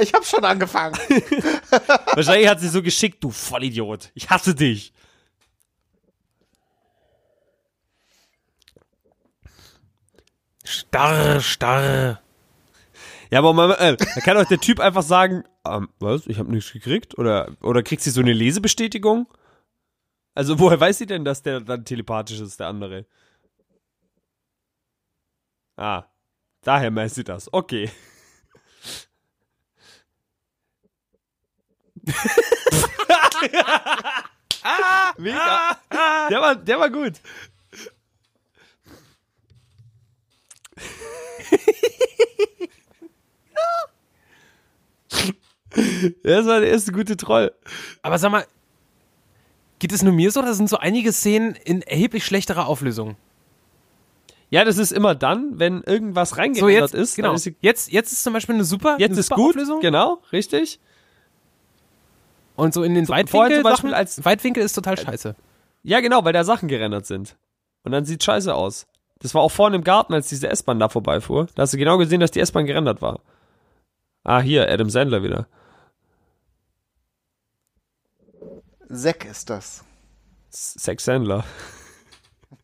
Ich 0.00 0.14
hab 0.14 0.24
schon 0.24 0.44
angefangen. 0.44 0.94
Wahrscheinlich 2.14 2.48
hat 2.48 2.60
sie 2.60 2.68
so 2.68 2.80
geschickt, 2.80 3.24
du 3.24 3.30
Vollidiot. 3.32 4.12
Ich 4.14 4.30
hasse 4.30 4.54
dich. 4.54 4.92
Starr, 10.62 11.40
starr. 11.40 12.22
Ja, 13.30 13.40
aber 13.40 13.52
man, 13.52 13.72
äh, 13.72 13.96
da 13.96 14.20
kann 14.20 14.36
doch 14.36 14.46
der 14.46 14.60
Typ 14.60 14.78
einfach 14.78 15.02
sagen, 15.02 15.42
ähm, 15.66 15.88
was, 15.98 16.28
ich 16.28 16.38
habe 16.38 16.52
nichts 16.52 16.72
gekriegt? 16.72 17.18
Oder, 17.18 17.56
oder 17.62 17.82
kriegt 17.82 18.02
sie 18.02 18.10
so 18.10 18.20
eine 18.20 18.32
Lesebestätigung? 18.32 19.26
Also 20.38 20.56
woher 20.60 20.78
weiß 20.78 20.98
sie 20.98 21.06
denn, 21.06 21.24
dass 21.24 21.42
der 21.42 21.58
dann 21.58 21.84
telepathisch 21.84 22.38
ist, 22.38 22.60
der 22.60 22.68
andere? 22.68 23.06
Ah, 25.76 26.04
daher 26.62 26.94
weiß 26.94 27.16
sie 27.16 27.24
das. 27.24 27.52
Okay. 27.52 27.90
Mega. 35.18 35.76
Der 36.30 36.40
war, 36.40 36.54
der 36.54 36.78
war 36.78 36.90
gut. 36.90 37.14
Das 46.22 46.46
war 46.46 46.60
der 46.60 46.70
erste 46.70 46.92
gute 46.92 47.16
Troll. 47.16 47.52
Aber 48.02 48.18
sag 48.18 48.30
mal, 48.32 48.46
geht 49.78 49.92
es 49.92 50.02
nur 50.02 50.12
mir 50.12 50.30
so, 50.30 50.40
oder 50.40 50.54
sind 50.54 50.68
so 50.68 50.78
einige 50.78 51.12
Szenen 51.12 51.54
in 51.54 51.82
erheblich 51.82 52.24
schlechterer 52.24 52.66
Auflösung? 52.66 53.16
Ja, 54.50 54.64
das 54.64 54.78
ist 54.78 54.92
immer 54.92 55.14
dann, 55.14 55.58
wenn 55.58 55.82
irgendwas 55.82 56.30
So, 56.30 56.36
reingeändert 56.36 56.92
jetzt, 56.92 56.94
ist. 56.94 57.16
genau. 57.16 57.34
Ist 57.34 57.50
jetzt, 57.60 57.92
jetzt 57.92 58.12
ist 58.12 58.24
zum 58.24 58.32
Beispiel 58.32 58.54
eine 58.54 58.64
super, 58.64 58.96
jetzt 58.98 59.12
eine 59.12 59.20
ist 59.20 59.26
super 59.28 59.36
gut, 59.42 59.50
Auflösung. 59.50 59.80
genau, 59.80 60.18
richtig. 60.32 60.80
Und 62.56 62.74
so 62.74 62.82
in 62.82 62.94
den 62.94 63.06
vorhin 63.06 63.26
Weitwinkel, 63.28 63.62
Sachen, 63.62 63.94
als- 63.94 64.24
Weitwinkel 64.24 64.62
ist 64.62 64.72
total 64.72 64.98
scheiße. 64.98 65.36
Ja, 65.82 66.00
genau, 66.00 66.24
weil 66.24 66.32
da 66.32 66.44
Sachen 66.44 66.68
gerendert 66.68 67.06
sind. 67.06 67.36
Und 67.84 67.92
dann 67.92 68.04
sieht 68.04 68.24
scheiße 68.24 68.52
aus. 68.54 68.86
Das 69.20 69.34
war 69.34 69.42
auch 69.42 69.50
vorne 69.50 69.76
im 69.76 69.84
Garten, 69.84 70.12
als 70.14 70.28
diese 70.28 70.48
S-Bahn 70.48 70.78
da 70.80 70.88
vorbeifuhr. 70.88 71.46
Da 71.54 71.62
hast 71.62 71.74
du 71.74 71.78
genau 71.78 71.98
gesehen, 71.98 72.20
dass 72.20 72.30
die 72.30 72.40
S-Bahn 72.40 72.66
gerendert 72.66 73.00
war. 73.02 73.20
Ah, 74.24 74.40
hier, 74.40 74.68
Adam 74.70 74.90
Sandler 74.90 75.22
wieder. 75.22 75.46
Zack 78.92 79.24
ist 79.26 79.50
das. 79.50 79.84
Sex 80.50 81.04
Sandler. 81.04 81.44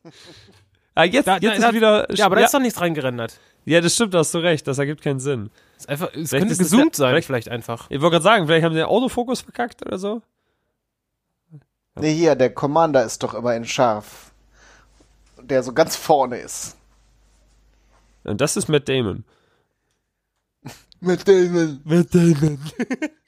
ah, 0.95 1.05
jetzt, 1.05 1.27
Da- 1.27 1.35
jetzt 1.35 1.45
da- 1.45 1.53
ist 1.53 1.63
da- 1.63 1.73
wieder. 1.75 2.15
Ja, 2.15 2.27
aber 2.27 2.37
da 2.37 2.41
ja, 2.43 2.47
ist 2.47 2.55
doch 2.55 2.61
nichts 2.61 2.81
reingerendert. 2.81 3.39
ja, 3.67 3.81
das 3.81 3.95
stimmt, 3.95 4.15
da 4.15 4.19
hast 4.19 4.33
du 4.35 4.39
recht. 4.39 4.67
Das 4.67 4.79
ergibt 4.79 5.03
keinen 5.03 5.21
Sinn. 5.21 5.51
Ist 5.77 5.89
einfach, 5.89 6.07
es 6.15 6.31
Vielleicht 6.31 6.31
könnte 6.49 6.53
es 6.53 6.59
der- 6.59 6.67
sein, 6.69 6.91
vielleicht- 6.93 7.27
vielleicht 7.27 7.49
einfach. 7.51 7.91
Ich 7.91 8.01
wollte 8.01 8.13
gerade 8.15 8.23
sagen, 8.25 8.47
vielleicht 8.47 8.65
haben 8.65 8.73
sie 8.73 8.79
den 8.81 8.87
Autofokus 8.87 9.43
verkackt 9.43 9.85
oder 9.85 9.99
so. 9.99 10.23
Nee, 11.97 12.15
hier, 12.15 12.35
der 12.35 12.53
Commander 12.53 13.05
ist 13.05 13.23
doch 13.23 13.35
immer 13.35 13.55
in 13.55 13.65
scharf. 13.65 14.33
Der 15.41 15.63
so 15.63 15.73
ganz 15.73 15.95
vorne 15.95 16.39
ist. 16.39 16.77
Und 18.25 18.41
das 18.41 18.57
ist 18.57 18.69
Matt 18.69 18.89
Damon. 18.89 19.25
Mit 21.01 21.29
Damon. 21.29 21.81
Matt 21.85 22.15
Damon. 22.15 22.59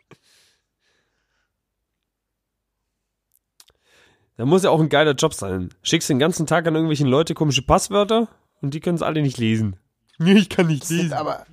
Da 4.36 4.44
muss 4.44 4.62
ja 4.64 4.70
auch 4.70 4.80
ein 4.80 4.88
geiler 4.88 5.12
Job 5.12 5.32
sein. 5.34 5.70
Schickst 5.82 6.08
den 6.10 6.18
ganzen 6.18 6.46
Tag 6.46 6.66
an 6.66 6.74
irgendwelchen 6.74 7.06
Leute 7.08 7.34
komische 7.34 7.62
Passwörter 7.62 8.28
und 8.60 8.74
die 8.74 8.80
können 8.80 8.96
es 8.96 9.02
alle 9.02 9.22
nicht 9.22 9.38
lesen. 9.38 9.76
Nee, 10.18 10.32
ich 10.38 10.48
kann 10.48 10.66
nicht 10.68 10.84
Sind 10.86 10.96
lesen. 10.98 11.12
aber 11.12 11.44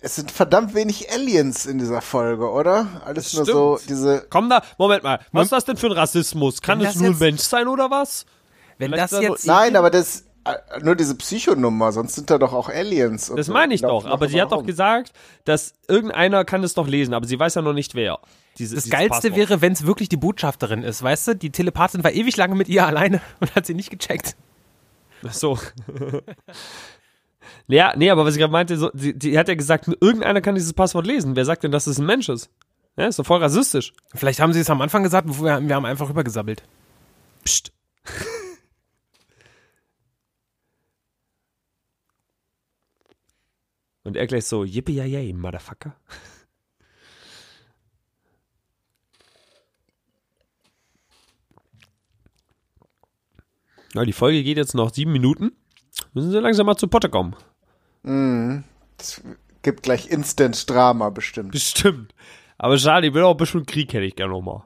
es 0.00 0.16
sind 0.16 0.30
verdammt 0.30 0.74
wenig 0.74 1.12
Aliens 1.12 1.66
in 1.66 1.78
dieser 1.78 2.00
Folge, 2.00 2.50
oder? 2.50 2.86
Alles 3.04 3.34
nur 3.34 3.44
so 3.44 3.76
stimmt. 3.76 3.90
diese. 3.90 4.26
Komm 4.30 4.48
da, 4.48 4.62
Moment 4.78 5.02
mal. 5.02 5.20
Was 5.30 5.44
ist 5.44 5.52
das 5.52 5.64
denn 5.66 5.76
für 5.76 5.88
ein 5.88 5.92
Rassismus? 5.92 6.62
Kann 6.62 6.80
es 6.80 6.94
das 6.94 6.96
nur 7.02 7.10
ein 7.10 7.18
Mensch 7.18 7.42
sein 7.42 7.68
oder 7.68 7.90
was? 7.90 8.24
Wenn 8.78 8.88
Vielleicht 8.92 9.02
das 9.04 9.10
da 9.10 9.16
so- 9.18 9.22
jetzt, 9.34 9.46
Nein, 9.46 9.76
aber 9.76 9.90
das 9.90 10.24
nur 10.82 10.96
diese 10.96 11.14
Psychonummer, 11.14 11.92
sonst 11.92 12.14
sind 12.14 12.30
da 12.30 12.38
doch 12.38 12.52
auch 12.52 12.68
Aliens. 12.68 13.30
und 13.30 13.36
Das 13.36 13.46
so. 13.46 13.52
meine 13.52 13.74
ich 13.74 13.82
doch. 13.82 14.04
Aber 14.06 14.28
sie 14.28 14.40
hat 14.40 14.52
doch 14.52 14.64
gesagt, 14.64 15.12
dass 15.44 15.74
irgendeiner 15.88 16.44
kann 16.44 16.64
es 16.64 16.74
doch 16.74 16.86
lesen, 16.88 17.14
aber 17.14 17.26
sie 17.26 17.38
weiß 17.38 17.54
ja 17.54 17.62
noch 17.62 17.72
nicht 17.72 17.94
wer. 17.94 18.18
Diese, 18.58 18.74
das 18.74 18.90
Geilste 18.90 19.30
Passwort. 19.30 19.36
wäre, 19.36 19.60
wenn 19.62 19.72
es 19.72 19.86
wirklich 19.86 20.08
die 20.08 20.16
Botschafterin 20.16 20.82
ist, 20.82 21.02
weißt 21.02 21.28
du? 21.28 21.36
Die 21.36 21.50
Telepathin 21.50 22.04
war 22.04 22.12
ewig 22.12 22.36
lange 22.36 22.54
mit 22.54 22.68
ihr 22.68 22.86
alleine 22.86 23.20
und 23.40 23.54
hat 23.54 23.66
sie 23.66 23.74
nicht 23.74 23.90
gecheckt. 23.90 24.36
Ach 25.26 25.32
so. 25.32 25.58
ja, 27.68 27.92
nee, 27.96 28.10
aber 28.10 28.24
was 28.24 28.34
ich 28.34 28.40
gerade 28.40 28.52
meinte, 28.52 28.76
so, 28.76 28.90
die, 28.92 29.16
die 29.16 29.38
hat 29.38 29.48
ja 29.48 29.54
gesagt, 29.54 29.88
irgendeiner 30.00 30.40
kann 30.40 30.54
dieses 30.54 30.72
Passwort 30.72 31.06
lesen. 31.06 31.36
Wer 31.36 31.44
sagt 31.44 31.62
denn, 31.62 31.70
dass 31.72 31.86
es 31.86 31.98
ein 31.98 32.06
Mensch 32.06 32.28
ist? 32.28 32.50
Ja, 32.96 33.06
ist 33.06 33.18
doch 33.18 33.24
voll 33.26 33.40
rassistisch. 33.40 33.92
Vielleicht 34.14 34.40
haben 34.40 34.52
sie 34.52 34.60
es 34.60 34.68
am 34.68 34.80
Anfang 34.82 35.02
gesagt, 35.02 35.26
bevor 35.26 35.46
wir, 35.46 35.60
wir 35.66 35.74
haben 35.74 35.86
einfach 35.86 36.08
rübergesabbelt. 36.08 36.62
Psst. 37.44 37.72
Und 44.04 44.16
er 44.16 44.26
gleich 44.26 44.46
so, 44.46 44.64
yippie 44.64 44.94
yay, 44.94 45.32
Motherfucker. 45.32 45.96
Ja, 53.94 54.04
die 54.04 54.12
Folge 54.12 54.42
geht 54.42 54.56
jetzt 54.56 54.74
noch 54.74 54.92
sieben 54.92 55.12
Minuten. 55.12 55.52
Müssen 56.14 56.30
sie 56.30 56.38
langsam 56.38 56.66
mal 56.66 56.76
zu 56.76 56.88
Potte 56.88 57.10
kommen. 57.10 57.36
Es 58.98 59.22
gibt 59.62 59.82
gleich 59.82 60.08
Instant 60.08 60.68
Drama 60.68 61.10
bestimmt. 61.10 61.52
Bestimmt. 61.52 62.14
Aber 62.58 62.78
schade, 62.78 63.08
ich 63.08 63.14
will 63.14 63.22
auch 63.22 63.32
ein 63.32 63.36
bisschen 63.36 63.66
Krieg, 63.66 63.92
hätte 63.92 64.04
ich 64.04 64.16
gerne 64.16 64.32
nochmal. 64.32 64.62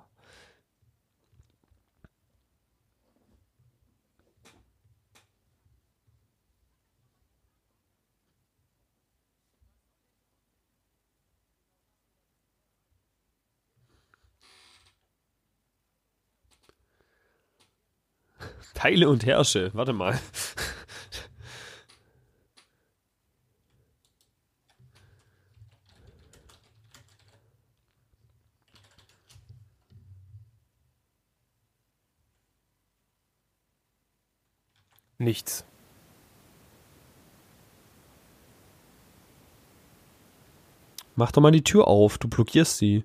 Teile 18.77 19.09
und 19.09 19.25
herrsche. 19.25 19.71
Warte 19.73 19.95
mal. 19.95 20.21
Nichts. 35.19 35.65
Mach 41.15 41.33
doch 41.33 41.41
mal 41.41 41.51
die 41.51 41.65
Tür 41.65 41.89
auf, 41.89 42.19
du 42.19 42.29
blockierst 42.29 42.77
sie. 42.77 43.05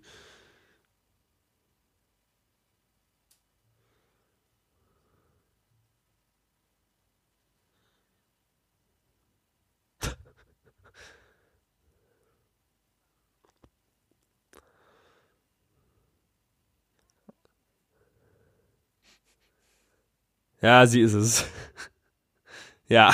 Ja, 20.62 20.86
sie 20.86 21.02
ist 21.02 21.14
es. 21.14 21.46
Ja. 22.88 23.14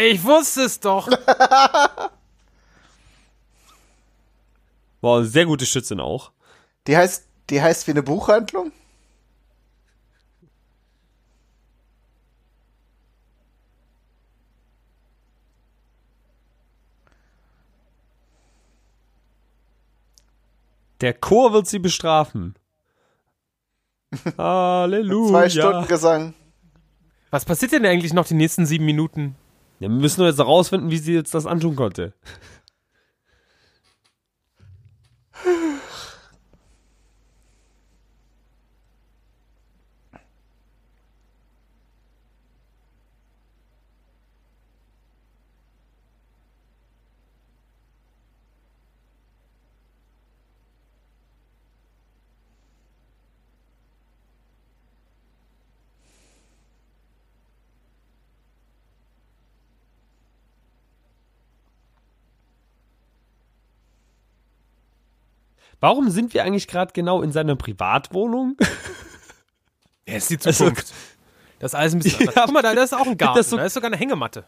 Ich 0.00 0.24
wusste 0.24 0.62
es 0.62 0.80
doch. 0.80 1.08
Wow, 5.02 5.24
sehr 5.24 5.44
gute 5.46 5.66
Schützin 5.66 6.00
auch. 6.00 6.32
Die 6.86 6.96
heißt, 6.96 7.28
die 7.50 7.60
heißt 7.62 7.86
wie 7.86 7.92
eine 7.92 8.02
Buchhandlung? 8.02 8.72
Der 21.00 21.12
Chor 21.14 21.52
wird 21.52 21.66
sie 21.66 21.78
bestrafen. 21.78 22.54
Halleluja. 24.38 25.30
Zwei 25.30 25.48
Stunden 25.48 25.86
Gesang. 25.88 26.34
Was 27.30 27.44
passiert 27.44 27.72
denn 27.72 27.84
eigentlich 27.86 28.12
noch 28.12 28.26
die 28.26 28.34
nächsten 28.34 28.66
sieben 28.66 28.84
Minuten? 28.84 29.34
Ja, 29.80 29.88
wir 29.88 29.96
müssen 29.96 30.20
nur 30.20 30.28
jetzt 30.28 30.38
herausfinden, 30.38 30.90
wie 30.90 30.98
sie 30.98 31.14
jetzt 31.14 31.34
das 31.34 31.46
antun 31.46 31.76
konnte. 31.76 32.14
Warum 65.80 66.10
sind 66.10 66.34
wir 66.34 66.44
eigentlich 66.44 66.68
gerade 66.68 66.92
genau 66.92 67.22
in 67.22 67.32
seiner 67.32 67.56
Privatwohnung? 67.56 68.56
Ja, 70.08 70.18
ist 70.18 70.30
die 70.30 70.38
Zukunft. 70.38 70.92
Das 71.58 71.72
ist 71.72 71.74
alles 71.74 71.94
ein 71.94 71.98
bisschen 71.98 72.20
anders. 72.20 72.34
Ja, 72.36 72.42
Guck 72.44 72.54
mal, 72.54 72.62
da, 72.62 72.74
da 72.76 72.82
ist 72.84 72.94
auch 72.94 73.06
ein 73.08 73.16
Garten. 73.18 73.38
das 73.38 73.50
so- 73.50 73.56
da 73.56 73.64
ist 73.64 73.74
sogar 73.74 73.88
eine 73.88 73.96
Hängematte. 73.96 74.44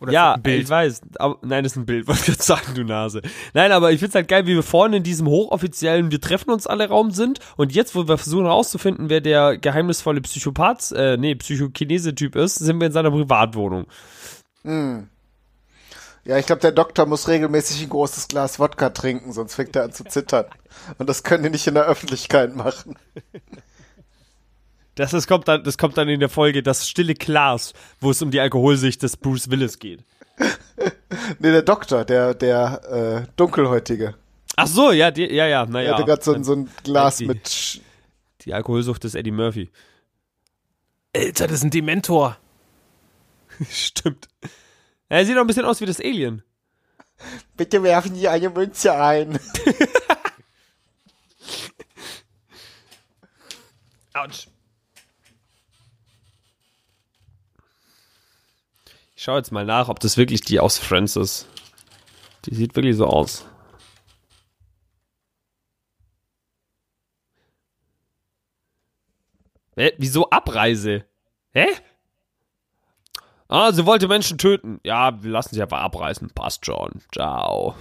Oder 0.00 0.12
ja, 0.12 0.26
das 0.32 0.36
ein 0.36 0.42
Bild? 0.42 0.62
ich 0.64 0.68
weiß. 0.68 1.00
Aber, 1.18 1.38
nein, 1.40 1.64
das 1.64 1.72
ist 1.72 1.76
ein 1.78 1.86
Bild, 1.86 2.06
wollte 2.06 2.20
ich 2.20 2.26
gerade 2.26 2.42
sagen, 2.42 2.74
du 2.74 2.84
Nase. 2.84 3.22
Nein, 3.54 3.72
aber 3.72 3.92
ich 3.92 4.00
find's 4.00 4.14
halt 4.14 4.28
geil, 4.28 4.46
wie 4.46 4.54
wir 4.54 4.62
vorne 4.62 4.98
in 4.98 5.02
diesem 5.02 5.28
hochoffiziellen 5.28 6.10
Wir 6.10 6.20
treffen 6.20 6.50
uns 6.50 6.66
alle 6.66 6.88
Raum 6.90 7.10
sind 7.10 7.38
und 7.56 7.72
jetzt, 7.74 7.94
wo 7.94 8.06
wir 8.06 8.18
versuchen 8.18 8.44
herauszufinden, 8.44 9.08
wer 9.08 9.22
der 9.22 9.56
geheimnisvolle 9.56 10.20
Psychopath, 10.20 10.92
äh, 10.92 11.16
nee, 11.16 11.34
Psychokinese-Typ 11.36 12.36
ist, 12.36 12.56
sind 12.56 12.78
wir 12.78 12.88
in 12.88 12.92
seiner 12.92 13.10
Privatwohnung. 13.10 13.86
Ja, 16.26 16.38
ich 16.38 16.46
glaube, 16.46 16.60
der 16.60 16.72
Doktor 16.72 17.06
muss 17.06 17.28
regelmäßig 17.28 17.82
ein 17.82 17.88
großes 17.88 18.26
Glas 18.28 18.58
Wodka 18.58 18.90
trinken, 18.90 19.32
sonst 19.32 19.54
fängt 19.54 19.76
er 19.76 19.84
an 19.84 19.92
zu 19.92 20.02
zittern. 20.04 20.46
Und 20.98 21.08
das 21.08 21.22
können 21.22 21.44
die 21.44 21.50
nicht 21.50 21.66
in 21.68 21.74
der 21.74 21.84
Öffentlichkeit 21.84 22.54
machen. 22.56 22.98
Das, 24.96 25.12
das, 25.12 25.26
kommt 25.26 25.46
dann, 25.46 25.62
das 25.62 25.78
kommt 25.78 25.96
dann 25.98 26.08
in 26.08 26.20
der 26.20 26.28
Folge 26.28 26.62
Das 26.62 26.88
stille 26.88 27.14
Glas, 27.14 27.74
wo 28.00 28.10
es 28.10 28.22
um 28.22 28.30
die 28.30 28.40
Alkoholsicht 28.40 29.02
des 29.02 29.16
Bruce 29.16 29.50
Willis 29.50 29.78
geht. 29.78 30.04
Nee, 31.38 31.50
der 31.50 31.62
Doktor, 31.62 32.04
der, 32.04 32.34
der 32.34 33.24
äh, 33.26 33.32
Dunkelhäutige. 33.36 34.14
Ach 34.56 34.66
so, 34.66 34.92
ja, 34.92 35.10
die, 35.10 35.24
ja, 35.32 35.46
ja, 35.46 35.62
Er 35.62 35.66
naja. 35.66 35.94
hatte 35.94 36.04
gerade 36.04 36.22
so, 36.22 36.32
ein- 36.34 36.44
so 36.44 36.52
ein 36.54 36.70
Glas 36.84 37.16
die- 37.18 37.26
mit. 37.26 37.46
Sch- 37.46 37.80
Die 38.42 38.52
Alkoholsucht 38.52 39.02
des 39.04 39.14
Eddie 39.14 39.30
Murphy. 39.30 39.70
Alter, 41.16 41.46
das 41.46 41.58
ist 41.58 41.62
ein 41.64 41.70
Dementor. 41.70 42.36
Stimmt. 43.70 44.28
Er 45.08 45.24
sieht 45.24 45.36
auch 45.36 45.42
ein 45.42 45.46
bisschen 45.46 45.64
aus 45.64 45.80
wie 45.80 45.86
das 45.86 46.00
Alien. 46.00 46.42
Bitte 47.56 47.82
werfen 47.82 48.14
Sie 48.14 48.28
eine 48.28 48.50
Münze 48.50 48.94
ein. 48.94 49.38
Autsch. 54.14 54.48
Ich 59.14 59.22
schaue 59.22 59.38
jetzt 59.38 59.52
mal 59.52 59.64
nach, 59.64 59.88
ob 59.88 60.00
das 60.00 60.16
wirklich 60.16 60.42
die 60.42 60.60
aus 60.60 60.78
Friends 60.78 61.16
ist. 61.16 61.46
Die 62.44 62.54
sieht 62.54 62.76
wirklich 62.76 62.96
so 62.96 63.06
aus. 63.06 63.44
Hä? 69.76 69.92
Wieso 69.98 70.30
Abreise? 70.30 71.04
Hä? 71.52 71.66
Ah, 73.48 73.72
sie 73.72 73.86
wollte 73.86 74.08
Menschen 74.08 74.38
töten. 74.38 74.80
Ja, 74.84 75.22
wir 75.22 75.30
lassen 75.30 75.54
sie 75.54 75.62
einfach 75.62 75.80
abreißen. 75.80 76.30
Passt 76.34 76.66
schon. 76.66 77.00
Ciao. 77.12 77.74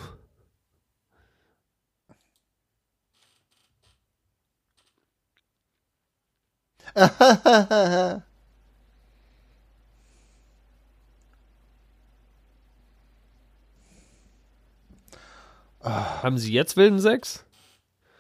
Haben 15.82 16.38
sie 16.38 16.54
jetzt 16.54 16.78
wilden 16.78 17.00
Sex? 17.00 17.44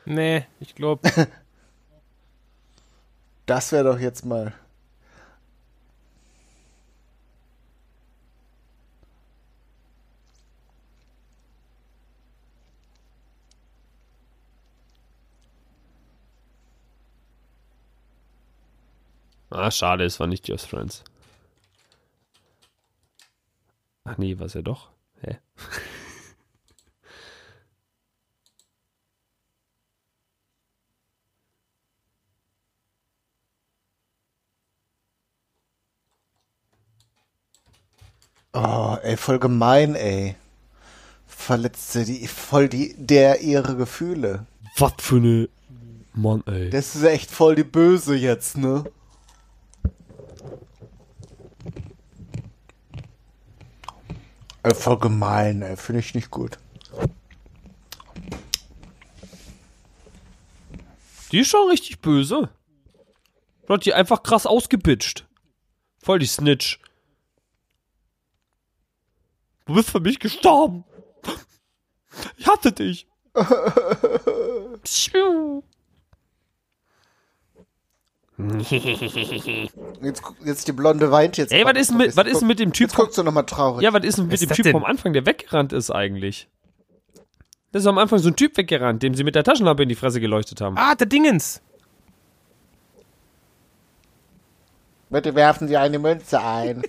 Nee, 0.05 0.45
ich 0.59 0.75
glaube. 0.75 1.09
Das 3.47 3.71
wäre 3.71 3.83
doch 3.83 3.99
jetzt 3.99 4.25
mal. 4.25 4.53
Ah, 19.55 19.71
schade, 19.71 20.03
es 20.03 20.19
war 20.19 20.27
nicht 20.27 20.51
aus 20.51 20.65
Friends. 20.65 21.01
Ach 24.03 24.17
nee, 24.17 24.37
war 24.37 24.47
es 24.47 24.53
ja 24.53 24.61
doch. 24.61 24.89
Hä? 25.21 25.37
Oh, 38.57 38.95
ey, 39.03 39.17
voll 39.17 39.37
gemein, 39.39 39.95
ey. 39.95 40.37
Verletzte 41.27 42.05
die 42.05 42.25
voll 42.25 42.69
die 42.69 42.95
der 42.97 43.41
ihre 43.41 43.75
Gefühle. 43.75 44.45
Was 44.77 44.93
für 44.99 45.17
eine. 45.17 45.49
Mann, 46.13 46.41
ey. 46.45 46.69
Das 46.69 46.95
ist 46.95 47.03
echt 47.03 47.31
voll 47.31 47.55
die 47.55 47.65
Böse 47.65 48.15
jetzt, 48.15 48.55
ne? 48.55 48.85
Ey, 54.65 54.73
voll 54.73 54.97
gemein, 54.97 55.61
ey. 55.61 55.77
Finde 55.77 55.99
ich 55.99 56.15
nicht 56.15 56.31
gut. 56.31 56.57
Die 61.31 61.41
ist 61.41 61.49
schon 61.49 61.69
richtig 61.69 62.01
böse. 62.01 62.49
Du 63.67 63.73
hat 63.75 63.85
die 63.85 63.93
einfach 63.93 64.23
krass 64.23 64.47
ausgebitcht. 64.47 65.27
Voll 65.99 66.17
die 66.17 66.25
Snitch. 66.25 66.79
Du 69.65 69.75
bist 69.75 69.91
für 69.91 69.99
mich 69.99 70.19
gestorben. 70.19 70.83
Ich 72.37 72.47
hatte 72.47 72.71
dich. 72.71 73.07
Jetzt, 78.37 80.21
jetzt 80.43 80.67
die 80.67 80.73
Blonde 80.73 81.09
weint 81.09 81.37
jetzt. 81.37 81.53
Ey, 81.53 81.63
was 81.63 81.73
ist 81.77 81.91
denn 81.91 81.97
mit, 81.97 82.17
was 82.17 82.27
ist 82.27 82.39
denn 82.41 82.47
mit 82.47 82.59
dem 82.59 82.73
Typ 82.73 82.89
Jetzt 82.89 82.95
guckst 82.95 83.17
du 83.17 83.23
nochmal 83.23 83.45
traurig. 83.45 83.81
Ja, 83.83 83.93
was 83.93 84.03
ist 84.03 84.17
denn 84.17 84.27
mit 84.27 84.33
ist 84.33 84.49
dem 84.49 84.49
Typ 84.53 84.63
denn? 84.63 84.73
vom 84.73 84.83
Anfang, 84.83 85.13
der 85.13 85.25
weggerannt 85.25 85.71
ist 85.71 85.89
eigentlich? 85.89 86.49
Das 87.71 87.83
ist 87.83 87.87
am 87.87 87.97
Anfang 87.97 88.19
so 88.19 88.29
ein 88.29 88.35
Typ 88.35 88.57
weggerannt, 88.57 89.03
dem 89.03 89.15
sie 89.15 89.23
mit 89.23 89.35
der 89.35 89.43
Taschenlampe 89.43 89.83
in 89.83 89.89
die 89.89 89.95
Fresse 89.95 90.19
geleuchtet 90.19 90.59
haben. 90.59 90.77
Ah, 90.77 90.95
der 90.95 91.07
Dingens. 91.07 91.61
Bitte 95.09 95.35
werfen 95.35 95.67
Sie 95.67 95.77
eine 95.77 95.99
Münze 95.99 96.41
ein. 96.41 96.83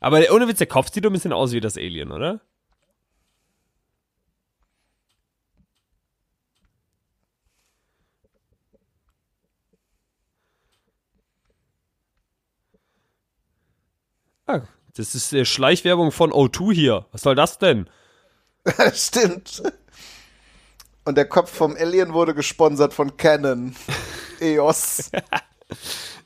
Aber 0.00 0.20
ohne 0.32 0.48
Witz, 0.48 0.58
der 0.58 0.66
Kopf 0.66 0.92
sieht 0.92 1.04
doch 1.04 1.10
ein 1.10 1.14
bisschen 1.14 1.32
aus 1.32 1.52
wie 1.52 1.60
das 1.60 1.76
Alien, 1.76 2.12
oder? 2.12 2.40
Ah, 14.46 14.60
das 14.96 15.14
ist 15.14 15.32
äh, 15.32 15.44
Schleichwerbung 15.44 16.12
von 16.12 16.32
O2 16.32 16.72
hier. 16.72 17.06
Was 17.12 17.22
soll 17.22 17.34
das 17.34 17.58
denn? 17.58 17.88
Stimmt. 18.94 19.62
Und 21.04 21.16
der 21.16 21.28
Kopf 21.28 21.50
vom 21.50 21.76
Alien 21.76 22.12
wurde 22.12 22.34
gesponsert 22.34 22.94
von 22.94 23.16
Canon. 23.16 23.74
EOS. 24.40 25.10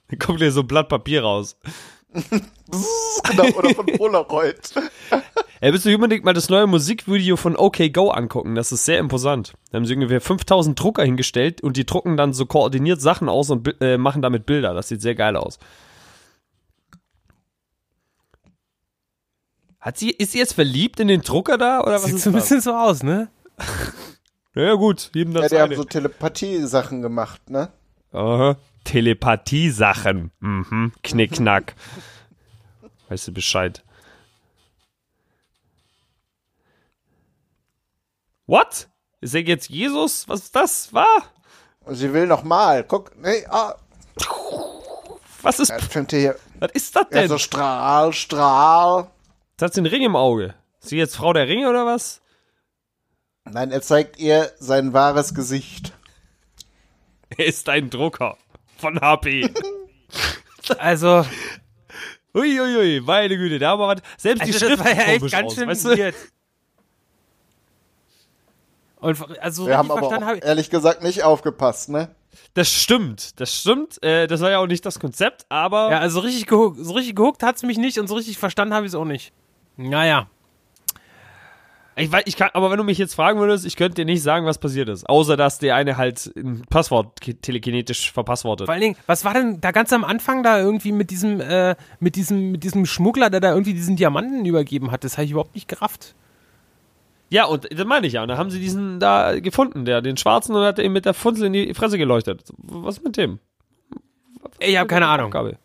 Dann 0.09 0.19
kommt 0.19 0.41
hier 0.41 0.53
so 0.53 0.61
ein 0.61 0.67
Blatt 0.67 0.89
Papier 0.89 1.23
raus. 1.23 1.57
genau, 2.13 3.45
oder 3.57 3.75
von 3.75 3.87
Polaroid. 3.87 4.75
Ey, 5.61 5.73
willst 5.73 5.87
du 5.87 5.95
unbedingt 5.95 6.25
mal 6.25 6.33
das 6.33 6.49
neue 6.49 6.67
Musikvideo 6.67 7.37
von 7.37 7.57
OK 7.57 7.93
Go 7.93 8.11
angucken? 8.11 8.57
Das 8.57 8.73
ist 8.73 8.85
sehr 8.85 8.99
imposant. 8.99 9.53
Da 9.71 9.77
haben 9.77 9.85
sie 9.85 9.95
ungefähr 9.95 10.21
5000 10.21 10.79
Drucker 10.79 11.05
hingestellt 11.05 11.63
und 11.63 11.77
die 11.77 11.87
drucken 11.87 12.17
dann 12.17 12.33
so 12.33 12.47
koordiniert 12.47 13.01
Sachen 13.01 13.29
aus 13.29 13.51
und 13.51 13.81
äh, 13.81 13.97
machen 13.97 14.23
damit 14.23 14.47
Bilder. 14.47 14.75
Das 14.75 14.89
sieht 14.89 15.03
sehr 15.03 15.15
geil 15.15 15.37
aus. 15.37 15.59
Hat 19.81 19.97
sie, 19.99 20.11
ist 20.11 20.33
sie 20.33 20.39
jetzt 20.39 20.53
verliebt 20.55 21.01
in 21.01 21.09
den 21.09 21.23
Drucker 21.23 21.57
da 21.59 21.81
oder 21.81 21.95
was 21.95 22.05
Sieht 22.05 22.17
ist 22.17 22.25
so 22.25 22.31
ein 22.31 22.35
das? 22.35 22.45
bisschen 22.45 22.61
so 22.61 22.75
aus, 22.75 23.03
ne? 23.03 23.29
Ja 24.55 24.75
gut, 24.75 25.13
jedem 25.15 25.33
Ja, 25.35 25.43
das 25.43 25.51
die 25.51 25.57
haben 25.59 25.69
seine. 25.71 25.77
so 25.77 25.85
Telepathie-Sachen 25.85 27.03
gemacht, 27.03 27.49
ne? 27.51 27.71
Aha. 28.13 28.57
Telepathie-Sachen. 28.83 30.33
Mhm. 30.41 30.93
Knickknack. 31.05 31.75
weißt 33.09 33.29
du 33.29 33.33
Bescheid. 33.33 33.85
What? 38.47 38.89
Ist 39.21 39.35
er 39.35 39.43
jetzt 39.43 39.69
Jesus? 39.69 40.29
Was 40.29 40.41
ist 40.41 40.57
das? 40.57 40.93
War? 40.93 41.07
Und 41.85 41.95
sie 41.95 42.13
will 42.13 42.27
noch 42.27 42.43
mal. 42.43 42.83
Guck, 42.85 43.17
nee, 43.23 43.45
ah, 43.49 43.77
Was 45.43 45.61
ist, 45.61 45.73
filmt 45.91 46.11
hier. 46.11 46.37
was 46.59 46.73
ist 46.73 46.97
das 46.97 47.05
Ja, 47.11 47.21
denn? 47.21 47.29
so 47.29 47.39
Strahl, 47.39 48.13
Strahl. 48.13 49.11
Jetzt 49.61 49.67
hat 49.67 49.75
sie 49.75 49.81
einen 49.81 49.89
Ring 49.89 50.03
im 50.05 50.17
Auge. 50.17 50.55
Ist 50.81 50.89
sie 50.89 50.97
jetzt 50.97 51.17
Frau 51.17 51.35
der 51.35 51.47
Ringe 51.47 51.69
oder 51.69 51.85
was? 51.85 52.23
Nein, 53.45 53.71
er 53.71 53.83
zeigt 53.83 54.19
ihr 54.19 54.51
sein 54.59 54.95
wahres 54.95 55.35
Gesicht. 55.35 55.93
Er 57.37 57.45
ist 57.45 57.69
ein 57.69 57.91
Drucker 57.91 58.39
von 58.79 58.99
HP. 59.03 59.53
Also, 60.79 61.27
Uiuiui, 62.35 63.03
meine 63.03 63.37
Güte, 63.37 63.59
da 63.59 63.71
haben 63.73 63.81
wir 63.81 63.89
was. 63.89 64.01
Selbst 64.17 64.47
die 64.47 64.53
also 64.55 64.61
das 64.61 64.69
Schrift 64.69 64.85
war 64.85 64.95
ja 64.95 65.13
echt 65.13 65.31
ganz 65.31 65.47
aus, 65.49 65.55
schön 65.55 65.69
weißt 65.69 65.85
du? 65.85 66.15
Und 69.01 69.43
also 69.43 69.67
Wir 69.67 69.77
haben 69.77 69.91
richtig 69.91 69.91
aber 69.91 69.99
verstanden 69.99 70.25
auch, 70.25 70.29
habe 70.29 70.39
ich. 70.39 70.45
ehrlich 70.45 70.71
gesagt 70.71 71.03
nicht 71.03 71.23
aufgepasst, 71.23 71.91
ne? 71.91 72.15
Das 72.55 72.71
stimmt, 72.71 73.39
das 73.41 73.55
stimmt. 73.55 74.03
Äh, 74.03 74.27
das 74.27 74.41
war 74.41 74.51
ja 74.51 74.59
auch 74.59 74.67
nicht 74.67 74.87
das 74.87 74.99
Konzept, 74.99 75.45
aber 75.51 75.91
Ja, 75.91 75.99
also 75.99 76.21
richtig 76.21 76.47
gehuckt, 76.47 76.79
so 76.81 76.95
richtig 76.95 77.15
gehuckt 77.15 77.43
hat's 77.43 77.63
mich 77.63 77.77
nicht 77.77 77.99
und 77.99 78.07
so 78.07 78.15
richtig 78.15 78.39
verstanden 78.39 78.73
habe 78.73 78.87
ich 78.87 78.93
es 78.93 78.95
auch 78.95 79.05
nicht. 79.05 79.35
Naja. 79.77 80.29
Ich 81.97 82.11
weiß, 82.11 82.23
ich 82.27 82.37
kann, 82.37 82.51
aber 82.55 82.71
wenn 82.71 82.79
du 82.79 82.85
mich 82.85 82.97
jetzt 82.97 83.15
fragen 83.15 83.41
würdest, 83.41 83.67
ich 83.67 83.77
könnte 83.77 83.97
dir 83.97 84.05
nicht 84.07 84.23
sagen, 84.23 84.47
was 84.47 84.57
passiert 84.59 84.89
ist. 84.89 85.07
Außer, 85.09 85.37
dass 85.37 85.59
der 85.59 85.75
eine 85.75 85.99
halt 85.99 86.33
ein 86.35 86.63
Passwort 86.71 87.21
ki- 87.21 87.35
telekinetisch 87.35 88.11
verpasswortet. 88.13 88.67
Vor 88.67 88.73
allen 88.73 88.81
Dingen, 88.81 88.97
was 89.07 89.25
war 89.25 89.35
denn 89.35 89.61
da 89.61 89.71
ganz 89.71 89.93
am 89.93 90.05
Anfang 90.05 90.43
da 90.43 90.59
irgendwie 90.59 90.93
mit 90.93 91.11
diesem, 91.11 91.41
äh, 91.41 91.77
mit 91.99 92.17
diesem, 92.17 92.53
mit 92.53 92.65
diesem 92.65 92.87
Schmuggler, 92.87 93.29
der 93.29 93.41
da 93.41 93.51
irgendwie 93.51 93.75
diesen 93.75 93.97
Diamanten 93.97 94.47
übergeben 94.47 94.93
hat? 94.93 95.05
Das 95.05 95.19
habe 95.19 95.27
ich 95.27 95.33
überhaupt 95.33 95.55
nicht 95.55 95.69
gerafft. 95.69 96.15
Ja, 97.29 97.45
und 97.45 97.69
das 97.71 97.87
meine 97.87 98.07
ich 98.07 98.15
ja. 98.15 98.23
Und 98.23 98.29
da 98.29 98.39
haben 98.39 98.51
sie 98.51 98.61
diesen 98.61 98.99
da 98.99 99.39
gefunden, 99.39 99.85
der, 99.85 100.01
den 100.01 100.17
Schwarzen, 100.17 100.55
und 100.57 100.65
hat 100.65 100.79
ihm 100.79 100.93
mit 100.93 101.05
der 101.05 101.13
Funzel 101.15 101.47
in 101.47 101.53
die 101.53 101.75
Fresse 101.75 101.99
geleuchtet. 101.99 102.51
Was 102.57 102.97
ist 102.99 103.05
mit 103.05 103.17
dem? 103.19 103.41
Ich 104.59 104.77
habe 104.79 104.87
keine 104.89 105.07
Ahnung. 105.07 105.27
Aufgabe. 105.27 105.59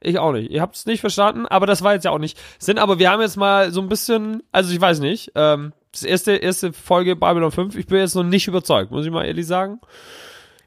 Ich 0.00 0.18
auch 0.18 0.32
nicht. 0.32 0.50
Ihr 0.50 0.60
habt 0.60 0.76
es 0.76 0.86
nicht 0.86 1.00
verstanden, 1.00 1.46
aber 1.46 1.66
das 1.66 1.82
war 1.82 1.94
jetzt 1.94 2.04
ja 2.04 2.10
auch 2.10 2.18
nicht 2.18 2.38
Sinn. 2.58 2.78
Aber 2.78 2.98
wir 2.98 3.10
haben 3.10 3.20
jetzt 3.20 3.36
mal 3.36 3.70
so 3.70 3.80
ein 3.80 3.88
bisschen, 3.88 4.42
also 4.52 4.72
ich 4.72 4.80
weiß 4.80 5.00
nicht, 5.00 5.32
ähm, 5.34 5.72
das 5.92 6.02
erste, 6.02 6.32
erste 6.32 6.72
Folge 6.72 7.16
Babylon 7.16 7.50
5, 7.52 7.76
ich 7.76 7.86
bin 7.86 7.98
jetzt 7.98 8.14
noch 8.14 8.24
nicht 8.24 8.46
überzeugt, 8.48 8.90
muss 8.90 9.06
ich 9.06 9.12
mal 9.12 9.24
ehrlich 9.24 9.46
sagen. 9.46 9.80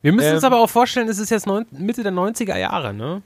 Wir 0.01 0.13
müssen 0.13 0.33
uns 0.35 0.43
Ähm, 0.43 0.53
aber 0.53 0.63
auch 0.63 0.69
vorstellen, 0.69 1.09
es 1.09 1.19
ist 1.19 1.29
jetzt 1.29 1.47
neun, 1.47 1.65
Mitte 1.71 2.03
der 2.03 2.13
90er 2.13 2.57
Jahre, 2.57 2.93
ne? 2.93 3.21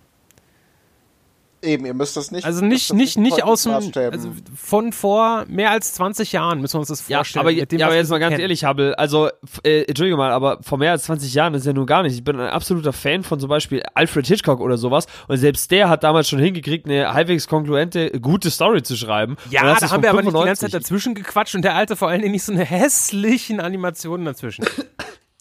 Eben, 1.63 1.85
ihr 1.85 1.93
müsst 1.93 2.17
das 2.17 2.31
nicht. 2.31 2.43
Also 2.43 2.65
nicht, 2.65 2.91
nicht, 2.93 3.17
nicht 3.17 3.43
aus 3.43 3.63
dem, 3.63 3.73
also 3.73 4.31
von 4.55 4.91
vor 4.91 5.45
mehr 5.47 5.69
als 5.71 5.93
20 5.93 6.31
Jahren 6.31 6.59
müssen 6.59 6.73
wir 6.75 6.79
uns 6.79 6.87
das 6.87 7.07
Ja, 7.07 7.19
vorstellen. 7.19 7.41
aber, 7.45 7.51
mit 7.53 7.71
dem, 7.71 7.79
ja, 7.79 7.85
aber 7.85 7.93
wir 7.95 7.99
jetzt 7.99 8.09
mal 8.09 8.17
ganz 8.19 8.31
kennen. 8.31 8.41
ehrlich, 8.41 8.65
Hubble, 8.65 8.97
also, 8.97 9.29
äh, 9.63 9.83
entschuldige 9.83 10.17
mal, 10.17 10.31
aber 10.31 10.57
vor 10.63 10.79
mehr 10.79 10.91
als 10.91 11.03
20 11.03 11.33
Jahren 11.33 11.53
ist 11.53 11.65
ja 11.65 11.73
nun 11.73 11.85
gar 11.85 12.01
nicht. 12.01 12.13
Ich 12.15 12.23
bin 12.23 12.39
ein 12.39 12.49
absoluter 12.49 12.93
Fan 12.93 13.23
von 13.23 13.39
zum 13.39 13.49
Beispiel 13.49 13.83
Alfred 13.93 14.25
Hitchcock 14.25 14.59
oder 14.59 14.77
sowas 14.77 15.05
und 15.27 15.37
selbst 15.37 15.69
der 15.69 15.87
hat 15.89 16.03
damals 16.03 16.27
schon 16.29 16.39
hingekriegt, 16.39 16.87
eine 16.87 17.13
halbwegs 17.13 17.47
kongruente, 17.47 18.09
gute 18.19 18.49
Story 18.49 18.81
zu 18.81 18.95
schreiben. 18.95 19.37
Ja, 19.51 19.63
das 19.65 19.81
da 19.81 19.91
haben 19.91 20.01
wir 20.01 20.09
aber 20.09 20.21
nicht 20.23 20.29
die 20.29 20.31
95. 20.31 20.45
ganze 20.47 20.61
Zeit 20.65 20.73
dazwischen 20.81 21.13
gequatscht 21.15 21.53
und 21.53 21.61
der 21.63 21.75
Alte 21.75 21.95
vor 21.95 22.07
allen 22.09 22.21
Dingen 22.21 22.31
nicht 22.31 22.43
so 22.43 22.51
eine 22.53 22.65
hässlichen 22.65 23.59
Animationen 23.59 24.25
dazwischen. 24.25 24.65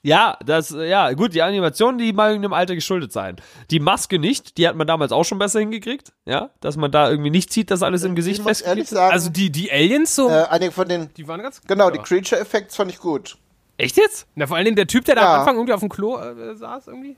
Ja, 0.02 0.38
das, 0.46 0.70
äh, 0.72 0.88
ja, 0.88 1.12
gut, 1.12 1.34
die 1.34 1.42
Animationen, 1.42 1.98
die 1.98 2.12
mal 2.14 2.34
in 2.34 2.40
dem 2.40 2.54
Alter 2.54 2.74
geschuldet 2.74 3.12
sein. 3.12 3.36
Die 3.70 3.80
Maske 3.80 4.18
nicht, 4.18 4.56
die 4.56 4.66
hat 4.66 4.74
man 4.74 4.86
damals 4.86 5.12
auch 5.12 5.24
schon 5.24 5.38
besser 5.38 5.60
hingekriegt, 5.60 6.12
ja, 6.24 6.48
dass 6.60 6.76
man 6.78 6.90
da 6.90 7.10
irgendwie 7.10 7.28
nicht 7.30 7.52
sieht, 7.52 7.70
dass 7.70 7.82
alles 7.82 8.02
im 8.04 8.14
Gesicht 8.14 8.38
ich 8.40 8.44
muss 8.46 8.62
ehrlich 8.62 8.84
festgeht. 8.84 8.96
sagen, 8.98 9.12
Also 9.12 9.28
die, 9.28 9.50
die 9.50 9.70
Aliens 9.70 10.14
so, 10.16 10.30
äh, 10.30 10.44
einige 10.48 10.72
von 10.72 10.88
den, 10.88 11.12
die 11.14 11.28
waren 11.28 11.42
ganz 11.42 11.60
genau, 11.60 11.90
die 11.90 11.98
ja. 11.98 12.02
Creature-Effects 12.02 12.76
fand 12.76 12.90
ich 12.90 12.98
gut. 12.98 13.36
Echt 13.76 13.98
jetzt? 13.98 14.26
Na, 14.34 14.46
vor 14.46 14.56
allen 14.56 14.64
Dingen 14.64 14.76
der 14.76 14.86
Typ, 14.86 15.04
der 15.04 15.16
da 15.16 15.20
Ja. 15.22 15.32
am 15.34 15.40
Anfang 15.40 15.56
irgendwie 15.56 15.72
auf 15.74 15.80
dem 15.80 15.88
Klo 15.90 16.16
äh, 16.18 16.54
saß 16.56 16.86
irgendwie. 16.86 17.16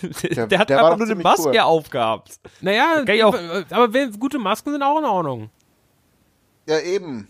Der, 0.34 0.46
Der- 0.46 0.58
hat 0.58 0.70
der 0.70 0.78
einfach 0.84 0.96
nur 0.96 1.06
eine 1.06 1.14
Maske 1.16 1.50
cool. 1.50 1.58
aufgehabt. 1.58 2.40
Naja, 2.62 3.04
auch- 3.24 3.34
äh, 3.34 3.64
aber 3.70 3.88
gute 4.18 4.38
Masken 4.38 4.72
sind 4.72 4.82
auch 4.82 4.98
in 4.98 5.04
Ordnung. 5.04 5.50
Ja, 6.66 6.78
eben. 6.80 7.28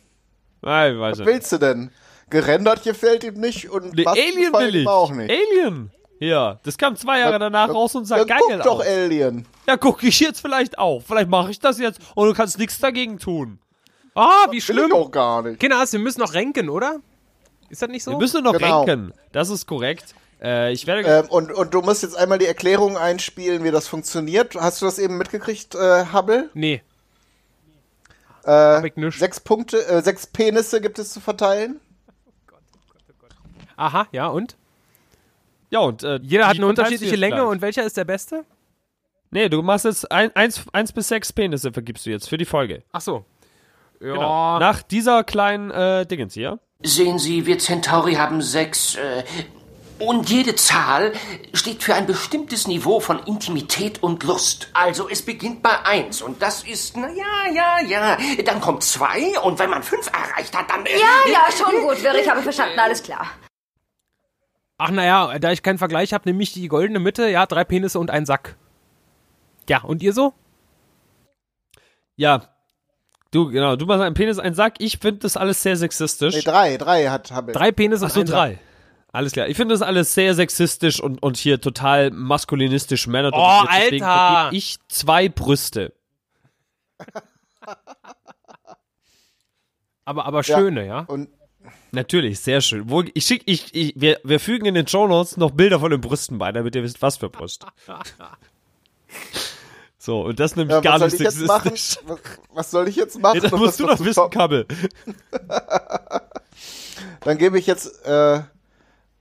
Nein, 0.63 0.99
Was 1.01 1.19
willst 1.19 1.51
du 1.53 1.59
denn? 1.59 1.91
Gerendert 2.31 2.83
gefällt 2.83 3.25
ihm 3.25 3.35
nicht 3.35 3.71
und 3.71 3.95
Nee, 3.95 4.05
Alien 4.07 4.53
will 4.53 4.75
ihm 4.75 4.83
ich. 4.83 4.87
auch 4.89 5.11
nicht. 5.13 5.31
Alien. 5.31 5.91
Ja, 6.21 6.59
das 6.65 6.77
kam 6.77 6.97
zwei 6.97 7.21
Jahre 7.21 7.39
danach 7.39 7.69
raus 7.73 7.95
und 7.95 8.05
sah 8.05 8.23
geil 8.25 8.39
guck 8.49 8.63
doch 8.65 8.81
aus. 8.81 8.87
Alien. 8.87 9.47
Ja, 9.67 9.77
guck 9.77 10.03
ich 10.03 10.19
jetzt 10.21 10.41
vielleicht 10.41 10.79
auch. 10.79 11.01
Vielleicht 11.07 11.29
mache 11.29 11.51
ich 11.51 11.61
das 11.61 11.79
jetzt 11.79 12.01
und 12.15 12.27
du 12.29 12.35
kannst 12.35 12.59
nichts 12.59 12.79
dagegen 12.81 13.19
tun. 13.19 13.59
Ah, 14.15 14.47
wie 14.51 14.55
Will 14.55 14.61
schlimm. 14.61 14.87
ich 14.89 14.93
auch 14.95 15.11
gar 15.13 15.43
nicht. 15.43 15.61
Kinders, 15.61 15.93
wir 15.93 16.01
müssen 16.01 16.21
noch 16.21 16.35
renken, 16.35 16.69
oder? 16.69 16.97
Ist 17.71 17.83
das 17.83 17.89
nicht 17.89 18.03
so? 18.03 18.11
Wir 18.13 18.19
müssen 18.19 18.43
noch 18.43 18.55
Genau. 18.59 18.83
renken. 18.83 19.15
Das 19.31 19.49
ist 19.49 19.67
korrekt. 19.67 20.15
Äh, 20.43 20.73
ich 20.73 20.87
werde. 20.89 21.03
Ähm, 21.09 21.27
und, 21.31 21.53
und 21.53 21.73
du 21.73 21.83
musst 21.83 22.03
jetzt 22.03 22.17
einmal 22.17 22.39
die 22.39 22.47
Erklärung 22.47 22.97
einspielen, 22.97 23.63
wie 23.63 23.71
das 23.71 23.87
funktioniert. 23.87 24.55
Hast 24.57 24.83
du 24.83 24.87
das 24.87 24.99
eben 24.99 25.19
mitgekriegt, 25.19 25.75
äh, 25.77 26.07
Hubble? 26.13 26.51
nee. 26.55 26.83
Äh, 28.45 28.51
Hab 28.51 28.85
ich 28.85 28.97
nicht. 28.97 29.19
sechs 29.19 29.41
Punkte, 29.41 29.87
äh, 29.87 30.03
sechs 30.03 30.27
Penisse 30.27 30.81
gibt 30.81 30.99
es 30.99 31.11
zu 31.13 31.21
verteilen. 31.21 31.81
Aha, 33.79 34.07
ja, 34.13 34.27
und? 34.27 34.57
ja, 35.71 35.79
und 35.81 36.03
äh, 36.03 36.19
Jeder 36.23 36.49
hat 36.49 36.57
eine 36.57 36.67
unterschiedliche 36.67 37.17
Länge 37.17 37.37
gleich. 37.37 37.47
und 37.49 37.63
welcher 37.63 37.85
ist 37.85 37.97
der 37.97 38.05
beste? 38.05 38.45
Nee, 39.31 39.49
du 39.49 39.63
machst 39.63 39.85
jetzt 39.85 40.11
ein, 40.11 40.35
eins, 40.35 40.63
eins 40.73 40.93
bis 40.93 41.09
sechs 41.09 41.33
Penisse 41.33 41.73
vergibst 41.73 42.05
du 42.07 42.11
jetzt 42.11 42.29
für 42.29 42.39
die 42.39 42.45
Folge. 42.45 42.83
Ach 42.93 43.01
so. 43.01 43.25
Ja. 44.01 44.13
Genau. 44.15 44.59
Nach 44.59 44.83
dieser 44.83 45.23
kleinen 45.25 45.71
äh, 45.71 46.07
Dingens 46.07 46.35
hier. 46.35 46.59
Sehen 46.83 47.19
Sie, 47.19 47.47
wir 47.47 47.59
Centauri 47.59 48.15
haben 48.15 48.41
sechs. 48.43 48.97
Äh, 48.97 49.25
und 49.99 50.31
jede 50.31 50.55
Zahl 50.55 51.13
steht 51.53 51.83
für 51.83 51.95
ein 51.95 52.07
bestimmtes 52.07 52.69
Niveau 52.69 53.01
von 53.01 53.19
Intimität 53.25 54.01
und 54.03 54.23
Lust. 54.25 54.71
Also 54.73 55.09
es 55.09 55.23
beginnt 55.23 55.63
bei 55.63 55.85
eins 55.85 56.23
und 56.23 56.41
das 56.41 56.63
ist, 56.63 56.97
na 56.97 57.09
ja, 57.11 57.53
ja, 57.53 57.81
ja. 57.87 58.19
Dann 58.45 58.61
kommt 58.61 58.85
zwei 58.85 59.39
und 59.41 59.59
wenn 59.59 59.71
man 59.71 59.83
fünf 59.83 60.07
erreicht 60.07 60.57
hat, 60.57 60.71
dann. 60.71 60.87
Äh, 60.87 60.91
Ja, 60.99 61.33
ja, 61.33 61.47
schon 61.53 61.83
gut, 61.83 62.03
Wirr, 62.03 62.15
ich 62.15 62.29
habe 62.31 62.43
verstanden, 62.43 62.79
alles 62.79 63.03
klar. 63.03 63.27
Ach 64.79 64.91
naja, 64.91 65.39
da 65.41 65.51
ich 65.51 65.63
keinen 65.63 65.79
Vergleich 65.79 66.13
habe, 66.13 66.29
nehme 66.29 66.43
ich 66.43 66.53
die 66.53 66.69
goldene 66.69 67.01
Mitte, 67.01 67.29
ja, 67.29 67.47
drei 67.47 67.65
Penisse 67.65 67.99
und 67.99 68.11
ein 68.11 68.25
Sack. 68.27 68.57
Ja, 69.69 69.83
und 69.83 70.03
ihr 70.03 70.13
so? 70.13 70.33
Ja. 72.17 72.49
Du, 73.31 73.51
genau, 73.51 73.77
du 73.77 73.85
machst 73.87 74.03
einen 74.03 74.15
Penis, 74.15 74.39
einen 74.39 74.55
Sack. 74.55 74.75
Ich 74.79 74.99
finde 74.99 75.21
das 75.21 75.37
alles 75.37 75.63
sehr 75.63 75.77
sexistisch. 75.77 76.35
Nee, 76.35 76.43
drei, 76.43 76.77
drei 76.77 77.09
hat 77.09 77.31
Hubble. 77.35 77.53
Drei 77.53 77.73
Penisse 77.73 78.07
Ach 78.07 78.09
und 78.09 78.15
so, 78.15 78.21
ein 78.21 78.27
Sack. 78.27 78.37
drei. 78.37 78.59
Alles 79.11 79.33
klar. 79.33 79.49
Ich 79.49 79.57
finde 79.57 79.75
das 79.75 79.83
alles 79.83 80.15
sehr 80.15 80.35
sexistisch 80.35 81.01
und, 81.01 81.23
und 81.23 81.37
hier 81.37 81.61
total 81.61 82.11
maskulinistisch 82.11 83.07
Männer. 83.07 83.31
Oh, 83.33 83.65
Deswegen 83.71 84.05
Alter! 84.05 84.57
Ich 84.57 84.79
zwei 84.89 85.29
Brüste. 85.29 85.93
Aber, 90.05 90.25
aber 90.25 90.43
schöne, 90.43 90.87
ja? 90.87 91.01
Und 91.01 91.29
Natürlich, 91.91 92.41
sehr 92.41 92.61
schön. 92.61 92.91
Wo, 92.91 93.03
ich 93.15 93.25
schick, 93.25 93.43
ich, 93.47 93.75
ich, 93.75 93.95
wir, 93.97 94.21
wir 94.23 94.41
fügen 94.41 94.67
in 94.67 94.75
den 94.75 94.87
Show 94.87 95.07
Notes 95.07 95.37
noch 95.37 95.51
Bilder 95.53 95.81
von 95.81 95.91
den 95.91 96.01
Brüsten 96.01 96.39
bei, 96.39 96.53
damit 96.53 96.75
ihr 96.75 96.83
wisst, 96.83 97.01
was 97.03 97.17
für 97.17 97.31
Brust. 97.31 97.65
So, 100.01 100.23
und 100.23 100.41
das 100.41 100.57
nämlich 100.57 100.75
ja, 100.75 100.81
gar 100.81 101.01
was 101.01 101.01
soll 101.01 101.19
nicht 101.19 101.21
ich 101.21 101.39
jetzt 101.39 101.47
machen? 101.47 101.71
sexistisch. 101.71 102.05
Was, 102.09 102.19
was 102.55 102.71
soll 102.71 102.89
ich 102.89 102.97
jetzt 102.97 103.19
machen? 103.21 103.43
Ja, 103.43 103.51
das 103.51 103.61
musst 103.61 103.79
du 103.79 103.87
doch 103.87 104.01
wissen? 104.01 104.31
Kabel. 104.31 104.67
Dann 107.21 107.37
gebe 107.37 107.59
ich 107.59 107.67
jetzt 107.67 108.07
äh, 108.07 108.41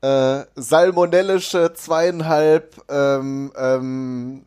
äh, 0.01 0.45
salmonellische 0.55 1.73
zweieinhalb 1.73 2.81
ähm, 2.89 3.51
ähm, 3.57 4.45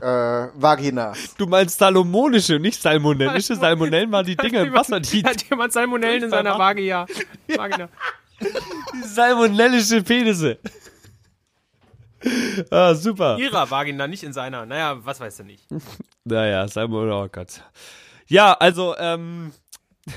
äh, 0.00 0.48
Vaginas. 0.54 1.34
Du 1.36 1.46
meinst 1.46 1.78
salomonische, 1.78 2.58
nicht 2.58 2.80
salmonellische. 2.80 3.54
Salmonellen 3.64 4.10
waren 4.12 4.26
die 4.26 4.36
Dinger 4.36 4.62
im 4.62 4.72
Wasser, 4.72 5.00
die 5.00 5.24
Hat 5.24 5.42
jemand 5.48 5.72
Salmonellen 5.72 6.24
in 6.24 6.30
seiner 6.30 6.58
Vagina? 6.58 7.06
Vagina. 7.48 7.88
Die 8.40 9.02
salmonellische 9.06 10.02
Penisse. 10.02 10.58
Ah, 12.70 12.94
super. 12.94 13.38
Ihrer 13.38 13.70
Vagina, 13.70 14.06
nicht 14.06 14.22
in 14.22 14.32
seiner. 14.32 14.66
Naja, 14.66 14.98
was 15.04 15.20
weiß 15.20 15.38
er 15.38 15.44
nicht. 15.44 15.64
Naja, 16.24 16.66
Salmon, 16.68 17.10
oh 17.10 17.28
Gott. 17.30 17.62
Ja, 18.26 18.52
also, 18.54 18.96
ähm, 18.98 19.52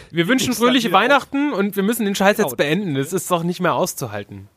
Wir 0.10 0.28
wünschen 0.28 0.52
Ich 0.52 0.58
fröhliche 0.58 0.92
Weihnachten 0.92 1.54
und 1.54 1.76
wir 1.76 1.84
müssen 1.84 2.06
den 2.06 2.16
Scheiß 2.16 2.38
jetzt 2.38 2.58
beenden. 2.58 2.96
Das 2.96 3.14
ist 3.14 3.30
doch 3.30 3.44
nicht 3.44 3.60
mehr 3.60 3.76
auszuhalten. 3.76 4.50